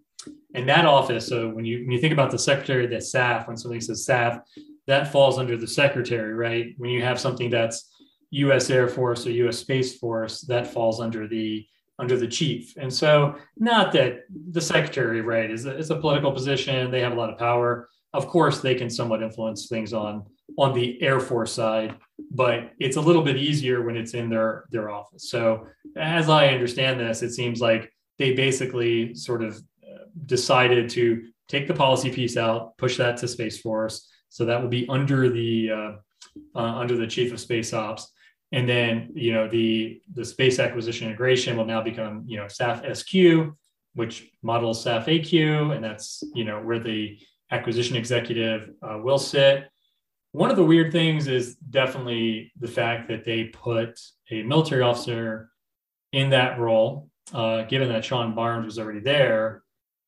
and 0.55 0.69
that 0.69 0.85
office, 0.85 1.27
so 1.27 1.49
when 1.49 1.65
you 1.65 1.81
when 1.81 1.91
you 1.91 2.01
think 2.01 2.13
about 2.13 2.31
the 2.31 2.39
secretary 2.39 2.85
of 2.85 2.91
the 2.91 2.97
SAF, 2.97 3.47
when 3.47 3.57
something 3.57 3.81
says 3.81 4.07
SAF, 4.07 4.41
that 4.87 5.13
falls 5.13 5.39
under 5.39 5.57
the 5.57 5.67
secretary, 5.67 6.35
right? 6.35 6.75
When 6.79 6.91
you 6.91 7.03
have 7.03 7.21
something 7.21 7.51
that's 7.51 7.89
U.S. 8.31 8.71
Air 8.71 8.89
Force 8.89 9.27
or 9.27 9.31
U.S. 9.31 9.59
Space 9.59 9.99
Force, 9.99 10.43
that 10.43 10.73
falls 10.73 11.01
under 11.01 11.27
the 11.27 11.67
under 11.99 12.17
the 12.17 12.27
chief. 12.27 12.75
And 12.77 12.93
so, 12.93 13.37
not 13.57 13.93
that 13.93 14.21
the 14.31 14.61
secretary, 14.61 15.21
right, 15.21 15.51
is 15.51 15.67
a, 15.67 15.77
is 15.77 15.91
a 15.91 15.97
political 15.97 16.33
position; 16.33 16.91
they 16.91 17.01
have 17.01 17.13
a 17.13 17.17
lot 17.17 17.31
of 17.31 17.39
power. 17.39 17.89
Of 18.13 18.27
course, 18.27 18.61
they 18.61 18.75
can 18.75 18.91
somewhat 18.91 19.23
influence 19.23 19.69
things 19.69 19.93
on 19.93 20.25
on 20.59 20.75
the 20.75 21.01
Air 21.03 21.21
Force 21.21 21.53
side, 21.53 21.97
but 22.31 22.73
it's 22.79 22.97
a 22.97 23.01
little 23.01 23.23
bit 23.23 23.37
easier 23.37 23.83
when 23.83 23.97
it's 23.97 24.15
in 24.15 24.29
their 24.29 24.65
their 24.71 24.91
office. 24.91 25.31
So, 25.31 25.67
as 25.97 26.29
I 26.29 26.49
understand 26.49 27.01
this, 27.01 27.23
it 27.23 27.33
seems 27.33 27.61
like 27.61 27.93
they 28.19 28.35
basically 28.35 29.15
sort 29.15 29.43
of 29.43 29.61
decided 30.27 30.89
to 30.91 31.25
take 31.49 31.67
the 31.67 31.75
policy 31.75 32.11
piece 32.11 32.37
out, 32.37 32.77
push 32.79 32.97
that 32.97 33.17
to 33.19 33.29
Space 33.29 33.61
Force. 33.61 34.09
So 34.29 34.45
that 34.45 34.63
will 34.63 34.69
be 34.69 34.87
under 34.89 35.29
the 35.29 35.71
uh, 35.71 35.93
uh, 36.55 36.75
under 36.83 36.97
the 36.97 37.07
chief 37.07 37.33
of 37.33 37.41
space 37.41 37.73
ops, 37.73 38.13
and 38.53 38.69
then 38.69 39.11
you 39.15 39.33
know 39.33 39.49
the 39.49 40.01
the 40.15 40.25
space 40.25 40.61
acquisition 40.61 41.09
integration 41.09 41.57
will 41.57 41.65
now 41.65 41.83
become 41.83 42.23
you 42.27 42.37
know 42.37 42.45
SAF 42.45 42.97
SQ, 42.97 43.53
which 43.95 44.31
models 44.43 44.85
SAF 44.85 45.07
AQ, 45.07 45.75
and 45.75 45.85
that's 45.85 46.23
you 46.35 46.45
know 46.45 46.61
where 46.61 46.79
the 46.79 47.19
acquisition 47.51 47.97
executive 47.97 48.71
uh, 48.83 48.99
will 48.99 49.19
sit. 49.19 49.69
One 50.33 50.51
of 50.51 50.57
the 50.57 50.65
weird 50.65 50.93
things 50.93 51.27
is 51.27 51.57
definitely 51.57 52.53
the 52.59 52.69
fact 52.69 53.09
that 53.09 53.25
they 53.25 53.45
put 53.45 53.99
a 54.31 54.43
military 54.43 54.83
officer 54.83 55.51
in 56.13 56.31
that 56.31 56.59
role, 56.59 57.11
uh, 57.33 57.63
given 57.63 57.89
that 57.89 58.05
Shawn 58.05 58.35
Barnes 58.35 58.65
was 58.65 58.79
already 58.79 59.01
there 59.01 59.63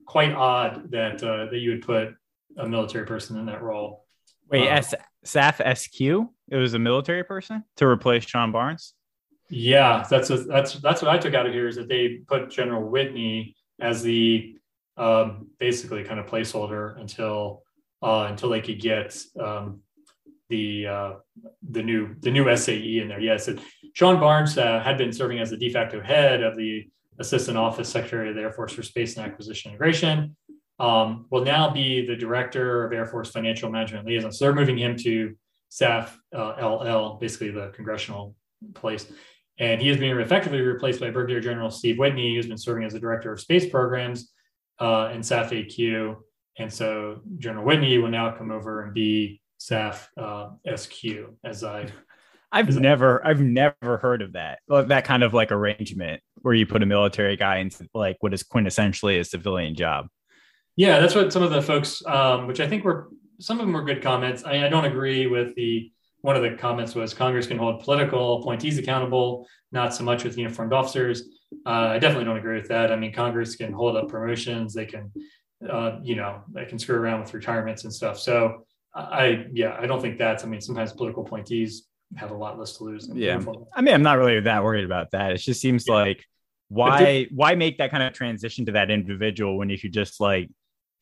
quite 0.07 0.33
odd 0.33 0.91
that 0.91 1.23
uh, 1.23 1.47
that 1.47 1.59
you 1.59 1.71
would 1.71 1.83
put 1.83 2.15
a 2.57 2.69
military 2.69 3.07
person 3.07 3.39
in 3.39 3.47
that 3.47 3.63
role. 3.63 4.05
Wait, 4.51 4.69
um, 4.69 4.77
S- 4.77 4.95
SAF 5.25 5.77
SQ? 5.77 6.29
It 6.51 6.57
was 6.57 6.75
a 6.75 6.79
military 6.79 7.25
person 7.25 7.65
to 7.77 7.87
replace 7.87 8.25
Shawn 8.25 8.53
Barnes. 8.53 8.95
Yeah, 9.49 10.07
that's 10.09 10.31
a, 10.31 10.39
that's 10.39 10.75
that's 10.75 11.03
what 11.03 11.11
I 11.11 11.19
took 11.19 11.35
out 11.35 11.47
of 11.47 11.53
here 11.53 11.69
is 11.69 11.77
that 11.77 11.89
they 11.89 12.21
put 12.27 12.51
General 12.51 12.89
Whitney 12.89 13.57
as 13.81 14.03
the 14.03 14.57
um, 14.97 15.49
basically 15.59 16.05
kind 16.05 16.21
of 16.21 16.27
placeholder 16.27 16.99
until 17.01 17.63
uh, 18.03 18.27
until 18.29 18.51
they 18.51 18.61
could 18.61 18.81
get 18.81 19.17
um, 19.41 19.81
the 20.53 20.87
uh, 20.87 21.13
the 21.71 21.83
new 21.83 22.15
the 22.21 22.31
new 22.31 22.45
SAE 22.55 23.01
in 23.01 23.09
there. 23.09 23.21
Yes, 23.21 23.49
Shawn 23.95 24.21
Barnes 24.21 24.59
uh, 24.59 24.81
had 24.81 24.99
been 24.99 25.13
serving 25.13 25.39
as 25.39 25.51
the 25.51 25.57
de 25.57 25.71
facto 25.71 26.01
head 26.01 26.43
of 26.43 26.57
the 26.57 26.89
Assistant 27.19 27.57
Office 27.57 27.89
Secretary 27.89 28.29
of 28.29 28.37
the 28.37 28.43
Air 28.43 28.53
Force 28.53 28.73
for 28.73 28.83
Space 28.83 29.17
and 29.17 29.27
Acquisition 29.27 29.71
Integration, 29.71 30.37
um, 30.79 31.27
will 31.31 31.45
now 31.45 31.71
be 31.71 32.07
the 32.07 32.17
Director 32.17 32.85
of 32.85 32.93
Air 32.93 33.07
Force 33.07 33.31
Financial 33.31 33.71
Management 33.71 34.07
Liaison. 34.07 34.31
So 34.31 34.45
they're 34.45 34.55
moving 34.55 34.79
him 34.79 34.97
to 34.99 35.35
SAF 35.71 36.11
uh, 36.37 36.55
LL, 36.61 37.17
basically 37.19 37.51
the 37.51 37.69
congressional 37.69 38.35
place. 38.75 39.07
And 39.59 39.81
he 39.81 39.89
is 39.89 39.97
being 39.97 40.19
effectively 40.19 40.61
replaced 40.61 41.01
by 41.01 41.11
Brigadier 41.11 41.41
General 41.41 41.71
Steve 41.71 41.99
Whitney, 41.99 42.35
who's 42.35 42.47
been 42.47 42.59
serving 42.59 42.85
as 42.85 42.93
the 42.93 43.01
Director 43.01 43.33
of 43.33 43.41
Space 43.41 43.67
Programs 43.71 44.33
uh, 44.79 45.11
in 45.15 45.21
SAF 45.21 45.49
AQ. 45.51 46.17
And 46.59 46.73
so 46.73 47.21
General 47.39 47.65
Whitney 47.65 47.97
will 47.99 48.11
now 48.11 48.37
come 48.37 48.51
over 48.51 48.83
and 48.83 48.93
be 48.93 49.42
SAF 49.69 50.09
uh, 50.17 50.51
SQ, 50.77 51.05
as 51.45 51.65
I 51.65 51.87
I've 52.53 52.77
never, 52.77 53.27
I've 53.27 53.41
never 53.41 53.97
heard 53.97 54.21
of 54.21 54.35
that. 54.35 54.59
That 54.69 55.05
kind 55.05 55.23
of 55.23 55.33
like 55.33 55.51
arrangement 55.51 56.23
where 56.43 56.53
you 56.53 56.67
put 56.67 56.83
a 56.83 56.87
military 56.87 57.37
guy 57.37 57.59
into 57.59 57.89
like 57.95 58.19
what 58.21 58.35
is 58.35 58.43
quintessentially 58.43 59.19
a 59.19 59.25
civilian 59.25 59.75
job. 59.75 60.09
Yeah, 60.77 61.01
that's 61.01 61.15
what 61.15 61.33
some 61.33 61.43
of 61.43 61.51
the 61.51 61.63
folks, 61.63 62.05
um, 62.05 62.47
which 62.47 62.61
I 62.61 62.69
think 62.69 62.85
were 62.85 63.09
some 63.41 63.59
of 63.59 63.67
them 63.67 63.73
were 63.73 63.85
good 63.85 64.03
comments. 64.03 64.45
I, 64.45 64.67
I 64.67 64.69
don't 64.69 64.85
agree 64.85 65.27
with 65.27 65.55
the 65.55 65.91
one 66.21 66.37
of 66.37 66.43
the 66.43 66.57
comments 66.57 66.95
was 66.95 67.15
Congress 67.15 67.47
can 67.47 67.59
hold 67.59 67.83
political 67.83 68.41
appointees 68.41 68.79
accountable, 68.79 69.47
not 69.73 69.93
so 69.95 70.05
much 70.05 70.23
with 70.23 70.39
uniformed 70.39 70.73
officers. 70.73 71.25
Uh, 71.67 71.89
I 71.91 71.99
definitely 71.99 72.27
don't 72.27 72.37
agree 72.37 72.57
with 72.57 72.69
that. 72.69 72.93
I 72.93 72.97
mean, 72.97 73.13
Congress 73.13 73.57
can 73.57 73.73
hold 73.73 73.97
up 73.97 74.09
promotions. 74.09 74.73
They 74.73 74.87
can, 74.87 75.11
uh, 75.69 75.99
you 76.03 76.15
know, 76.15 76.43
they 76.53 76.65
can 76.65 76.79
screw 76.79 76.97
around 76.97 77.21
with 77.21 77.35
retirements 77.35 77.85
and 77.85 77.93
stuff. 77.93 78.21
So 78.21 78.65
I, 78.95 79.47
yeah, 79.53 79.77
I 79.79 79.87
don't 79.87 80.01
think 80.01 80.19
that's. 80.19 80.45
I 80.45 80.47
mean, 80.47 80.61
sometimes 80.61 80.93
political 80.93 81.25
appointees 81.25 81.89
have 82.17 82.31
a 82.31 82.35
lot 82.35 82.59
less 82.59 82.77
to 82.77 82.85
lose. 82.85 83.09
Yeah, 83.13 83.41
I 83.75 83.81
mean, 83.81 83.95
I'm 83.95 84.03
not 84.03 84.19
really 84.19 84.41
that 84.41 84.63
worried 84.65 84.85
about 84.85 85.13
that. 85.13 85.33
It 85.33 85.39
just 85.39 85.61
seems 85.61 85.87
yeah. 85.89 85.95
like 85.95 86.25
why 86.73 87.27
why 87.31 87.55
make 87.55 87.79
that 87.79 87.91
kind 87.91 88.03
of 88.03 88.15
transition 88.15 88.65
to 88.65 88.73
that 88.73 88.91
individual 88.91 89.59
when 89.59 89.69
you 89.69 89.79
could 89.79 89.93
just 89.93 90.21
like 90.21 90.49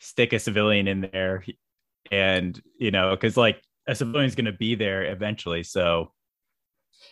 stick 0.01 0.33
a 0.33 0.39
civilian 0.39 0.89
in 0.89 1.01
there 1.13 1.45
and 2.11 2.61
you 2.79 2.91
know 2.91 3.15
because 3.15 3.37
like 3.37 3.63
a 3.87 3.95
civilian's 3.95 4.35
going 4.35 4.47
to 4.47 4.53
be 4.53 4.75
there 4.75 5.05
eventually 5.05 5.63
so 5.63 6.11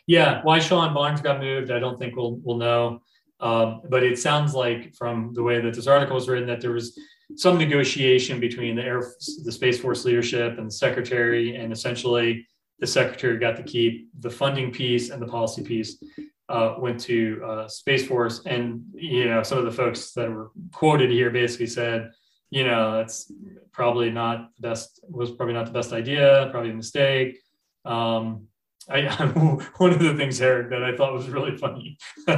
yeah 0.08 0.40
why 0.42 0.58
shawn 0.58 0.92
barnes 0.92 1.20
got 1.20 1.38
moved 1.38 1.70
i 1.70 1.78
don't 1.78 1.98
think 1.98 2.16
we'll 2.16 2.40
we'll 2.42 2.56
know 2.56 3.00
um, 3.40 3.82
but 3.88 4.02
it 4.02 4.18
sounds 4.18 4.52
like 4.52 4.92
from 4.96 5.32
the 5.34 5.42
way 5.44 5.60
that 5.60 5.72
this 5.72 5.86
article 5.86 6.16
was 6.16 6.28
written 6.28 6.48
that 6.48 6.60
there 6.60 6.72
was 6.72 6.98
some 7.36 7.58
negotiation 7.58 8.40
between 8.40 8.74
the 8.74 8.82
air 8.82 9.12
the 9.44 9.52
space 9.52 9.78
force 9.78 10.04
leadership 10.04 10.58
and 10.58 10.68
the 10.68 10.72
secretary 10.72 11.56
and 11.56 11.72
essentially 11.72 12.46
the 12.78 12.86
secretary 12.86 13.38
got 13.38 13.56
to 13.56 13.62
keep 13.62 14.08
the 14.20 14.30
funding 14.30 14.70
piece 14.70 15.10
and 15.10 15.20
the 15.20 15.26
policy 15.26 15.62
piece 15.62 16.02
uh, 16.48 16.76
went 16.78 16.98
to 16.98 17.42
uh, 17.44 17.68
space 17.68 18.06
force. 18.06 18.40
And 18.46 18.82
you 18.94 19.26
know 19.26 19.42
some 19.42 19.58
of 19.58 19.64
the 19.64 19.70
folks 19.70 20.12
that 20.12 20.30
were 20.30 20.50
quoted 20.72 21.10
here 21.10 21.30
basically 21.30 21.66
said 21.66 22.10
you 22.50 22.64
know 22.64 22.96
that's 22.96 23.30
probably 23.72 24.10
not 24.10 24.48
the 24.56 24.68
best 24.68 25.00
was 25.08 25.30
probably 25.30 25.54
not 25.54 25.66
the 25.66 25.72
best 25.72 25.92
idea 25.92 26.48
probably 26.50 26.70
a 26.70 26.74
mistake. 26.74 27.38
Um, 27.84 28.48
I, 28.90 29.02
one 29.76 29.92
of 29.92 29.98
the 29.98 30.14
things, 30.14 30.40
Eric, 30.40 30.70
that 30.70 30.82
I 30.82 30.96
thought 30.96 31.12
was 31.12 31.28
really 31.28 31.56
funny 31.56 31.98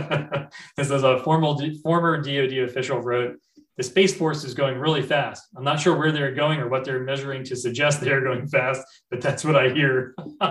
is 0.78 0.90
as 0.90 1.02
a 1.04 1.20
formal 1.20 1.60
former 1.82 2.20
DoD 2.20 2.58
official 2.58 3.00
wrote, 3.00 3.36
the 3.80 3.84
Space 3.84 4.14
Force 4.14 4.44
is 4.44 4.52
going 4.52 4.76
really 4.76 5.00
fast. 5.00 5.48
I'm 5.56 5.64
not 5.64 5.80
sure 5.80 5.96
where 5.96 6.12
they're 6.12 6.34
going 6.34 6.60
or 6.60 6.68
what 6.68 6.84
they're 6.84 7.02
measuring 7.02 7.44
to 7.44 7.56
suggest 7.56 7.98
they're 8.02 8.20
going 8.20 8.46
fast, 8.46 8.86
but 9.08 9.22
that's 9.22 9.42
what 9.42 9.56
I 9.56 9.70
hear. 9.70 10.14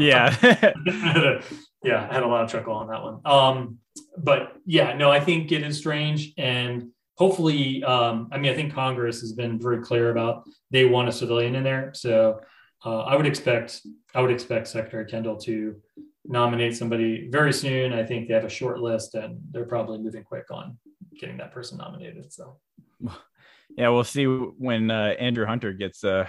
yeah. 0.00 0.34
yeah, 1.84 2.08
I 2.10 2.12
had 2.12 2.24
a 2.24 2.26
lot 2.26 2.42
of 2.42 2.50
chuckle 2.50 2.74
on 2.74 2.88
that 2.88 3.00
one. 3.00 3.20
Um, 3.24 3.78
but 4.18 4.56
yeah, 4.66 4.94
no, 4.94 5.12
I 5.12 5.20
think 5.20 5.52
it 5.52 5.62
is 5.62 5.78
strange. 5.78 6.32
And 6.36 6.88
hopefully, 7.14 7.84
um, 7.84 8.28
I 8.32 8.38
mean, 8.38 8.50
I 8.50 8.56
think 8.56 8.74
Congress 8.74 9.20
has 9.20 9.32
been 9.32 9.60
very 9.60 9.80
clear 9.80 10.10
about 10.10 10.42
they 10.72 10.84
want 10.84 11.08
a 11.08 11.12
civilian 11.12 11.54
in 11.54 11.62
there. 11.62 11.92
So 11.94 12.40
uh, 12.84 13.02
I 13.02 13.14
would 13.14 13.26
expect 13.26 13.80
I 14.12 14.22
would 14.22 14.32
expect 14.32 14.66
Secretary 14.66 15.06
Kendall 15.06 15.36
to 15.42 15.76
nominate 16.24 16.76
somebody 16.76 17.28
very 17.30 17.52
soon. 17.52 17.92
I 17.92 18.04
think 18.04 18.28
they 18.28 18.34
have 18.34 18.44
a 18.44 18.50
short 18.50 18.80
list, 18.80 19.14
and 19.14 19.40
they're 19.50 19.64
probably 19.64 19.98
moving 19.98 20.24
quick 20.24 20.50
on 20.50 20.78
getting 21.18 21.36
that 21.38 21.52
person 21.52 21.78
nominated. 21.78 22.32
So, 22.32 22.58
yeah, 23.76 23.88
we'll 23.88 24.04
see 24.04 24.24
when 24.24 24.90
uh, 24.90 25.14
Andrew 25.18 25.46
Hunter 25.46 25.72
gets 25.72 26.04
uh, 26.04 26.28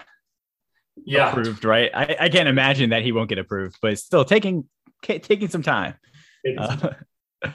yeah. 1.05 1.29
approved. 1.29 1.65
Right? 1.65 1.91
I, 1.93 2.15
I 2.21 2.29
can't 2.29 2.49
imagine 2.49 2.89
that 2.91 3.03
he 3.03 3.11
won't 3.11 3.29
get 3.29 3.37
approved, 3.37 3.77
but 3.81 3.93
it's 3.93 4.03
still 4.03 4.25
taking 4.25 4.67
taking 5.01 5.49
some 5.49 5.63
time. 5.63 5.95
Uh, 6.57 6.89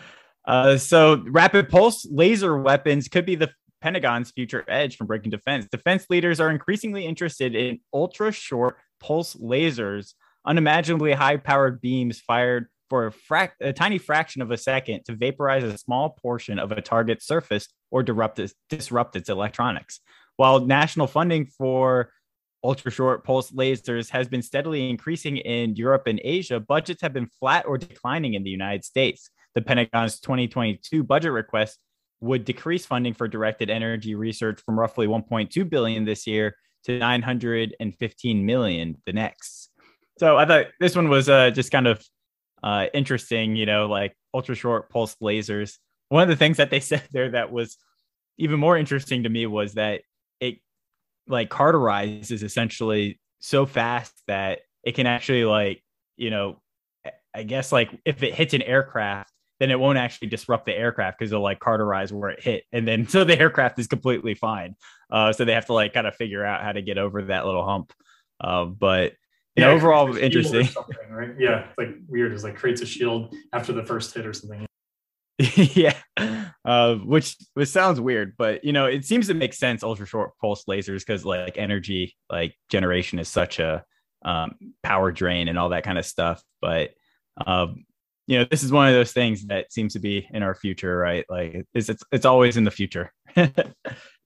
uh, 0.47 0.77
so, 0.77 1.23
rapid 1.29 1.69
pulse 1.69 2.07
laser 2.11 2.59
weapons 2.59 3.09
could 3.09 3.27
be 3.27 3.35
the 3.35 3.51
Pentagon's 3.81 4.31
future 4.31 4.65
edge 4.69 4.97
from 4.97 5.07
breaking 5.07 5.31
defense. 5.31 5.67
Defense 5.71 6.07
leaders 6.11 6.41
are 6.41 6.51
increasingly 6.51 7.07
interested 7.07 7.55
in 7.55 7.81
ultra 7.93 8.33
short 8.33 8.77
pulse 9.01 9.35
lasers, 9.35 10.15
unimaginably 10.49 11.13
high 11.13 11.37
powered 11.37 11.81
beams 11.81 12.19
fired 12.19 12.67
for 12.89 13.07
a, 13.07 13.13
frac- 13.13 13.53
a, 13.61 13.73
tiny 13.73 13.99
fraction 13.99 14.41
of 14.41 14.51
a 14.51 14.57
second 14.57 15.05
to 15.05 15.15
vaporize 15.15 15.63
a 15.63 15.77
small 15.77 16.11
portion 16.11 16.59
of 16.59 16.73
a 16.73 16.81
target's 16.81 17.27
surface 17.27 17.69
or 17.91 18.03
disrupt, 18.03 18.41
disrupt 18.71 19.15
its 19.15 19.29
electronics. 19.29 20.01
While 20.37 20.61
national 20.61 21.07
funding 21.07 21.47
for 21.47 22.11
ultra 22.65 22.91
short 22.91 23.25
pulse 23.25 23.51
lasers 23.51 24.09
has 24.11 24.27
been 24.27 24.43
steadily 24.43 24.89
increasing 24.89 25.37
in 25.37 25.77
Europe 25.77 26.07
and 26.07 26.21
Asia, 26.25 26.59
budgets 26.59 27.03
have 27.03 27.13
been 27.13 27.29
flat 27.39 27.67
or 27.67 27.77
declining 27.77 28.35
in 28.35 28.43
the 28.43 28.51
United 28.51 28.85
States. 28.85 29.31
The 29.55 29.63
Pentagon's 29.63 30.19
2022 30.21 31.05
budget 31.05 31.33
request 31.33 31.79
would 32.21 32.45
decrease 32.45 32.87
funding 32.87 33.15
for 33.15 33.29
directed 33.29 33.71
energy 33.71 34.15
research 34.15 34.61
from 34.65 34.79
roughly 34.79 35.07
1.2 35.07 35.69
billion 35.69 36.05
this 36.05 36.27
year 36.27 36.57
to 36.85 36.99
915 36.99 38.47
million 38.47 38.97
the 39.05 39.13
next. 39.13 39.68
So 40.19 40.37
I 40.37 40.47
thought 40.47 40.67
this 40.81 40.97
one 40.97 41.09
was 41.09 41.29
uh, 41.29 41.51
just 41.51 41.71
kind 41.71 41.87
of 41.87 42.05
uh, 42.63 42.87
interesting, 42.93 43.57
you 43.57 43.67
know, 43.67 43.87
like 43.87 44.17
ultra 44.35 44.55
short 44.55 44.91
pulse 44.91 45.17
lasers. 45.23 45.79
One 46.09 46.23
of 46.23 46.29
the 46.29 46.37
things 46.37 46.57
that 46.57 46.71
they 46.71 46.81
said 46.81 47.03
there 47.13 47.31
that 47.31 47.53
was 47.53 47.77
even 48.39 48.61
more 48.61 48.77
interesting 48.77 49.25
to 49.25 49.29
me 49.29 49.47
was 49.47 49.75
that 49.75 50.03
it 50.41 50.59
like 51.27 51.51
cauterizes 51.51 52.43
essentially 52.43 53.21
so 53.41 53.67
fast 53.67 54.23
that 54.27 54.61
it 54.83 54.95
can 54.95 55.07
actually 55.07 55.45
like, 55.45 55.83
you 56.17 56.31
know, 56.31 56.61
I 57.35 57.43
guess 57.45 57.71
like 57.71 57.91
if 58.05 58.23
it 58.23 58.35
hits 58.35 58.55
an 58.55 58.63
aircraft, 58.63 59.33
then 59.61 59.71
it 59.71 59.79
won't 59.79 59.99
actually 59.99 60.29
disrupt 60.29 60.67
the 60.67 60.77
aircraft 60.77 61.19
because 61.19 61.33
it'll 61.33 61.43
like 61.43 61.61
carterize 61.61 62.13
where 62.13 62.31
it 62.31 62.43
hit. 62.43 62.65
And 62.73 62.87
then 62.87 63.07
so 63.09 63.25
the 63.25 63.39
aircraft 63.39 63.79
is 63.79 63.87
completely 63.87 64.35
fine. 64.35 64.75
Uh, 65.11 65.33
so 65.33 65.45
they 65.45 65.55
have 65.55 65.67
to 65.67 65.75
like 65.75 65.93
kind 65.93 66.07
of 66.07 66.17
figure 66.17 66.45
out 66.45 66.63
how 66.63 66.73
to 66.73 66.83
get 66.83 66.99
over 66.99 67.23
that 67.23 67.47
little 67.47 67.65
hump. 67.65 67.93
Uh, 68.41 68.65
but 68.65 69.13
yeah, 69.59 69.69
overall 69.69 70.17
interesting. 70.17 70.69
Right? 71.11 71.35
Yeah, 71.39 71.67
it's 71.69 71.79
like 71.79 71.97
weird. 72.09 72.33
It's 72.33 72.45
like 72.45 72.57
creates 72.57 72.81
a 72.81 72.87
shield 72.87 73.35
after 73.53 73.73
the 73.73 73.85
first 73.85 74.15
hit 74.15 74.27
or 74.27 74.33
something. 74.33 74.67
yeah, 75.39 75.95
uh, 76.65 76.97
which 76.97 77.37
which 77.55 77.69
sounds 77.69 78.01
weird, 78.01 78.35
but 78.37 78.65
you 78.65 78.73
know 78.73 78.87
it 78.87 79.05
seems 79.05 79.29
to 79.29 79.35
make 79.35 79.55
sense. 79.55 79.83
Ultra 79.83 80.07
short 80.07 80.33
pulse 80.41 80.65
lasers 80.65 81.01
because 81.01 81.25
like 81.25 81.57
energy 81.57 82.17
like 82.31 82.57
generation 82.69 83.19
is 83.19 83.29
such 83.29 83.61
a 83.61 83.85
um, 84.25 84.57
power 84.83 85.13
drain 85.13 85.49
and 85.49 85.59
all 85.59 85.69
that 85.69 85.85
kind 85.85 85.99
of 85.99 86.05
stuff. 86.05 86.43
But 86.61 86.91
um, 87.47 87.85
you 88.27 88.39
know, 88.39 88.47
this 88.51 88.63
is 88.63 88.73
one 88.73 88.89
of 88.89 88.95
those 88.95 89.13
things 89.13 89.47
that 89.47 89.73
seems 89.73 89.95
to 89.95 90.01
be 90.01 90.29
in 90.33 90.43
our 90.43 90.55
future, 90.55 90.97
right? 90.97 91.25
Like 91.29 91.67
it's 91.73 91.89
it's, 91.89 92.03
it's 92.13 92.27
always 92.27 92.57
in 92.57 92.65
the 92.65 92.71
future. 92.71 93.13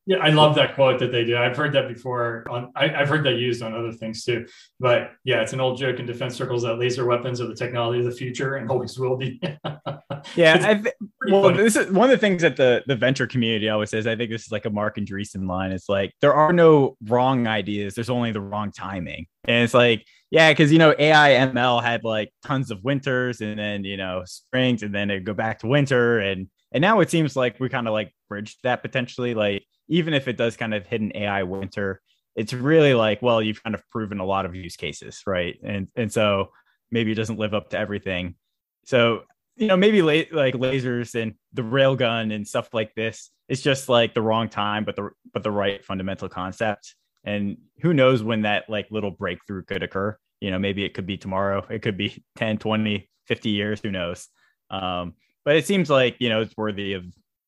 Yeah, 0.05 0.17
I 0.19 0.31
love 0.31 0.57
that 0.57 0.75
quote 0.75 0.99
that 0.99 1.13
they 1.13 1.25
do. 1.25 1.37
I've 1.37 1.57
heard 1.57 1.73
that 1.75 1.87
before. 1.87 2.45
On 2.51 2.73
I, 2.75 2.89
have 2.89 3.09
heard 3.09 3.25
that 3.25 3.37
used 3.37 3.63
on 3.63 3.73
other 3.73 3.93
things 3.93 4.25
too. 4.25 4.47
But 4.81 5.13
yeah, 5.23 5.43
it's 5.43 5.53
an 5.53 5.61
old 5.61 5.79
joke 5.79 6.01
in 6.01 6.07
defense 6.07 6.35
circles 6.35 6.63
that 6.63 6.75
laser 6.77 7.05
weapons 7.05 7.41
are 7.41 7.47
the 7.47 7.55
technology 7.55 8.01
of 8.01 8.07
the 8.07 8.13
future 8.13 8.57
and 8.57 8.69
always 8.69 8.99
will 8.99 9.17
be. 9.17 9.41
yeah, 10.35 10.59
I 10.61 10.83
well, 11.31 11.45
funny. 11.45 11.59
this 11.59 11.77
is 11.77 11.93
one 11.93 12.11
of 12.11 12.11
the 12.11 12.19
things 12.19 12.43
that 12.43 12.57
the 12.57 12.83
the 12.89 12.97
venture 12.97 13.29
community 13.29 13.69
always 13.69 13.91
says. 13.91 14.09
I 14.09 14.17
think 14.17 14.31
this 14.31 14.45
is 14.45 14.51
like 14.51 14.67
a 14.67 14.71
Marc 14.71 14.97
Andreessen 14.97 15.47
line. 15.47 15.71
It's 15.71 15.89
like 15.89 16.13
there 16.21 16.35
are 16.35 16.53
no 16.53 16.97
wrong 17.07 17.47
ideas. 17.47 17.95
There's 17.95 18.11
only 18.11 18.33
the 18.33 18.41
wrong 18.41 18.73
timing. 18.73 19.27
And 19.45 19.63
it's 19.63 19.75
like, 19.75 20.05
yeah, 20.33 20.51
because 20.51 20.73
you 20.73 20.79
know 20.79 20.97
AI 20.99 21.47
ML 21.47 21.81
had 21.81 22.03
like 22.03 22.33
tons 22.45 22.73
of 22.73 22.83
winters 22.83 23.41
and 23.41 23.57
then 23.57 23.85
you 23.85 23.97
know 23.97 24.23
springs 24.27 24.83
and 24.83 24.93
then 24.93 25.11
it 25.11 25.21
go 25.21 25.33
back 25.33 25.61
to 25.61 25.69
winter 25.69 26.19
and 26.19 26.49
and 26.73 26.83
now 26.83 27.01
it 27.01 27.11
seems 27.11 27.37
like 27.37 27.61
we 27.61 27.69
kind 27.69 27.87
of 27.87 27.93
like 27.93 28.13
bridged 28.29 28.59
that 28.63 28.83
potentially 28.83 29.35
like 29.35 29.65
even 29.89 30.15
if 30.15 30.27
it 30.29 30.37
does 30.37 30.57
kind 30.57 30.75
of 30.75 30.87
hit 30.87 31.01
an 31.01 31.13
AI 31.15 31.43
winter, 31.43 32.01
it's 32.35 32.53
really 32.53 32.95
like, 32.95 33.21
well, 33.21 33.43
you've 33.43 33.63
kind 33.63 33.75
of 33.75 33.89
proven 33.91 34.21
a 34.21 34.25
lot 34.25 34.47
of 34.47 34.55
use 34.55 34.77
cases, 34.77 35.23
right? 35.27 35.59
And 35.63 35.89
and 35.97 36.11
so 36.13 36.51
maybe 36.91 37.13
it 37.13 37.17
doesn't 37.17 37.39
live 37.39 37.55
up 37.55 37.71
to 37.71 37.79
everything. 37.79 38.37
So 38.85 39.25
you 39.57 39.67
know, 39.67 39.77
maybe 39.77 40.01
la- 40.01 40.37
like 40.37 40.55
lasers 40.55 41.21
and 41.21 41.35
the 41.53 41.63
railgun 41.63 42.35
and 42.35 42.49
stuff 42.49 42.73
like 42.73 42.95
this, 42.95 43.31
it's 43.49 43.61
just 43.61 43.89
like 43.89 44.15
the 44.15 44.23
wrong 44.23 44.49
time, 44.49 44.85
but 44.85 44.97
the 44.97 45.11
but 45.33 45.43
the 45.43 45.51
right 45.51 45.85
fundamental 45.85 46.29
concept. 46.29 46.95
And 47.25 47.59
who 47.83 47.95
knows 47.95 48.23
when 48.23 48.43
that 48.43 48.69
like 48.69 48.91
little 48.91 49.11
breakthrough 49.11 49.63
could 49.65 49.83
occur? 49.83 50.17
You 50.41 50.51
know, 50.51 50.59
maybe 50.59 50.85
it 50.85 50.95
could 50.95 51.07
be 51.07 51.19
tomorrow, 51.19 51.65
it 51.69 51.83
could 51.83 51.97
be 51.97 52.25
10, 52.37 52.59
20, 52.59 53.09
50 53.27 53.51
years, 53.51 53.81
who 53.83 53.91
knows? 53.91 54.29
Um, 54.71 55.15
but 55.45 55.57
it 55.57 55.67
seems 55.67 55.91
like, 55.91 56.17
you 56.19 56.29
know, 56.29 56.41
it's 56.41 56.57
worthy 56.57 56.95
of 56.95 57.05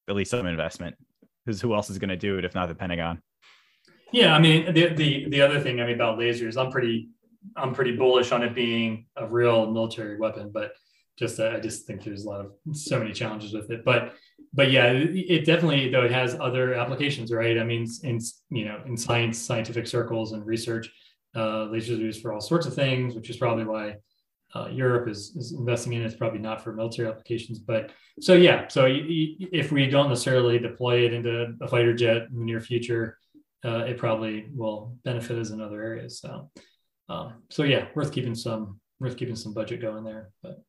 at 0.09 0.15
least 0.15 0.31
some 0.31 0.47
investment 0.47 0.97
because 1.45 1.61
who 1.61 1.75
else 1.75 1.91
is 1.91 1.99
going 1.99 2.09
to 2.11 2.17
do 2.17 2.39
it 2.39 2.45
if 2.45 2.55
not 2.55 2.69
the 2.69 2.75
Pentagon? 2.75 3.21
Yeah, 4.13 4.35
I 4.35 4.39
mean 4.39 4.73
the 4.73 4.95
the 4.95 5.29
the 5.29 5.41
other 5.41 5.59
thing 5.59 5.81
I 5.81 5.87
mean 5.87 5.97
about 5.97 6.19
lasers, 6.19 6.57
I'm 6.57 6.71
pretty 6.71 7.09
I'm 7.57 7.75
pretty 7.75 7.97
bullish 7.97 8.33
on 8.33 8.43
it 8.43 8.55
being 8.55 9.07
a 9.17 9.27
real 9.27 9.71
military 9.71 10.19
weapon, 10.19 10.51
but 10.53 10.73
just 11.19 11.41
uh, 11.41 11.53
I 11.57 11.61
just 11.61 11.87
think 11.87 12.03
there's 12.03 12.25
a 12.25 12.29
lot 12.29 12.41
of 12.41 12.53
so 12.77 12.99
many 12.99 13.13
challenges 13.13 13.53
with 13.53 13.71
it. 13.71 13.85
But 13.85 14.15
but 14.53 14.71
yeah, 14.71 14.93
it 14.93 15.45
definitely 15.45 15.91
though 15.91 16.05
it 16.05 16.13
has 16.13 16.37
other 16.39 16.75
applications, 16.75 17.33
right? 17.33 17.59
I 17.59 17.65
mean, 17.65 17.87
in 18.03 18.21
you 18.51 18.67
know 18.67 18.81
in 18.87 18.97
science, 18.97 19.39
scientific 19.39 19.87
circles 19.87 20.33
and 20.33 20.47
research, 20.47 20.91
uh, 21.35 21.67
lasers 21.67 21.99
are 21.99 22.03
used 22.03 22.23
for 22.23 22.33
all 22.33 22.41
sorts 22.41 22.67
of 22.67 22.75
things, 22.75 23.15
which 23.15 23.31
is 23.31 23.37
probably 23.37 23.65
why 23.65 23.97
uh, 24.55 24.69
Europe 24.71 25.09
is, 25.09 25.35
is 25.37 25.53
investing 25.53 25.95
in. 25.95 26.03
It's 26.03 26.15
probably 26.15 26.39
not 26.39 26.63
for 26.63 26.73
military 26.73 27.09
applications, 27.09 27.59
but 27.59 27.91
so 28.21 28.35
yeah. 28.35 28.69
So 28.69 28.87
if 28.89 29.73
we 29.73 29.87
don't 29.87 30.09
necessarily 30.09 30.59
deploy 30.59 31.05
it 31.05 31.13
into 31.13 31.55
a 31.61 31.69
fighter 31.69 31.95
jet 31.95 32.29
in 32.31 32.39
the 32.39 32.45
near 32.45 32.61
future, 32.61 33.19
uh, 33.65 33.85
it 33.85 33.99
probably 33.99 34.47
will 34.55 34.97
benefit 35.05 35.39
us 35.39 35.51
in 35.51 35.61
other 35.61 35.83
areas. 35.83 36.21
So, 36.21 36.51
um, 37.09 37.43
so 37.51 37.65
yeah, 37.65 37.87
worth 37.95 38.13
keeping 38.13 38.35
some 38.35 38.81
worth 39.01 39.17
keeping 39.17 39.37
some 39.37 39.55
budget 39.55 39.81
going 39.81 40.05
there. 40.05 40.31
But 40.43 40.63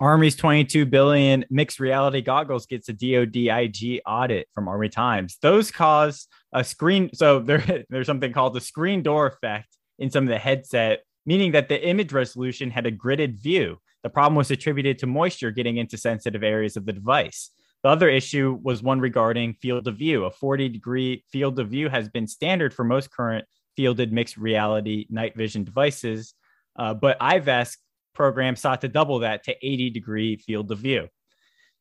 Army's 0.00 0.36
22 0.36 0.86
billion 0.86 1.44
mixed 1.50 1.78
reality 1.78 2.20
goggles 2.20 2.66
gets 2.66 2.88
a 2.88 2.92
DoD 2.92 3.36
IG 3.36 4.00
audit 4.04 4.48
from 4.52 4.68
Army 4.68 4.88
Times. 4.88 5.38
Those 5.40 5.70
cause 5.70 6.26
a 6.52 6.64
screen. 6.64 7.10
So 7.14 7.40
there, 7.40 7.84
there's 7.90 8.06
something 8.06 8.32
called 8.32 8.54
the 8.54 8.60
screen 8.60 9.02
door 9.02 9.26
effect 9.26 9.68
in 9.98 10.10
some 10.10 10.24
of 10.24 10.30
the 10.30 10.38
headset, 10.38 11.04
meaning 11.26 11.52
that 11.52 11.68
the 11.68 11.86
image 11.86 12.12
resolution 12.12 12.70
had 12.70 12.86
a 12.86 12.92
gridded 12.92 13.40
view. 13.40 13.78
The 14.02 14.10
problem 14.10 14.36
was 14.36 14.50
attributed 14.50 14.98
to 14.98 15.06
moisture 15.06 15.50
getting 15.50 15.78
into 15.78 15.96
sensitive 15.96 16.42
areas 16.42 16.76
of 16.76 16.84
the 16.84 16.92
device. 16.92 17.50
The 17.82 17.90
other 17.90 18.08
issue 18.08 18.58
was 18.62 18.82
one 18.82 19.00
regarding 19.00 19.54
field 19.54 19.86
of 19.88 19.96
view. 19.96 20.24
A 20.24 20.30
40 20.30 20.68
degree 20.70 21.24
field 21.30 21.58
of 21.58 21.68
view 21.68 21.88
has 21.88 22.08
been 22.08 22.26
standard 22.26 22.72
for 22.72 22.84
most 22.84 23.10
current 23.10 23.44
fielded 23.76 24.12
mixed 24.12 24.36
reality 24.36 25.06
night 25.10 25.36
vision 25.36 25.64
devices, 25.64 26.34
uh, 26.76 26.94
but 26.94 27.18
IVAS 27.20 27.76
program 28.14 28.56
sought 28.56 28.80
to 28.82 28.88
double 28.88 29.18
that 29.20 29.44
to 29.44 29.54
80 29.60 29.90
degree 29.90 30.36
field 30.36 30.70
of 30.70 30.78
view. 30.78 31.08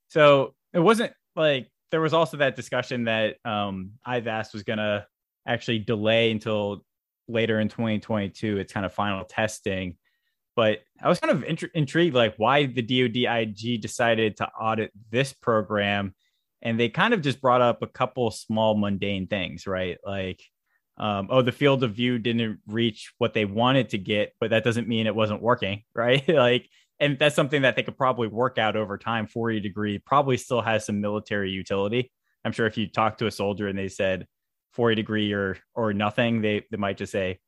So 0.09 0.55
it 0.73 0.79
wasn't 0.79 1.13
like 1.35 1.69
there 1.91 2.01
was 2.01 2.13
also 2.13 2.37
that 2.37 2.55
discussion 2.55 3.05
that 3.05 3.37
um, 3.45 3.91
was 4.05 4.63
going 4.63 4.79
to 4.79 5.05
actually 5.47 5.79
delay 5.79 6.31
until 6.31 6.83
later 7.27 7.59
in 7.59 7.69
2022 7.69 8.57
its 8.57 8.73
kind 8.73 8.85
of 8.85 8.93
final 8.93 9.23
testing. 9.25 9.97
But 10.55 10.79
I 11.01 11.09
was 11.09 11.19
kind 11.19 11.31
of 11.31 11.43
int- 11.43 11.71
intrigued, 11.73 12.15
like 12.15 12.35
why 12.37 12.65
the 12.67 12.83
DoDIG 12.83 13.81
decided 13.81 14.37
to 14.37 14.47
audit 14.49 14.91
this 15.09 15.33
program, 15.33 16.13
and 16.61 16.79
they 16.79 16.89
kind 16.89 17.13
of 17.13 17.21
just 17.21 17.41
brought 17.41 17.61
up 17.61 17.81
a 17.81 17.87
couple 17.87 18.29
small 18.29 18.75
mundane 18.75 19.27
things, 19.27 19.65
right? 19.65 19.97
Like 20.05 20.41
um, 20.97 21.27
oh, 21.31 21.41
the 21.41 21.51
field 21.51 21.83
of 21.83 21.95
view 21.95 22.19
didn't 22.19 22.59
reach 22.67 23.13
what 23.17 23.33
they 23.33 23.45
wanted 23.45 23.89
to 23.89 23.97
get, 23.97 24.33
but 24.39 24.51
that 24.51 24.63
doesn't 24.63 24.87
mean 24.87 25.07
it 25.07 25.15
wasn't 25.15 25.41
working, 25.41 25.83
right? 25.95 26.27
like, 26.27 26.69
and 26.99 27.17
that's 27.17 27.35
something 27.35 27.63
that 27.63 27.75
they 27.75 27.83
could 27.83 27.97
probably 27.97 28.27
work 28.27 28.57
out 28.57 28.75
over 28.75 28.97
time. 28.97 29.27
40 29.27 29.59
degree 29.59 29.97
probably 29.99 30.37
still 30.37 30.61
has 30.61 30.85
some 30.85 31.01
military 31.01 31.49
utility. 31.49 32.11
I'm 32.45 32.51
sure 32.51 32.67
if 32.67 32.77
you 32.77 32.87
talk 32.87 33.17
to 33.17 33.27
a 33.27 33.31
soldier 33.31 33.67
and 33.67 33.77
they 33.77 33.87
said 33.87 34.27
40 34.73 34.95
degree 34.95 35.33
or 35.33 35.57
or 35.75 35.93
nothing, 35.93 36.41
they 36.41 36.65
they 36.71 36.77
might 36.77 36.97
just 36.97 37.11
say, 37.11 37.39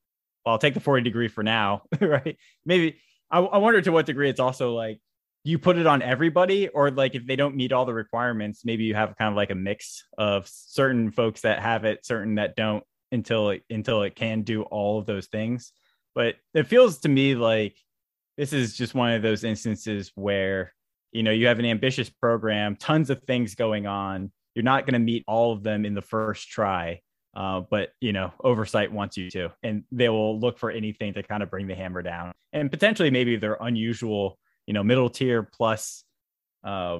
"Well, 0.45 0.53
I'll 0.53 0.59
take 0.59 0.73
the 0.73 0.79
40 0.79 1.03
degree 1.03 1.27
for 1.27 1.43
now," 1.43 1.83
right? 2.01 2.37
Maybe 2.65 2.99
I, 3.29 3.39
I 3.39 3.57
wonder 3.57 3.81
to 3.81 3.91
what 3.91 4.05
degree 4.05 4.29
it's 4.29 4.39
also 4.39 4.73
like 4.73 4.99
you 5.43 5.59
put 5.59 5.77
it 5.77 5.85
on 5.85 6.01
everybody 6.01 6.67
or 6.69 6.89
like 6.89 7.15
if 7.15 7.25
they 7.27 7.35
don't 7.35 7.55
meet 7.55 7.71
all 7.71 7.85
the 7.85 7.93
requirements 7.93 8.65
maybe 8.65 8.83
you 8.83 8.95
have 8.95 9.15
kind 9.15 9.29
of 9.29 9.35
like 9.35 9.51
a 9.51 9.55
mix 9.55 10.03
of 10.17 10.47
certain 10.47 11.11
folks 11.11 11.41
that 11.41 11.59
have 11.59 11.85
it 11.85 12.03
certain 12.03 12.33
that 12.35 12.55
don't 12.55 12.83
until 13.11 13.49
it 13.49 13.63
until 13.69 14.03
it 14.03 14.15
can 14.15 14.43
do 14.43 14.61
all 14.63 14.99
of 14.99 15.07
those 15.07 15.25
things. 15.27 15.71
But 16.13 16.35
it 16.53 16.67
feels 16.67 16.99
to 16.99 17.09
me 17.09 17.33
like 17.35 17.75
this 18.37 18.53
is 18.53 18.75
just 18.75 18.93
one 18.93 19.13
of 19.13 19.21
those 19.21 19.43
instances 19.43 20.11
where 20.15 20.73
you 21.11 21.23
know 21.23 21.31
you 21.31 21.47
have 21.47 21.59
an 21.59 21.65
ambitious 21.65 22.09
program, 22.09 22.75
tons 22.75 23.09
of 23.09 23.23
things 23.23 23.55
going 23.55 23.87
on. 23.87 24.31
You're 24.53 24.63
not 24.63 24.85
going 24.85 24.93
to 24.93 24.99
meet 24.99 25.23
all 25.27 25.51
of 25.51 25.63
them 25.63 25.85
in 25.85 25.95
the 25.95 26.01
first 26.01 26.47
try, 26.47 27.01
uh, 27.35 27.61
but 27.69 27.89
you 27.99 28.13
know 28.13 28.33
oversight 28.43 28.91
wants 28.91 29.17
you 29.17 29.29
to, 29.31 29.51
and 29.63 29.83
they 29.91 30.09
will 30.09 30.39
look 30.39 30.57
for 30.57 30.71
anything 30.71 31.13
to 31.13 31.23
kind 31.23 31.43
of 31.43 31.49
bring 31.49 31.67
the 31.67 31.75
hammer 31.75 32.01
down. 32.01 32.33
And 32.53 32.71
potentially, 32.71 33.11
maybe 33.11 33.35
they're 33.35 33.57
unusual, 33.59 34.37
you 34.65 34.73
know, 34.73 34.83
middle 34.83 35.09
tier 35.09 35.43
plus 35.43 36.03
uh, 36.63 36.99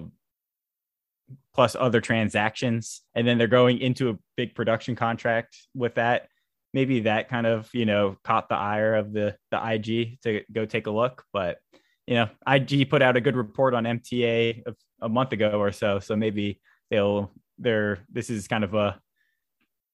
plus 1.53 1.75
other 1.79 2.01
transactions 2.01 3.01
and 3.15 3.27
then 3.27 3.37
they're 3.37 3.47
going 3.47 3.79
into 3.79 4.09
a 4.09 4.17
big 4.35 4.53
production 4.53 4.95
contract 4.95 5.57
with 5.73 5.95
that 5.95 6.27
maybe 6.73 7.01
that 7.01 7.29
kind 7.29 7.47
of 7.47 7.69
you 7.73 7.85
know 7.85 8.17
caught 8.23 8.49
the 8.49 8.55
ire 8.55 8.95
of 8.95 9.13
the 9.13 9.35
the 9.51 9.71
ig 9.71 10.19
to 10.21 10.41
go 10.51 10.65
take 10.65 10.87
a 10.87 10.91
look 10.91 11.23
but 11.31 11.57
you 12.05 12.13
know 12.13 12.27
ig 12.47 12.89
put 12.89 13.01
out 13.01 13.15
a 13.15 13.21
good 13.21 13.35
report 13.35 13.73
on 13.73 13.85
mta 13.85 14.61
a, 14.67 14.75
a 15.01 15.09
month 15.09 15.31
ago 15.31 15.59
or 15.59 15.71
so 15.71 15.99
so 15.99 16.15
maybe 16.15 16.59
they'll 16.91 17.31
they're 17.57 17.99
this 18.11 18.29
is 18.29 18.47
kind 18.47 18.63
of 18.63 18.73
a 18.73 18.99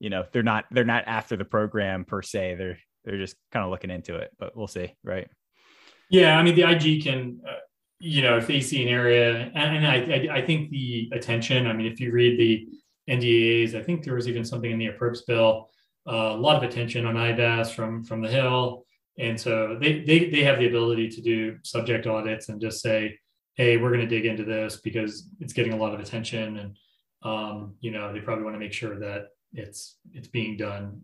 you 0.02 0.10
know 0.10 0.26
they're 0.32 0.44
not 0.44 0.66
they're 0.72 0.84
not 0.84 1.04
after 1.08 1.38
the 1.38 1.46
program 1.46 2.04
per 2.04 2.22
se. 2.22 2.56
They're 2.56 2.78
they're 3.06 3.18
just 3.18 3.36
kind 3.52 3.64
of 3.64 3.72
looking 3.72 3.90
into 3.90 4.16
it 4.16 4.30
but 4.38 4.56
we'll 4.56 4.68
see 4.68 4.94
right? 5.04 5.28
Yeah 6.10 6.38
i 6.38 6.44
mean 6.44 6.56
the 6.56 6.70
ig 6.70 7.04
can 7.04 7.40
uh, 7.48 7.54
you 8.02 8.24
know, 8.24 8.36
if 8.36 8.48
they 8.48 8.62
see 8.62 8.82
an 8.82 8.90
area, 8.90 9.52
and, 9.54 9.86
I, 9.86 9.96
I, 9.96 10.38
I, 10.38 10.42
think 10.46 10.72
the 10.72 11.08
attention. 11.14 11.68
I 11.68 11.74
mean, 11.74 11.86
if 11.86 12.00
you 12.00 12.12
read 12.12 12.40
the 12.40 12.68
NDAAs, 13.14 13.76
I 13.76 13.84
think 13.84 14.04
there 14.04 14.16
was 14.16 14.28
even 14.28 14.44
something 14.44 14.72
in 14.72 14.80
the 14.80 14.88
appropriate 14.88 15.24
bill, 15.28 15.70
uh, 16.08 16.32
a 16.34 16.36
lot 16.36 16.56
of 16.56 16.64
attention 16.64 17.06
on 17.06 17.14
IVAS 17.14 17.72
from 17.72 18.04
from 18.04 18.24
the 18.24 18.28
Hill, 18.28 18.86
and 19.20 19.40
so 19.40 19.78
they 19.80 20.00
they 20.00 20.32
they 20.32 20.44
have 20.44 20.58
the 20.58 20.68
ability 20.68 21.10
to 21.10 21.22
do 21.22 21.58
subject 21.64 22.08
audits 22.08 22.50
and 22.50 22.60
just 22.60 22.82
say, 22.82 23.20
hey, 23.54 23.78
we're 23.78 23.94
going 23.94 24.02
to 24.02 24.08
dig 24.08 24.26
into 24.26 24.44
this 24.44 24.78
because 24.78 25.30
it's 25.40 25.54
getting 25.54 25.74
a 25.74 25.78
lot 25.78 25.94
of 25.94 26.00
attention, 26.00 26.58
and 26.58 26.78
um, 27.22 27.76
you 27.82 27.92
know, 27.92 28.12
they 28.12 28.20
probably 28.20 28.44
want 28.44 28.56
to 28.56 28.60
make 28.60 28.74
sure 28.74 29.00
that 29.00 29.26
it's 29.54 29.98
it's 30.14 30.28
being 30.28 30.58
done 30.58 31.02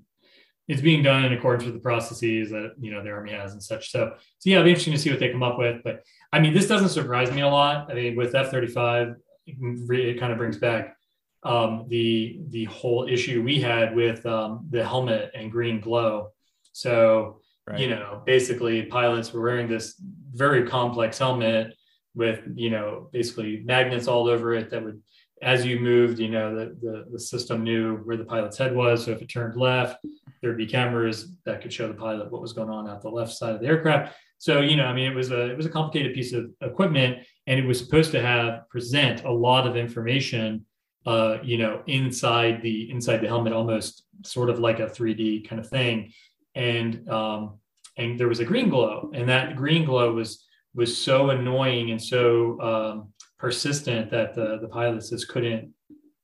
it's 0.68 0.82
being 0.82 1.02
done 1.02 1.24
in 1.24 1.34
accordance 1.34 1.64
with 1.64 1.74
the 1.74 1.80
processes 1.80 2.50
that 2.50 2.74
you 2.80 2.92
know 2.92 3.02
the 3.02 3.10
army 3.10 3.32
has 3.32 3.54
and 3.54 3.64
such. 3.64 3.90
So, 3.90 4.14
so 4.40 4.50
yeah, 4.50 4.58
it'll 4.58 4.66
be 4.66 4.72
interesting 4.72 4.94
to 4.94 5.00
see 5.00 5.10
what 5.10 5.20
they 5.20 5.32
come 5.32 5.44
up 5.44 5.58
with. 5.58 5.82
But 5.84 6.04
I 6.34 6.40
mean, 6.40 6.54
this 6.54 6.68
doesn't 6.68 6.90
surprise 6.90 7.32
me 7.32 7.42
a 7.42 7.48
lot. 7.48 7.90
I 7.90 7.94
mean, 7.94 8.16
with 8.16 8.36
F 8.36 8.52
thirty 8.52 8.68
five, 8.68 9.16
it 9.46 10.20
kind 10.20 10.32
of 10.32 10.38
brings 10.38 10.58
back 10.58 10.98
um, 11.44 11.86
the 11.88 12.40
the 12.50 12.66
whole 12.66 13.08
issue 13.08 13.44
we 13.44 13.62
had 13.62 13.96
with 13.96 14.26
um, 14.26 14.68
the 14.70 14.84
helmet 14.84 15.32
and 15.34 15.52
green 15.52 15.80
glow. 15.80 16.32
So 16.74 17.40
right. 17.66 17.80
you 17.80 17.90
know, 17.90 18.22
basically, 18.26 18.84
pilots 18.84 19.32
were 19.32 19.42
wearing 19.42 19.70
this 19.70 19.96
very 20.34 20.68
complex 20.68 21.18
helmet 21.18 21.74
with 22.14 22.42
you 22.56 22.72
know 22.72 23.10
basically 23.14 23.62
magnets 23.64 24.08
all 24.08 24.28
over 24.28 24.54
it 24.54 24.70
that 24.72 24.84
would 24.84 25.02
as 25.42 25.66
you 25.66 25.80
moved, 25.80 26.20
you 26.20 26.30
know, 26.30 26.56
the, 26.56 26.76
the, 26.82 27.06
the, 27.12 27.20
system 27.20 27.64
knew 27.64 27.98
where 27.98 28.18
the 28.18 28.26
pilot's 28.26 28.58
head 28.58 28.76
was. 28.76 29.06
So 29.06 29.12
if 29.12 29.22
it 29.22 29.28
turned 29.28 29.56
left, 29.56 30.04
there'd 30.42 30.58
be 30.58 30.66
cameras 30.66 31.34
that 31.46 31.62
could 31.62 31.72
show 31.72 31.88
the 31.88 31.94
pilot 31.94 32.32
what 32.32 32.42
was 32.42 32.54
going 32.54 32.70
on 32.70 32.90
at 32.90 33.02
the 33.02 33.10
left 33.10 33.34
side 33.34 33.54
of 33.56 33.62
the 33.62 33.68
aircraft. 33.68 34.16
So, 34.40 34.62
you 34.62 34.76
know, 34.76 34.86
I 34.86 34.94
mean, 34.94 35.12
it 35.12 35.16
was 35.16 35.32
a, 35.32 35.50
it 35.50 35.58
was 35.58 35.66
a 35.66 35.70
complicated 35.70 36.14
piece 36.14 36.34
of 36.34 36.52
equipment 36.62 37.26
and 37.46 37.60
it 37.60 37.66
was 37.66 37.80
supposed 37.80 38.12
to 38.12 38.22
have 38.22 38.68
present 38.70 39.24
a 39.26 39.32
lot 39.32 39.68
of 39.68 39.76
information, 39.76 40.66
uh, 41.06 41.38
you 41.44 41.58
know, 41.58 41.82
inside 41.88 42.62
the, 42.62 42.90
inside 42.90 43.18
the 43.18 43.28
helmet, 43.28 43.54
almost 43.54 44.04
sort 44.24 44.50
of 44.50 44.60
like 44.60 44.80
a 44.80 44.88
3D 44.88 45.48
kind 45.48 45.60
of 45.60 45.70
thing. 45.70 46.14
And, 46.56 47.08
um, 47.10 47.60
and 47.98 48.20
there 48.20 48.28
was 48.28 48.40
a 48.40 48.46
green 48.46 48.70
glow 48.70 49.12
and 49.14 49.30
that 49.30 49.56
green 49.56 49.86
glow 49.86 50.14
was, 50.14 50.46
was 50.76 50.96
so 50.96 51.30
annoying 51.30 51.92
and 51.92 52.02
so, 52.02 52.60
um, 52.62 53.14
persistent 53.40 54.10
that 54.12 54.34
the 54.36 54.58
the 54.60 54.68
pilots 54.68 55.10
just 55.10 55.28
couldn't 55.28 55.74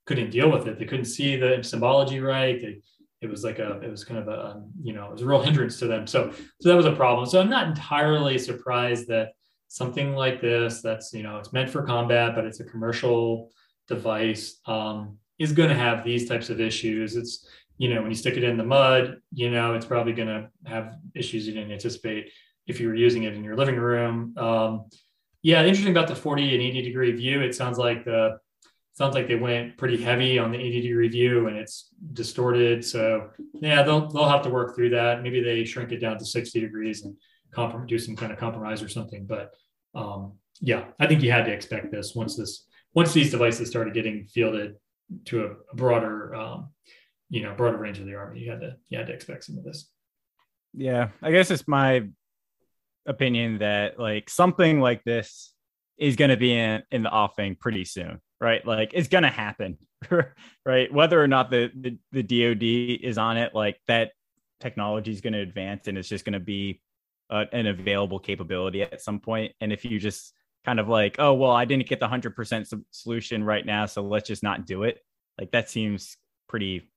couldn't 0.05 0.31
deal 0.31 0.51
with 0.51 0.67
it. 0.67 0.79
They 0.79 0.85
couldn't 0.85 1.05
see 1.05 1.35
the 1.35 1.59
symbology 1.63 2.19
right. 2.19 2.61
They, 2.61 2.81
it 3.21 3.29
was 3.29 3.43
like 3.43 3.59
a 3.59 3.79
it 3.81 3.89
was 3.89 4.03
kind 4.03 4.19
of 4.19 4.27
a 4.27 4.47
um, 4.47 4.71
you 4.81 4.93
know 4.93 5.05
it 5.05 5.11
was 5.11 5.21
a 5.21 5.25
real 5.25 5.41
hindrance 5.47 5.79
to 5.79 5.87
them. 5.87 6.05
So 6.07 6.31
so 6.61 6.69
that 6.69 6.75
was 6.75 6.85
a 6.85 6.91
problem. 6.91 7.25
So 7.25 7.39
I'm 7.39 7.49
not 7.49 7.67
entirely 7.67 8.37
surprised 8.37 9.07
that 9.07 9.29
something 9.67 10.13
like 10.13 10.41
this 10.41 10.81
that's 10.81 11.13
you 11.13 11.23
know 11.23 11.37
it's 11.37 11.53
meant 11.53 11.69
for 11.69 11.83
combat, 11.83 12.35
but 12.35 12.45
it's 12.45 12.59
a 12.59 12.65
commercial 12.65 13.49
device 13.87 14.59
um, 14.65 15.17
is 15.39 15.51
going 15.51 15.69
to 15.69 15.75
have 15.75 16.03
these 16.03 16.27
types 16.27 16.49
of 16.49 16.59
issues. 16.59 17.15
It's 17.15 17.47
you 17.77 17.93
know 17.93 18.01
when 18.01 18.11
you 18.11 18.17
stick 18.17 18.35
it 18.35 18.43
in 18.43 18.57
the 18.57 18.63
mud, 18.63 19.17
you 19.33 19.49
know 19.49 19.73
it's 19.73 19.85
probably 19.85 20.13
going 20.13 20.27
to 20.27 20.49
have 20.65 20.95
issues 21.15 21.47
you 21.47 21.53
didn't 21.53 21.71
anticipate 21.71 22.29
if 22.67 22.79
you 22.79 22.87
were 22.87 22.95
using 22.95 23.23
it 23.23 23.33
in 23.33 23.43
your 23.43 23.55
living 23.55 23.77
room. 23.77 24.35
Um, 24.37 24.85
yeah, 25.43 25.63
interesting 25.63 25.91
about 25.91 26.07
the 26.07 26.15
40 26.15 26.53
and 26.53 26.63
80 26.63 26.81
degree 26.81 27.11
view. 27.11 27.41
It 27.41 27.53
sounds 27.53 27.77
like 27.77 28.05
the 28.05 28.39
sounds 28.93 29.13
like 29.13 29.27
they 29.27 29.35
went 29.35 29.77
pretty 29.77 30.01
heavy 30.01 30.39
on 30.39 30.51
the 30.51 30.57
80 30.57 30.81
degree 30.81 31.07
view 31.09 31.47
and 31.47 31.57
it's 31.57 31.89
distorted. 32.13 32.83
So 32.85 33.29
yeah, 33.53 33.83
they'll 33.83 34.07
they'll 34.07 34.29
have 34.29 34.43
to 34.43 34.49
work 34.49 34.75
through 34.75 34.91
that. 34.91 35.21
Maybe 35.21 35.43
they 35.43 35.65
shrink 35.65 35.91
it 35.91 35.97
down 35.97 36.17
to 36.17 36.25
60 36.25 36.59
degrees 36.61 37.03
and 37.03 37.15
comp- 37.51 37.87
do 37.87 37.99
some 37.99 38.15
kind 38.15 38.31
of 38.31 38.39
compromise 38.39 38.81
or 38.81 38.87
something. 38.87 39.25
But 39.25 39.51
um, 39.93 40.33
yeah, 40.61 40.85
I 40.97 41.07
think 41.07 41.21
you 41.21 41.31
had 41.31 41.45
to 41.45 41.51
expect 41.51 41.91
this 41.91 42.15
once 42.15 42.37
this 42.37 42.65
once 42.93 43.11
these 43.11 43.31
devices 43.31 43.69
started 43.69 43.93
getting 43.93 44.25
fielded 44.25 44.75
to 45.25 45.45
a, 45.45 45.75
broader 45.75 46.33
um, 46.35 46.69
you 47.29 47.43
know 47.43 47.53
broader 47.53 47.77
range 47.77 47.99
of 47.99 48.05
the 48.05 48.15
army. 48.15 48.39
You 48.39 48.51
had 48.51 48.61
to 48.61 48.75
you 48.87 48.97
had 48.97 49.07
to 49.07 49.13
expect 49.13 49.43
some 49.43 49.57
of 49.57 49.65
this. 49.65 49.89
Yeah, 50.73 51.09
I 51.21 51.31
guess 51.31 51.51
it's 51.51 51.67
my 51.67 52.07
opinion 53.05 53.59
that 53.59 53.99
like 53.99 54.29
something 54.29 54.79
like 54.79 55.03
this 55.03 55.53
is 55.97 56.15
going 56.15 56.29
to 56.29 56.37
be 56.37 56.53
in, 56.53 56.83
in 56.91 57.03
the 57.03 57.11
offing 57.11 57.55
pretty 57.55 57.85
soon, 57.85 58.19
right? 58.41 58.65
Like 58.65 58.91
it's 58.93 59.07
going 59.07 59.23
to 59.23 59.29
happen, 59.29 59.77
right? 60.65 60.93
Whether 60.93 61.21
or 61.21 61.27
not 61.27 61.49
the, 61.49 61.71
the, 61.75 61.97
the 62.11 62.23
DoD 62.23 63.03
is 63.03 63.17
on 63.17 63.37
it, 63.37 63.53
like 63.53 63.79
that 63.87 64.11
technology 64.59 65.11
is 65.11 65.21
going 65.21 65.33
to 65.33 65.39
advance 65.39 65.87
and 65.87 65.97
it's 65.97 66.09
just 66.09 66.25
going 66.25 66.33
to 66.33 66.39
be 66.39 66.81
uh, 67.29 67.45
an 67.51 67.67
available 67.67 68.19
capability 68.19 68.81
at 68.81 69.01
some 69.01 69.19
point. 69.19 69.53
And 69.61 69.71
if 69.71 69.85
you 69.85 69.99
just 69.99 70.33
kind 70.65 70.79
of 70.79 70.87
like, 70.87 71.17
oh, 71.19 71.33
well, 71.33 71.51
I 71.51 71.65
didn't 71.65 71.87
get 71.87 71.99
the 71.99 72.07
100% 72.07 72.83
solution 72.91 73.43
right 73.43 73.65
now, 73.65 73.85
so 73.85 74.01
let's 74.03 74.27
just 74.27 74.43
not 74.43 74.65
do 74.65 74.83
it. 74.83 74.99
Like 75.39 75.51
that 75.51 75.69
seems 75.69 76.17
pretty, 76.47 76.89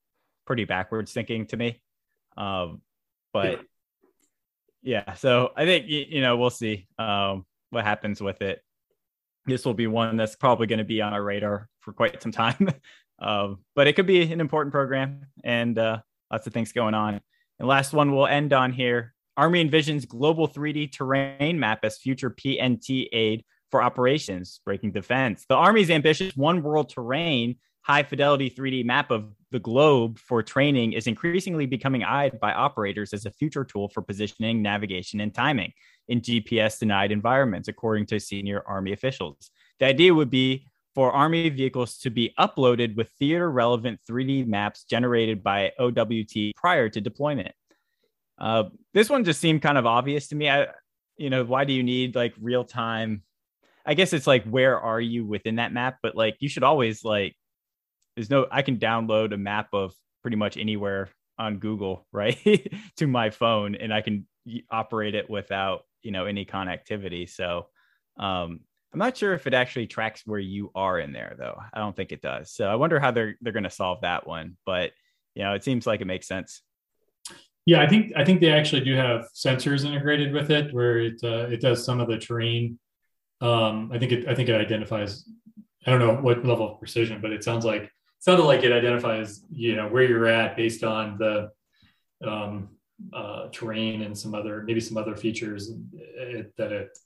pretty 0.45 0.65
backwards 0.65 1.11
thinking 1.11 1.47
to 1.47 1.57
me. 1.57 1.81
Um, 2.37 2.81
but 3.33 3.61
yeah, 4.81 5.13
so 5.13 5.51
I 5.55 5.65
think 5.65 5.85
you 5.87 6.21
know 6.21 6.37
we'll 6.37 6.49
see 6.49 6.87
um, 6.97 7.45
what 7.69 7.83
happens 7.83 8.21
with 8.21 8.41
it. 8.41 8.61
this 9.45 9.65
will 9.65 9.73
be 9.73 9.87
one 9.87 10.17
that's 10.17 10.35
probably 10.35 10.67
going 10.67 10.79
to 10.79 10.85
be 10.85 11.01
on 11.01 11.13
our 11.13 11.23
radar 11.23 11.69
for 11.79 11.93
quite 11.93 12.21
some 12.21 12.31
time. 12.31 12.69
uh, 13.19 13.53
but 13.75 13.87
it 13.87 13.93
could 13.93 14.07
be 14.07 14.31
an 14.31 14.41
important 14.41 14.73
program 14.73 15.21
and 15.43 15.77
uh, 15.77 15.99
lots 16.31 16.47
of 16.47 16.53
things 16.53 16.71
going 16.71 16.93
on. 16.93 17.21
And 17.59 17.67
last 17.67 17.93
one 17.93 18.15
we'll 18.15 18.27
end 18.27 18.53
on 18.53 18.71
here. 18.71 19.13
Army 19.35 19.63
envisions 19.63 20.07
global 20.07 20.47
3D 20.47 20.91
terrain 20.91 21.59
map 21.59 21.79
as 21.83 21.97
future 21.97 22.31
PNT 22.31 23.07
aid 23.13 23.45
for 23.69 23.83
operations, 23.83 24.61
breaking 24.65 24.91
defense. 24.91 25.45
The 25.47 25.55
Army's 25.55 25.89
ambitious 25.89 26.35
one 26.35 26.63
world 26.63 26.89
terrain, 26.89 27.57
high 27.87 28.03
fidelity 28.03 28.49
3D 28.49 28.83
map 28.83 29.11
of 29.11 29.31
the 29.51 29.59
globe 29.59 30.19
for 30.19 30.43
training 30.43 30.91
is 30.91 31.07
increasingly 31.07 31.65
becoming 31.65 32.03
eyed 32.03 32.37
by 32.37 32.51
operators 32.51 33.13
as 33.13 33.25
a 33.25 33.31
future 33.31 33.63
tool 33.63 33.87
for 33.87 34.01
positioning, 34.01 34.61
navigation, 34.61 35.21
and 35.21 35.33
timing 35.33 35.71
in 36.09 36.19
GPS 36.19 36.79
denied 36.79 37.13
environments, 37.13 37.69
according 37.69 38.05
to 38.07 38.19
senior 38.19 38.61
Army 38.67 38.91
officials. 38.91 39.51
The 39.79 39.85
idea 39.85 40.13
would 40.13 40.29
be 40.29 40.67
for 40.95 41.13
Army 41.13 41.47
vehicles 41.47 41.97
to 41.99 42.09
be 42.09 42.33
uploaded 42.37 42.97
with 42.97 43.09
theater 43.19 43.49
relevant 43.49 44.01
3D 44.09 44.45
maps 44.45 44.83
generated 44.83 45.41
by 45.41 45.71
OWT 45.79 46.55
prior 46.57 46.89
to 46.89 46.99
deployment. 46.99 47.53
Uh, 48.37 48.65
this 48.93 49.09
one 49.09 49.23
just 49.23 49.39
seemed 49.39 49.61
kind 49.61 49.77
of 49.77 49.85
obvious 49.85 50.27
to 50.27 50.35
me. 50.35 50.49
I, 50.49 50.67
you 51.15 51.29
know, 51.29 51.45
why 51.45 51.63
do 51.63 51.71
you 51.71 51.83
need 51.83 52.15
like 52.15 52.33
real 52.41 52.65
time? 52.65 53.23
I 53.85 53.93
guess 53.93 54.11
it's 54.11 54.27
like, 54.27 54.43
where 54.43 54.77
are 54.77 54.99
you 54.99 55.25
within 55.25 55.55
that 55.55 55.71
map? 55.71 55.99
But 56.03 56.17
like, 56.17 56.35
you 56.41 56.49
should 56.49 56.63
always 56.63 57.05
like, 57.05 57.36
there's 58.17 58.31
no, 58.31 58.47
I 58.51 58.63
can 58.63 58.77
download 58.77 59.31
a 59.31 59.37
map 59.37 59.69
of 59.73 59.93
pretty 60.23 60.37
much 60.37 60.57
anywhere 60.57 61.09
on 61.37 61.59
Google, 61.59 62.07
right, 62.11 62.37
to 62.97 63.07
my 63.07 63.29
phone, 63.29 63.75
and 63.75 63.93
I 63.93 64.01
can 64.01 64.27
operate 64.71 65.13
it 65.13 65.29
without, 65.29 65.81
you 66.01 66.11
know, 66.11 66.25
any 66.25 66.43
connectivity. 66.43 67.29
So, 67.29 67.67
um, 68.19 68.61
I'm 68.91 68.99
not 68.99 69.17
sure 69.17 69.33
if 69.33 69.45
it 69.45 69.53
actually 69.53 69.85
tracks 69.85 70.23
where 70.25 70.39
you 70.39 70.71
are 70.73 70.99
in 70.99 71.13
there, 71.13 71.35
though. 71.37 71.61
I 71.71 71.79
don't 71.79 71.95
think 71.95 72.11
it 72.11 72.21
does. 72.21 72.51
So 72.51 72.67
I 72.67 72.75
wonder 72.75 72.99
how 72.99 73.11
they're 73.11 73.35
they're 73.41 73.53
going 73.53 73.63
to 73.63 73.69
solve 73.69 74.01
that 74.01 74.25
one. 74.25 74.57
But 74.65 74.91
you 75.35 75.43
know, 75.43 75.53
it 75.53 75.63
seems 75.63 75.85
like 75.85 76.01
it 76.01 76.07
makes 76.07 76.27
sense. 76.27 76.63
Yeah, 77.65 77.81
I 77.81 77.87
think 77.87 78.13
I 78.15 78.23
think 78.23 78.39
they 78.41 78.51
actually 78.51 78.85
do 78.85 78.95
have 78.95 79.27
sensors 79.35 79.85
integrated 79.85 80.33
with 80.33 80.49
it, 80.49 80.73
where 80.73 80.99
it 80.99 81.19
uh, 81.21 81.47
it 81.49 81.61
does 81.61 81.85
some 81.85 81.99
of 81.99 82.07
the 82.07 82.17
terrain. 82.17 82.79
Um, 83.41 83.91
I 83.93 83.99
think 83.99 84.13
it 84.13 84.27
I 84.27 84.33
think 84.33 84.49
it 84.49 84.55
identifies. 84.55 85.29
I 85.85 85.91
don't 85.91 85.99
know 85.99 86.15
what 86.15 86.45
level 86.45 86.73
of 86.73 86.79
precision, 86.79 87.21
but 87.21 87.31
it 87.31 87.43
sounds 87.43 87.65
like 87.65 87.91
sounded 88.19 88.43
like 88.43 88.63
it 88.63 88.71
identifies 88.71 89.43
you 89.51 89.75
know 89.75 89.87
where 89.87 90.03
you're 90.03 90.27
at 90.27 90.55
based 90.55 90.83
on 90.83 91.17
the 91.17 91.49
um, 92.25 92.69
uh, 93.13 93.47
terrain 93.51 94.01
and 94.01 94.17
some 94.17 94.33
other 94.33 94.63
maybe 94.63 94.79
some 94.79 94.97
other 94.97 95.15
features 95.15 95.71
it, 95.93 96.55
that 96.57 96.71
it 96.71 96.97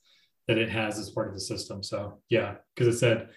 that 0.48 0.58
it 0.58 0.68
has 0.68 0.98
as 0.98 1.10
part 1.10 1.28
of 1.28 1.34
the 1.34 1.40
system. 1.40 1.82
So 1.82 2.18
yeah, 2.28 2.56
because 2.74 2.94
it 2.94 2.98
said 2.98 3.28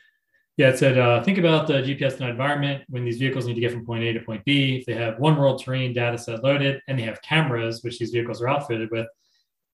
yeah, 0.57 0.69
it 0.69 0.79
said, 0.79 0.97
uh, 0.97 1.21
think 1.21 1.37
about 1.37 1.67
the 1.67 1.73
GPS 1.73 2.21
environment 2.21 2.85
when 2.87 3.03
these 3.03 3.17
vehicles 3.17 3.45
need 3.45 3.55
to 3.55 3.59
get 3.59 3.73
from 3.73 3.85
point 3.85 4.05
A 4.05 4.13
to 4.13 4.21
point 4.21 4.45
B. 4.45 4.77
If 4.77 4.85
they 4.85 4.93
have 4.93 5.19
one 5.19 5.35
world 5.35 5.61
terrain 5.61 5.91
data 5.91 6.17
set 6.17 6.45
loaded 6.45 6.81
and 6.87 6.97
they 6.97 7.03
have 7.03 7.21
cameras, 7.21 7.83
which 7.83 7.99
these 7.99 8.11
vehicles 8.11 8.41
are 8.41 8.47
outfitted 8.47 8.89
with, 8.89 9.07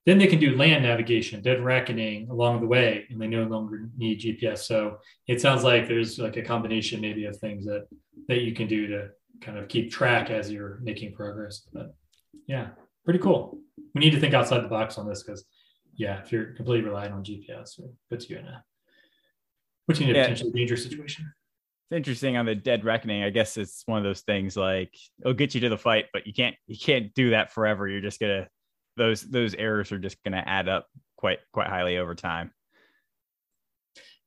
then 0.05 0.17
they 0.17 0.27
can 0.27 0.39
do 0.39 0.55
land 0.55 0.83
navigation, 0.83 1.41
dead 1.41 1.63
reckoning 1.63 2.29
along 2.29 2.61
the 2.61 2.67
way, 2.67 3.05
and 3.09 3.21
they 3.21 3.27
no 3.27 3.43
longer 3.43 3.89
need 3.97 4.19
GPS. 4.19 4.59
So 4.59 4.97
it 5.27 5.41
sounds 5.41 5.63
like 5.63 5.87
there's 5.87 6.17
like 6.17 6.37
a 6.37 6.41
combination 6.41 7.01
maybe 7.01 7.25
of 7.25 7.37
things 7.37 7.65
that 7.65 7.87
that 8.27 8.41
you 8.41 8.53
can 8.53 8.67
do 8.67 8.87
to 8.87 9.09
kind 9.41 9.57
of 9.57 9.67
keep 9.67 9.91
track 9.91 10.29
as 10.29 10.51
you're 10.51 10.79
making 10.81 11.13
progress. 11.13 11.67
But 11.71 11.93
yeah, 12.47 12.69
pretty 13.05 13.19
cool. 13.19 13.59
We 13.93 13.99
need 13.99 14.11
to 14.11 14.19
think 14.19 14.33
outside 14.33 14.63
the 14.63 14.69
box 14.69 14.97
on 14.97 15.07
this 15.07 15.21
because 15.23 15.45
yeah, 15.95 16.21
if 16.21 16.31
you're 16.31 16.53
completely 16.53 16.87
relying 16.87 17.11
on 17.11 17.23
GPS, 17.23 17.79
it 17.79 17.91
puts 18.09 18.29
you 18.29 18.37
in 18.37 18.45
a 18.45 18.63
putting 19.87 20.07
in 20.07 20.15
a 20.15 20.17
yeah. 20.17 20.23
potentially 20.23 20.51
dangerous 20.51 20.83
situation. 20.83 21.31
It's 21.89 21.97
interesting 21.97 22.37
on 22.37 22.45
the 22.45 22.55
dead 22.55 22.85
reckoning. 22.85 23.23
I 23.23 23.29
guess 23.29 23.57
it's 23.57 23.83
one 23.85 23.97
of 23.97 24.03
those 24.03 24.21
things 24.21 24.57
like 24.57 24.95
it'll 25.19 25.33
get 25.33 25.53
you 25.53 25.61
to 25.61 25.69
the 25.69 25.77
fight, 25.77 26.05
but 26.11 26.25
you 26.25 26.33
can't 26.33 26.55
you 26.65 26.77
can't 26.77 27.13
do 27.13 27.31
that 27.31 27.51
forever. 27.51 27.87
You're 27.87 28.01
just 28.01 28.19
gonna 28.19 28.47
those 28.97 29.21
those 29.21 29.55
errors 29.55 29.91
are 29.91 29.99
just 29.99 30.21
gonna 30.23 30.43
add 30.45 30.67
up 30.67 30.87
quite 31.17 31.39
quite 31.51 31.67
highly 31.67 31.97
over 31.97 32.15
time. 32.15 32.51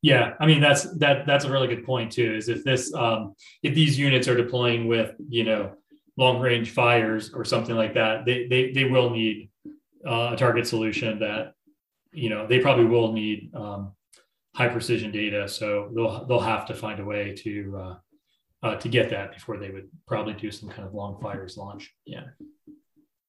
Yeah, 0.03 0.35
I 0.39 0.47
mean 0.47 0.61
that's 0.61 0.83
that 0.99 1.27
that's 1.27 1.45
a 1.45 1.51
really 1.51 1.69
good 1.69 1.85
point 1.85 2.13
too. 2.13 2.35
Is 2.35 2.49
if 2.49 2.63
this 2.63 2.93
um, 2.95 3.35
if 3.63 3.75
these 3.75 3.99
units 3.99 4.29
are 4.29 4.37
deploying 4.37 4.87
with 4.87 5.15
you 5.29 5.45
know 5.45 5.73
long 6.17 6.41
range 6.41 6.71
fires 6.71 7.33
or 7.33 7.45
something 7.45 7.75
like 7.75 7.95
that, 7.95 8.25
they 8.25 8.47
they 8.47 8.71
they 8.73 8.85
will 8.85 9.11
need 9.11 9.51
uh, 10.07 10.31
a 10.33 10.37
target 10.37 10.67
solution 10.67 11.19
that 11.21 11.55
you 12.13 12.29
know 12.29 12.47
they 12.47 12.61
probably 12.61 12.85
will 12.85 13.13
need 13.13 13.51
um, 13.55 13.93
high 14.55 14.69
precision 14.69 15.11
data. 15.11 15.49
So 15.49 15.91
they'll 15.95 16.27
they'll 16.27 16.41
have 16.41 16.67
to 16.67 16.75
find 16.75 17.01
a 17.01 17.05
way 17.05 17.35
to 17.39 17.77
uh, 17.77 17.95
uh, 18.63 18.77
to 18.77 18.89
get 18.89 19.11
that 19.11 19.33
before 19.33 19.59
they 19.59 19.71
would 19.71 19.89
probably 20.07 20.35
do 20.35 20.51
some 20.51 20.69
kind 20.69 20.87
of 20.87 20.95
long 20.95 21.21
fires 21.21 21.57
launch. 21.57 21.95
Yeah. 22.07 22.25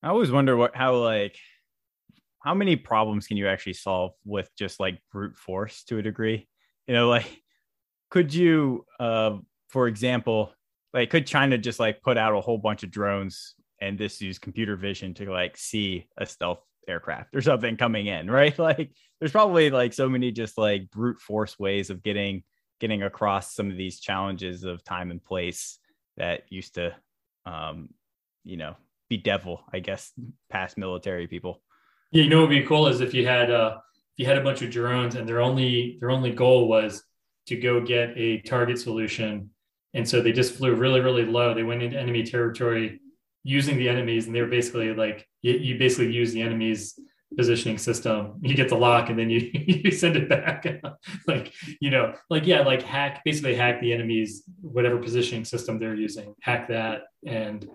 I 0.06 0.10
always 0.10 0.32
wonder 0.32 0.56
what 0.56 0.76
how 0.76 0.98
like 0.98 1.36
how 2.44 2.54
many 2.54 2.76
problems 2.76 3.26
can 3.26 3.38
you 3.38 3.48
actually 3.48 3.74
solve 3.74 4.12
with 4.24 4.48
just 4.56 4.80
like 4.80 5.00
brute 5.12 5.36
force 5.36 5.84
to 5.86 5.98
a 5.98 6.04
degree? 6.04 6.48
You 6.86 6.94
know, 6.94 7.10
like 7.10 7.42
could 8.12 8.32
you 8.32 8.86
uh 9.00 9.38
for 9.70 9.88
example, 9.88 10.54
like 10.94 11.10
could 11.10 11.26
China 11.26 11.58
just 11.58 11.80
like 11.80 12.04
put 12.04 12.20
out 12.20 12.38
a 12.38 12.42
whole 12.42 12.60
bunch 12.60 12.84
of 12.84 12.92
drones 12.92 13.56
and 13.82 13.98
just 13.98 14.22
use 14.22 14.38
computer 14.38 14.76
vision 14.76 15.16
to 15.16 15.32
like 15.32 15.58
see 15.58 16.08
a 16.18 16.26
stealth 16.28 16.62
aircraft 16.88 17.36
or 17.36 17.42
something 17.42 17.76
coming 17.76 18.06
in, 18.06 18.30
right? 18.30 18.56
Like 18.60 18.92
there's 19.20 19.32
probably 19.32 19.72
like 19.72 19.92
so 19.92 20.08
many 20.08 20.32
just 20.32 20.56
like 20.56 20.92
brute 20.92 21.20
force 21.20 21.58
ways 21.58 21.90
of 21.90 22.04
getting 22.04 22.44
getting 22.80 23.02
across 23.02 23.56
some 23.56 23.72
of 23.72 23.78
these 23.78 24.00
challenges 24.00 24.66
of 24.66 24.84
time 24.84 25.10
and 25.10 25.24
place 25.24 25.80
that 26.18 26.44
used 26.52 26.76
to 26.76 26.96
um 27.48 27.90
you 28.44 28.58
know 28.58 28.76
bedevil 29.10 29.64
i 29.74 29.80
guess 29.80 30.14
past 30.50 30.78
military 30.78 31.28
people. 31.28 31.62
Yeah 32.12 32.24
you 32.24 32.30
know 32.30 32.42
what 32.42 32.50
would 32.50 32.62
be 32.62 32.66
cool 32.66 32.88
is 32.88 33.02
if 33.02 33.14
you 33.14 33.26
had 33.26 33.52
uh 33.52 33.78
if 34.14 34.20
you 34.20 34.26
had 34.26 34.38
a 34.38 34.44
bunch 34.44 34.62
of 34.62 34.72
drones 34.72 35.16
and 35.16 35.28
their 35.28 35.42
only 35.42 35.98
their 36.00 36.12
only 36.12 36.32
goal 36.32 36.68
was 36.68 37.04
to 37.48 37.58
go 37.58 37.82
get 37.82 38.18
a 38.18 38.42
target 38.42 38.80
solution. 38.80 39.50
And 39.94 40.08
so 40.08 40.22
they 40.22 40.32
just 40.32 40.56
flew 40.56 40.74
really 40.74 41.02
really 41.02 41.26
low. 41.26 41.54
They 41.54 41.64
went 41.64 41.84
into 41.84 42.00
enemy 42.00 42.24
territory 42.24 43.00
using 43.44 43.78
the 43.78 43.90
enemies 43.90 44.26
and 44.26 44.36
they 44.36 44.42
were 44.42 44.48
basically 44.48 44.94
like 44.94 45.28
you, 45.42 45.54
you 45.54 45.78
basically 45.78 46.12
use 46.12 46.34
the 46.34 46.42
enemy's 46.42 47.00
positioning 47.38 47.78
system. 47.78 48.40
You 48.42 48.56
get 48.56 48.70
the 48.70 48.78
lock 48.78 49.10
and 49.10 49.20
then 49.20 49.30
you, 49.30 49.40
you 49.54 49.92
send 49.92 50.16
it 50.16 50.30
back. 50.30 50.66
Like 51.28 51.54
you 51.82 51.90
know 51.90 52.14
like 52.30 52.46
yeah 52.46 52.62
like 52.62 52.82
hack 52.82 53.22
basically 53.26 53.56
hack 53.56 53.82
the 53.82 53.94
enemy's 53.94 54.44
whatever 54.62 54.98
positioning 54.98 55.44
system 55.44 55.80
they're 55.80 55.96
using 55.96 56.36
hack 56.42 56.68
that 56.70 57.04
and 57.26 57.68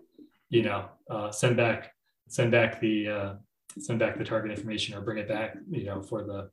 you 0.50 0.62
know 0.62 0.86
uh, 1.10 1.30
send 1.30 1.56
back 1.56 1.92
send 2.28 2.50
back 2.50 2.80
the 2.80 3.08
uh, 3.08 3.34
send 3.78 3.98
back 3.98 4.18
the 4.18 4.24
target 4.24 4.50
information 4.50 4.94
or 4.94 5.00
bring 5.00 5.18
it 5.18 5.28
back 5.28 5.56
you 5.70 5.84
know 5.84 6.02
for 6.02 6.22
the 6.22 6.50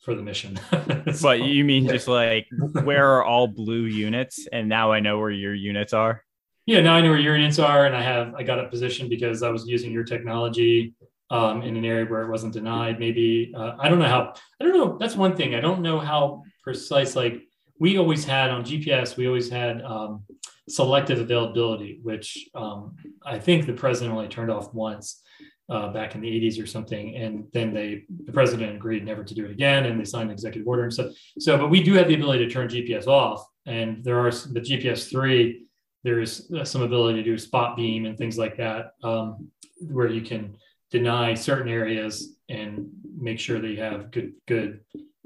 for 0.00 0.14
the 0.14 0.22
mission 0.22 0.58
so, 1.12 1.22
but 1.22 1.40
you 1.40 1.64
mean 1.64 1.84
yeah. 1.84 1.92
just 1.92 2.08
like 2.08 2.46
where 2.82 3.08
are 3.16 3.24
all 3.24 3.46
blue 3.46 3.84
units 3.84 4.46
and 4.52 4.68
now 4.68 4.92
i 4.92 5.00
know 5.00 5.18
where 5.18 5.30
your 5.30 5.54
units 5.54 5.92
are 5.92 6.22
yeah, 6.70 6.80
now 6.80 6.94
I 6.94 7.00
know 7.00 7.10
where 7.10 7.18
your 7.18 7.36
units 7.36 7.58
are, 7.58 7.86
and 7.86 7.96
I 7.96 8.02
have 8.02 8.32
I 8.36 8.44
got 8.44 8.60
a 8.60 8.68
position 8.68 9.08
because 9.08 9.42
I 9.42 9.50
was 9.50 9.66
using 9.66 9.90
your 9.90 10.04
technology 10.04 10.94
um, 11.28 11.62
in 11.62 11.76
an 11.76 11.84
area 11.84 12.06
where 12.06 12.22
it 12.22 12.30
wasn't 12.30 12.52
denied. 12.52 13.00
Maybe 13.00 13.52
uh, 13.56 13.72
I 13.78 13.88
don't 13.88 13.98
know 13.98 14.06
how. 14.06 14.34
I 14.60 14.64
don't 14.64 14.74
know. 14.74 14.96
That's 14.96 15.16
one 15.16 15.36
thing. 15.36 15.56
I 15.56 15.60
don't 15.60 15.82
know 15.82 15.98
how 15.98 16.44
precise. 16.62 17.16
Like 17.16 17.42
we 17.80 17.98
always 17.98 18.24
had 18.24 18.50
on 18.50 18.62
GPS, 18.62 19.16
we 19.16 19.26
always 19.26 19.48
had 19.50 19.82
um, 19.82 20.22
selective 20.70 21.18
availability, 21.18 22.00
which 22.02 22.48
um, 22.54 22.96
I 23.24 23.38
think 23.38 23.66
the 23.66 23.72
president 23.72 24.14
only 24.14 24.28
turned 24.28 24.50
off 24.50 24.72
once. 24.74 25.22
Uh, 25.68 25.92
back 25.92 26.16
in 26.16 26.20
the 26.20 26.26
80s 26.26 26.60
or 26.60 26.66
something, 26.66 27.14
and 27.14 27.44
then 27.52 27.72
they 27.72 28.02
the 28.24 28.32
president 28.32 28.74
agreed 28.74 29.04
never 29.04 29.22
to 29.22 29.34
do 29.34 29.44
it 29.44 29.52
again, 29.52 29.86
and 29.86 30.00
they 30.00 30.04
signed 30.04 30.28
an 30.28 30.32
executive 30.32 30.66
order 30.66 30.82
and 30.82 30.92
stuff. 30.92 31.12
So, 31.38 31.56
but 31.56 31.70
we 31.70 31.80
do 31.80 31.94
have 31.94 32.08
the 32.08 32.16
ability 32.16 32.44
to 32.44 32.50
turn 32.50 32.66
GPS 32.66 33.06
off, 33.06 33.46
and 33.66 34.02
there 34.02 34.18
are 34.18 34.32
the 34.32 34.60
GPS 34.60 35.08
three 35.08 35.68
there's 36.02 36.50
uh, 36.52 36.64
some 36.64 36.82
ability 36.82 37.22
to 37.22 37.30
do 37.30 37.38
spot 37.38 37.76
beam 37.76 38.06
and 38.06 38.16
things 38.16 38.38
like 38.38 38.56
that, 38.56 38.92
um, 39.02 39.48
where 39.80 40.08
you 40.08 40.22
can 40.22 40.56
deny 40.90 41.34
certain 41.34 41.70
areas 41.70 42.36
and 42.48 42.88
make 43.18 43.38
sure 43.38 43.60
that 43.60 43.68
you 43.68 43.80
have 43.80 44.10
good, 44.10 44.32
good, 44.46 44.80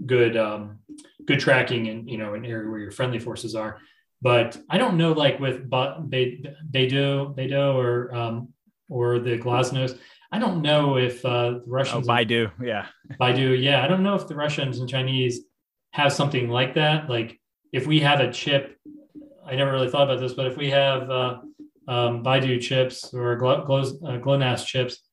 good, 0.05 0.37
um, 0.37 0.79
good 1.27 1.41
tracking 1.41 1.87
in 1.87 2.07
you 2.09 2.19
know 2.19 2.35
an 2.35 2.45
area 2.45 2.69
where 2.69 2.81
your 2.81 2.91
friendly 2.91 3.19
forces 3.19 3.55
are. 3.55 3.79
But 4.25 4.49
I 4.71 4.79
don't 4.79 4.97
know, 4.97 5.13
like 5.13 5.39
with 5.39 5.69
Beidou, 5.71 7.37
Beidou, 7.37 7.75
or 7.83 8.15
um, 8.15 8.35
or 8.89 9.19
the 9.19 9.39
Glasnost. 9.39 9.99
I 10.33 10.39
don't 10.39 10.63
know 10.63 10.97
if 10.97 11.25
uh, 11.25 11.51
the 11.65 11.71
Russians. 11.79 12.09
Oh, 12.09 12.13
Baidu, 12.13 12.51
yeah. 12.61 12.87
Baidu, 13.21 13.49
yeah. 13.63 13.85
I 13.85 13.87
don't 13.87 14.03
know 14.03 14.17
if 14.17 14.27
the 14.27 14.35
Russians 14.35 14.81
and 14.81 14.89
Chinese 14.89 15.43
have 15.93 16.13
something 16.13 16.49
like 16.49 16.75
that. 16.75 17.09
Like 17.09 17.39
if 17.73 17.87
we 17.87 18.01
have 18.01 18.21
a 18.21 18.33
chip 18.33 18.75
I 19.47 19.57
never 19.57 19.73
really 19.73 19.91
thought 19.91 20.11
about 20.11 20.21
this, 20.21 20.33
but 20.33 20.47
if 20.47 20.57
we 20.57 20.71
have 20.71 21.11
uh, 21.11 21.39
um, 21.87 22.23
Baidu 22.23 22.61
chips 22.61 23.13
or 23.13 23.37
Glo- 23.37 23.65
Glo- 23.65 23.99
uh, 24.07 24.19
GLONASS 24.19 24.67
chips, 24.67 25.09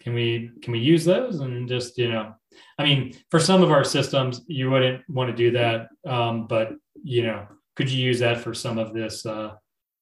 can 0.00 0.14
we 0.14 0.50
can 0.62 0.72
we 0.72 0.78
use 0.78 1.04
those 1.04 1.40
and 1.40 1.68
just 1.68 1.98
you 1.98 2.08
know? 2.08 2.34
I 2.78 2.84
mean, 2.84 3.14
for 3.30 3.40
some 3.40 3.62
of 3.62 3.70
our 3.70 3.84
systems, 3.84 4.42
you 4.46 4.70
wouldn't 4.70 5.02
want 5.08 5.30
to 5.30 5.36
do 5.36 5.50
that. 5.52 5.88
Um, 6.06 6.46
but, 6.46 6.72
you 7.02 7.24
know, 7.24 7.46
could 7.76 7.90
you 7.90 8.02
use 8.02 8.20
that 8.20 8.40
for 8.40 8.54
some 8.54 8.78
of 8.78 8.92
this, 8.94 9.26
uh, 9.26 9.54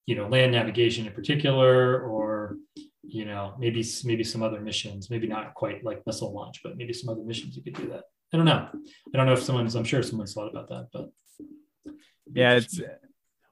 you 0.06 0.14
know, 0.14 0.28
land 0.28 0.52
navigation 0.52 1.06
in 1.06 1.12
particular, 1.12 2.00
or, 2.00 2.56
you 3.02 3.24
know, 3.24 3.54
maybe, 3.58 3.84
maybe 4.04 4.24
some 4.24 4.42
other 4.42 4.60
missions, 4.60 5.10
maybe 5.10 5.26
not 5.26 5.54
quite 5.54 5.84
like 5.84 6.02
missile 6.06 6.32
launch, 6.32 6.60
but 6.62 6.76
maybe 6.76 6.92
some 6.92 7.08
other 7.08 7.22
missions 7.22 7.56
you 7.56 7.62
could 7.62 7.74
do 7.74 7.88
that. 7.88 8.04
I 8.32 8.36
don't 8.36 8.46
know. 8.46 8.68
I 8.72 9.16
don't 9.16 9.26
know 9.26 9.32
if 9.32 9.42
someone's, 9.42 9.74
I'm 9.74 9.84
sure 9.84 10.02
someone's 10.02 10.34
thought 10.34 10.50
about 10.50 10.68
that, 10.68 10.88
but. 10.92 11.10
Yeah, 12.34 12.54
it's, 12.54 12.80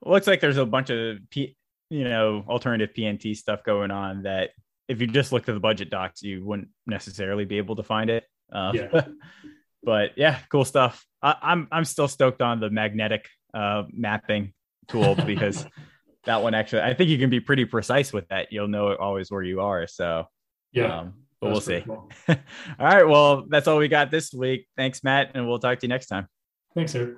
looks 0.02 0.26
like 0.26 0.40
there's 0.40 0.56
a 0.56 0.64
bunch 0.64 0.90
of 0.90 1.18
P, 1.30 1.56
you 1.90 2.04
know 2.04 2.44
alternative 2.48 2.94
PNT 2.96 3.36
stuff 3.36 3.62
going 3.64 3.90
on 3.90 4.22
that 4.22 4.50
if 4.88 5.00
you 5.00 5.06
just 5.06 5.32
looked 5.32 5.48
at 5.48 5.54
the 5.54 5.60
budget 5.60 5.90
docs, 5.90 6.22
you 6.22 6.44
wouldn't 6.44 6.68
necessarily 6.86 7.44
be 7.44 7.58
able 7.58 7.76
to 7.76 7.82
find 7.82 8.10
it. 8.10 8.24
Uh, 8.52 8.72
yeah. 8.74 9.04
but 9.84 10.10
yeah, 10.16 10.38
cool 10.50 10.64
stuff. 10.64 11.04
I, 11.22 11.30
am 11.30 11.36
I'm, 11.42 11.68
I'm 11.70 11.84
still 11.84 12.08
stoked 12.08 12.42
on 12.42 12.58
the 12.58 12.70
magnetic 12.70 13.28
uh, 13.54 13.84
mapping 13.92 14.52
tool 14.88 15.14
because 15.26 15.66
that 16.24 16.42
one 16.42 16.54
actually 16.54 16.82
I 16.82 16.94
think 16.94 17.10
you 17.10 17.18
can 17.18 17.30
be 17.30 17.40
pretty 17.40 17.64
precise 17.64 18.12
with 18.12 18.28
that. 18.28 18.48
You'll 18.52 18.68
know 18.68 18.94
always 18.94 19.30
where 19.30 19.42
you 19.42 19.60
are. 19.60 19.86
So 19.86 20.26
yeah. 20.72 21.00
Um, 21.00 21.14
but 21.40 21.52
we'll 21.52 21.60
see. 21.60 21.82
Cool. 21.86 22.10
all 22.28 22.36
right. 22.78 23.04
Well, 23.04 23.46
that's 23.48 23.66
all 23.66 23.78
we 23.78 23.88
got 23.88 24.10
this 24.10 24.32
week. 24.32 24.66
Thanks, 24.76 25.02
Matt, 25.02 25.30
and 25.34 25.48
we'll 25.48 25.58
talk 25.58 25.78
to 25.78 25.86
you 25.86 25.88
next 25.88 26.06
time. 26.06 26.28
Thanks, 26.74 26.92
sir. 26.92 27.16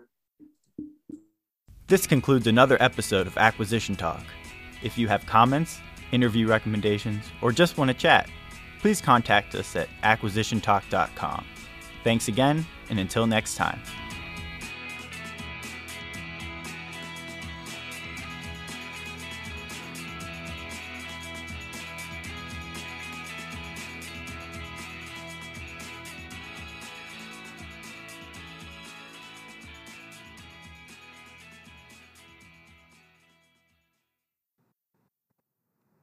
This 1.89 2.07
concludes 2.07 2.47
another 2.47 2.77
episode 2.81 3.27
of 3.27 3.37
Acquisition 3.37 3.97
Talk. 3.97 4.23
If 4.83 4.97
you 4.97 5.09
have 5.09 5.27
comments, 5.27 5.81
interview 6.13 6.47
recommendations, 6.47 7.25
or 7.43 7.53
just 7.53 7.77
want 7.77 7.89
to 7.89 7.95
chat, 7.95 8.31
please 8.81 9.01
contact 9.01 9.55
us 9.55 9.75
at 9.77 9.89
acquisitiontalk.com. 10.03 11.45
Thanks 12.05 12.29
again, 12.29 12.65
and 12.91 12.99
until 12.99 13.27
next 13.27 13.57
time. 13.57 13.81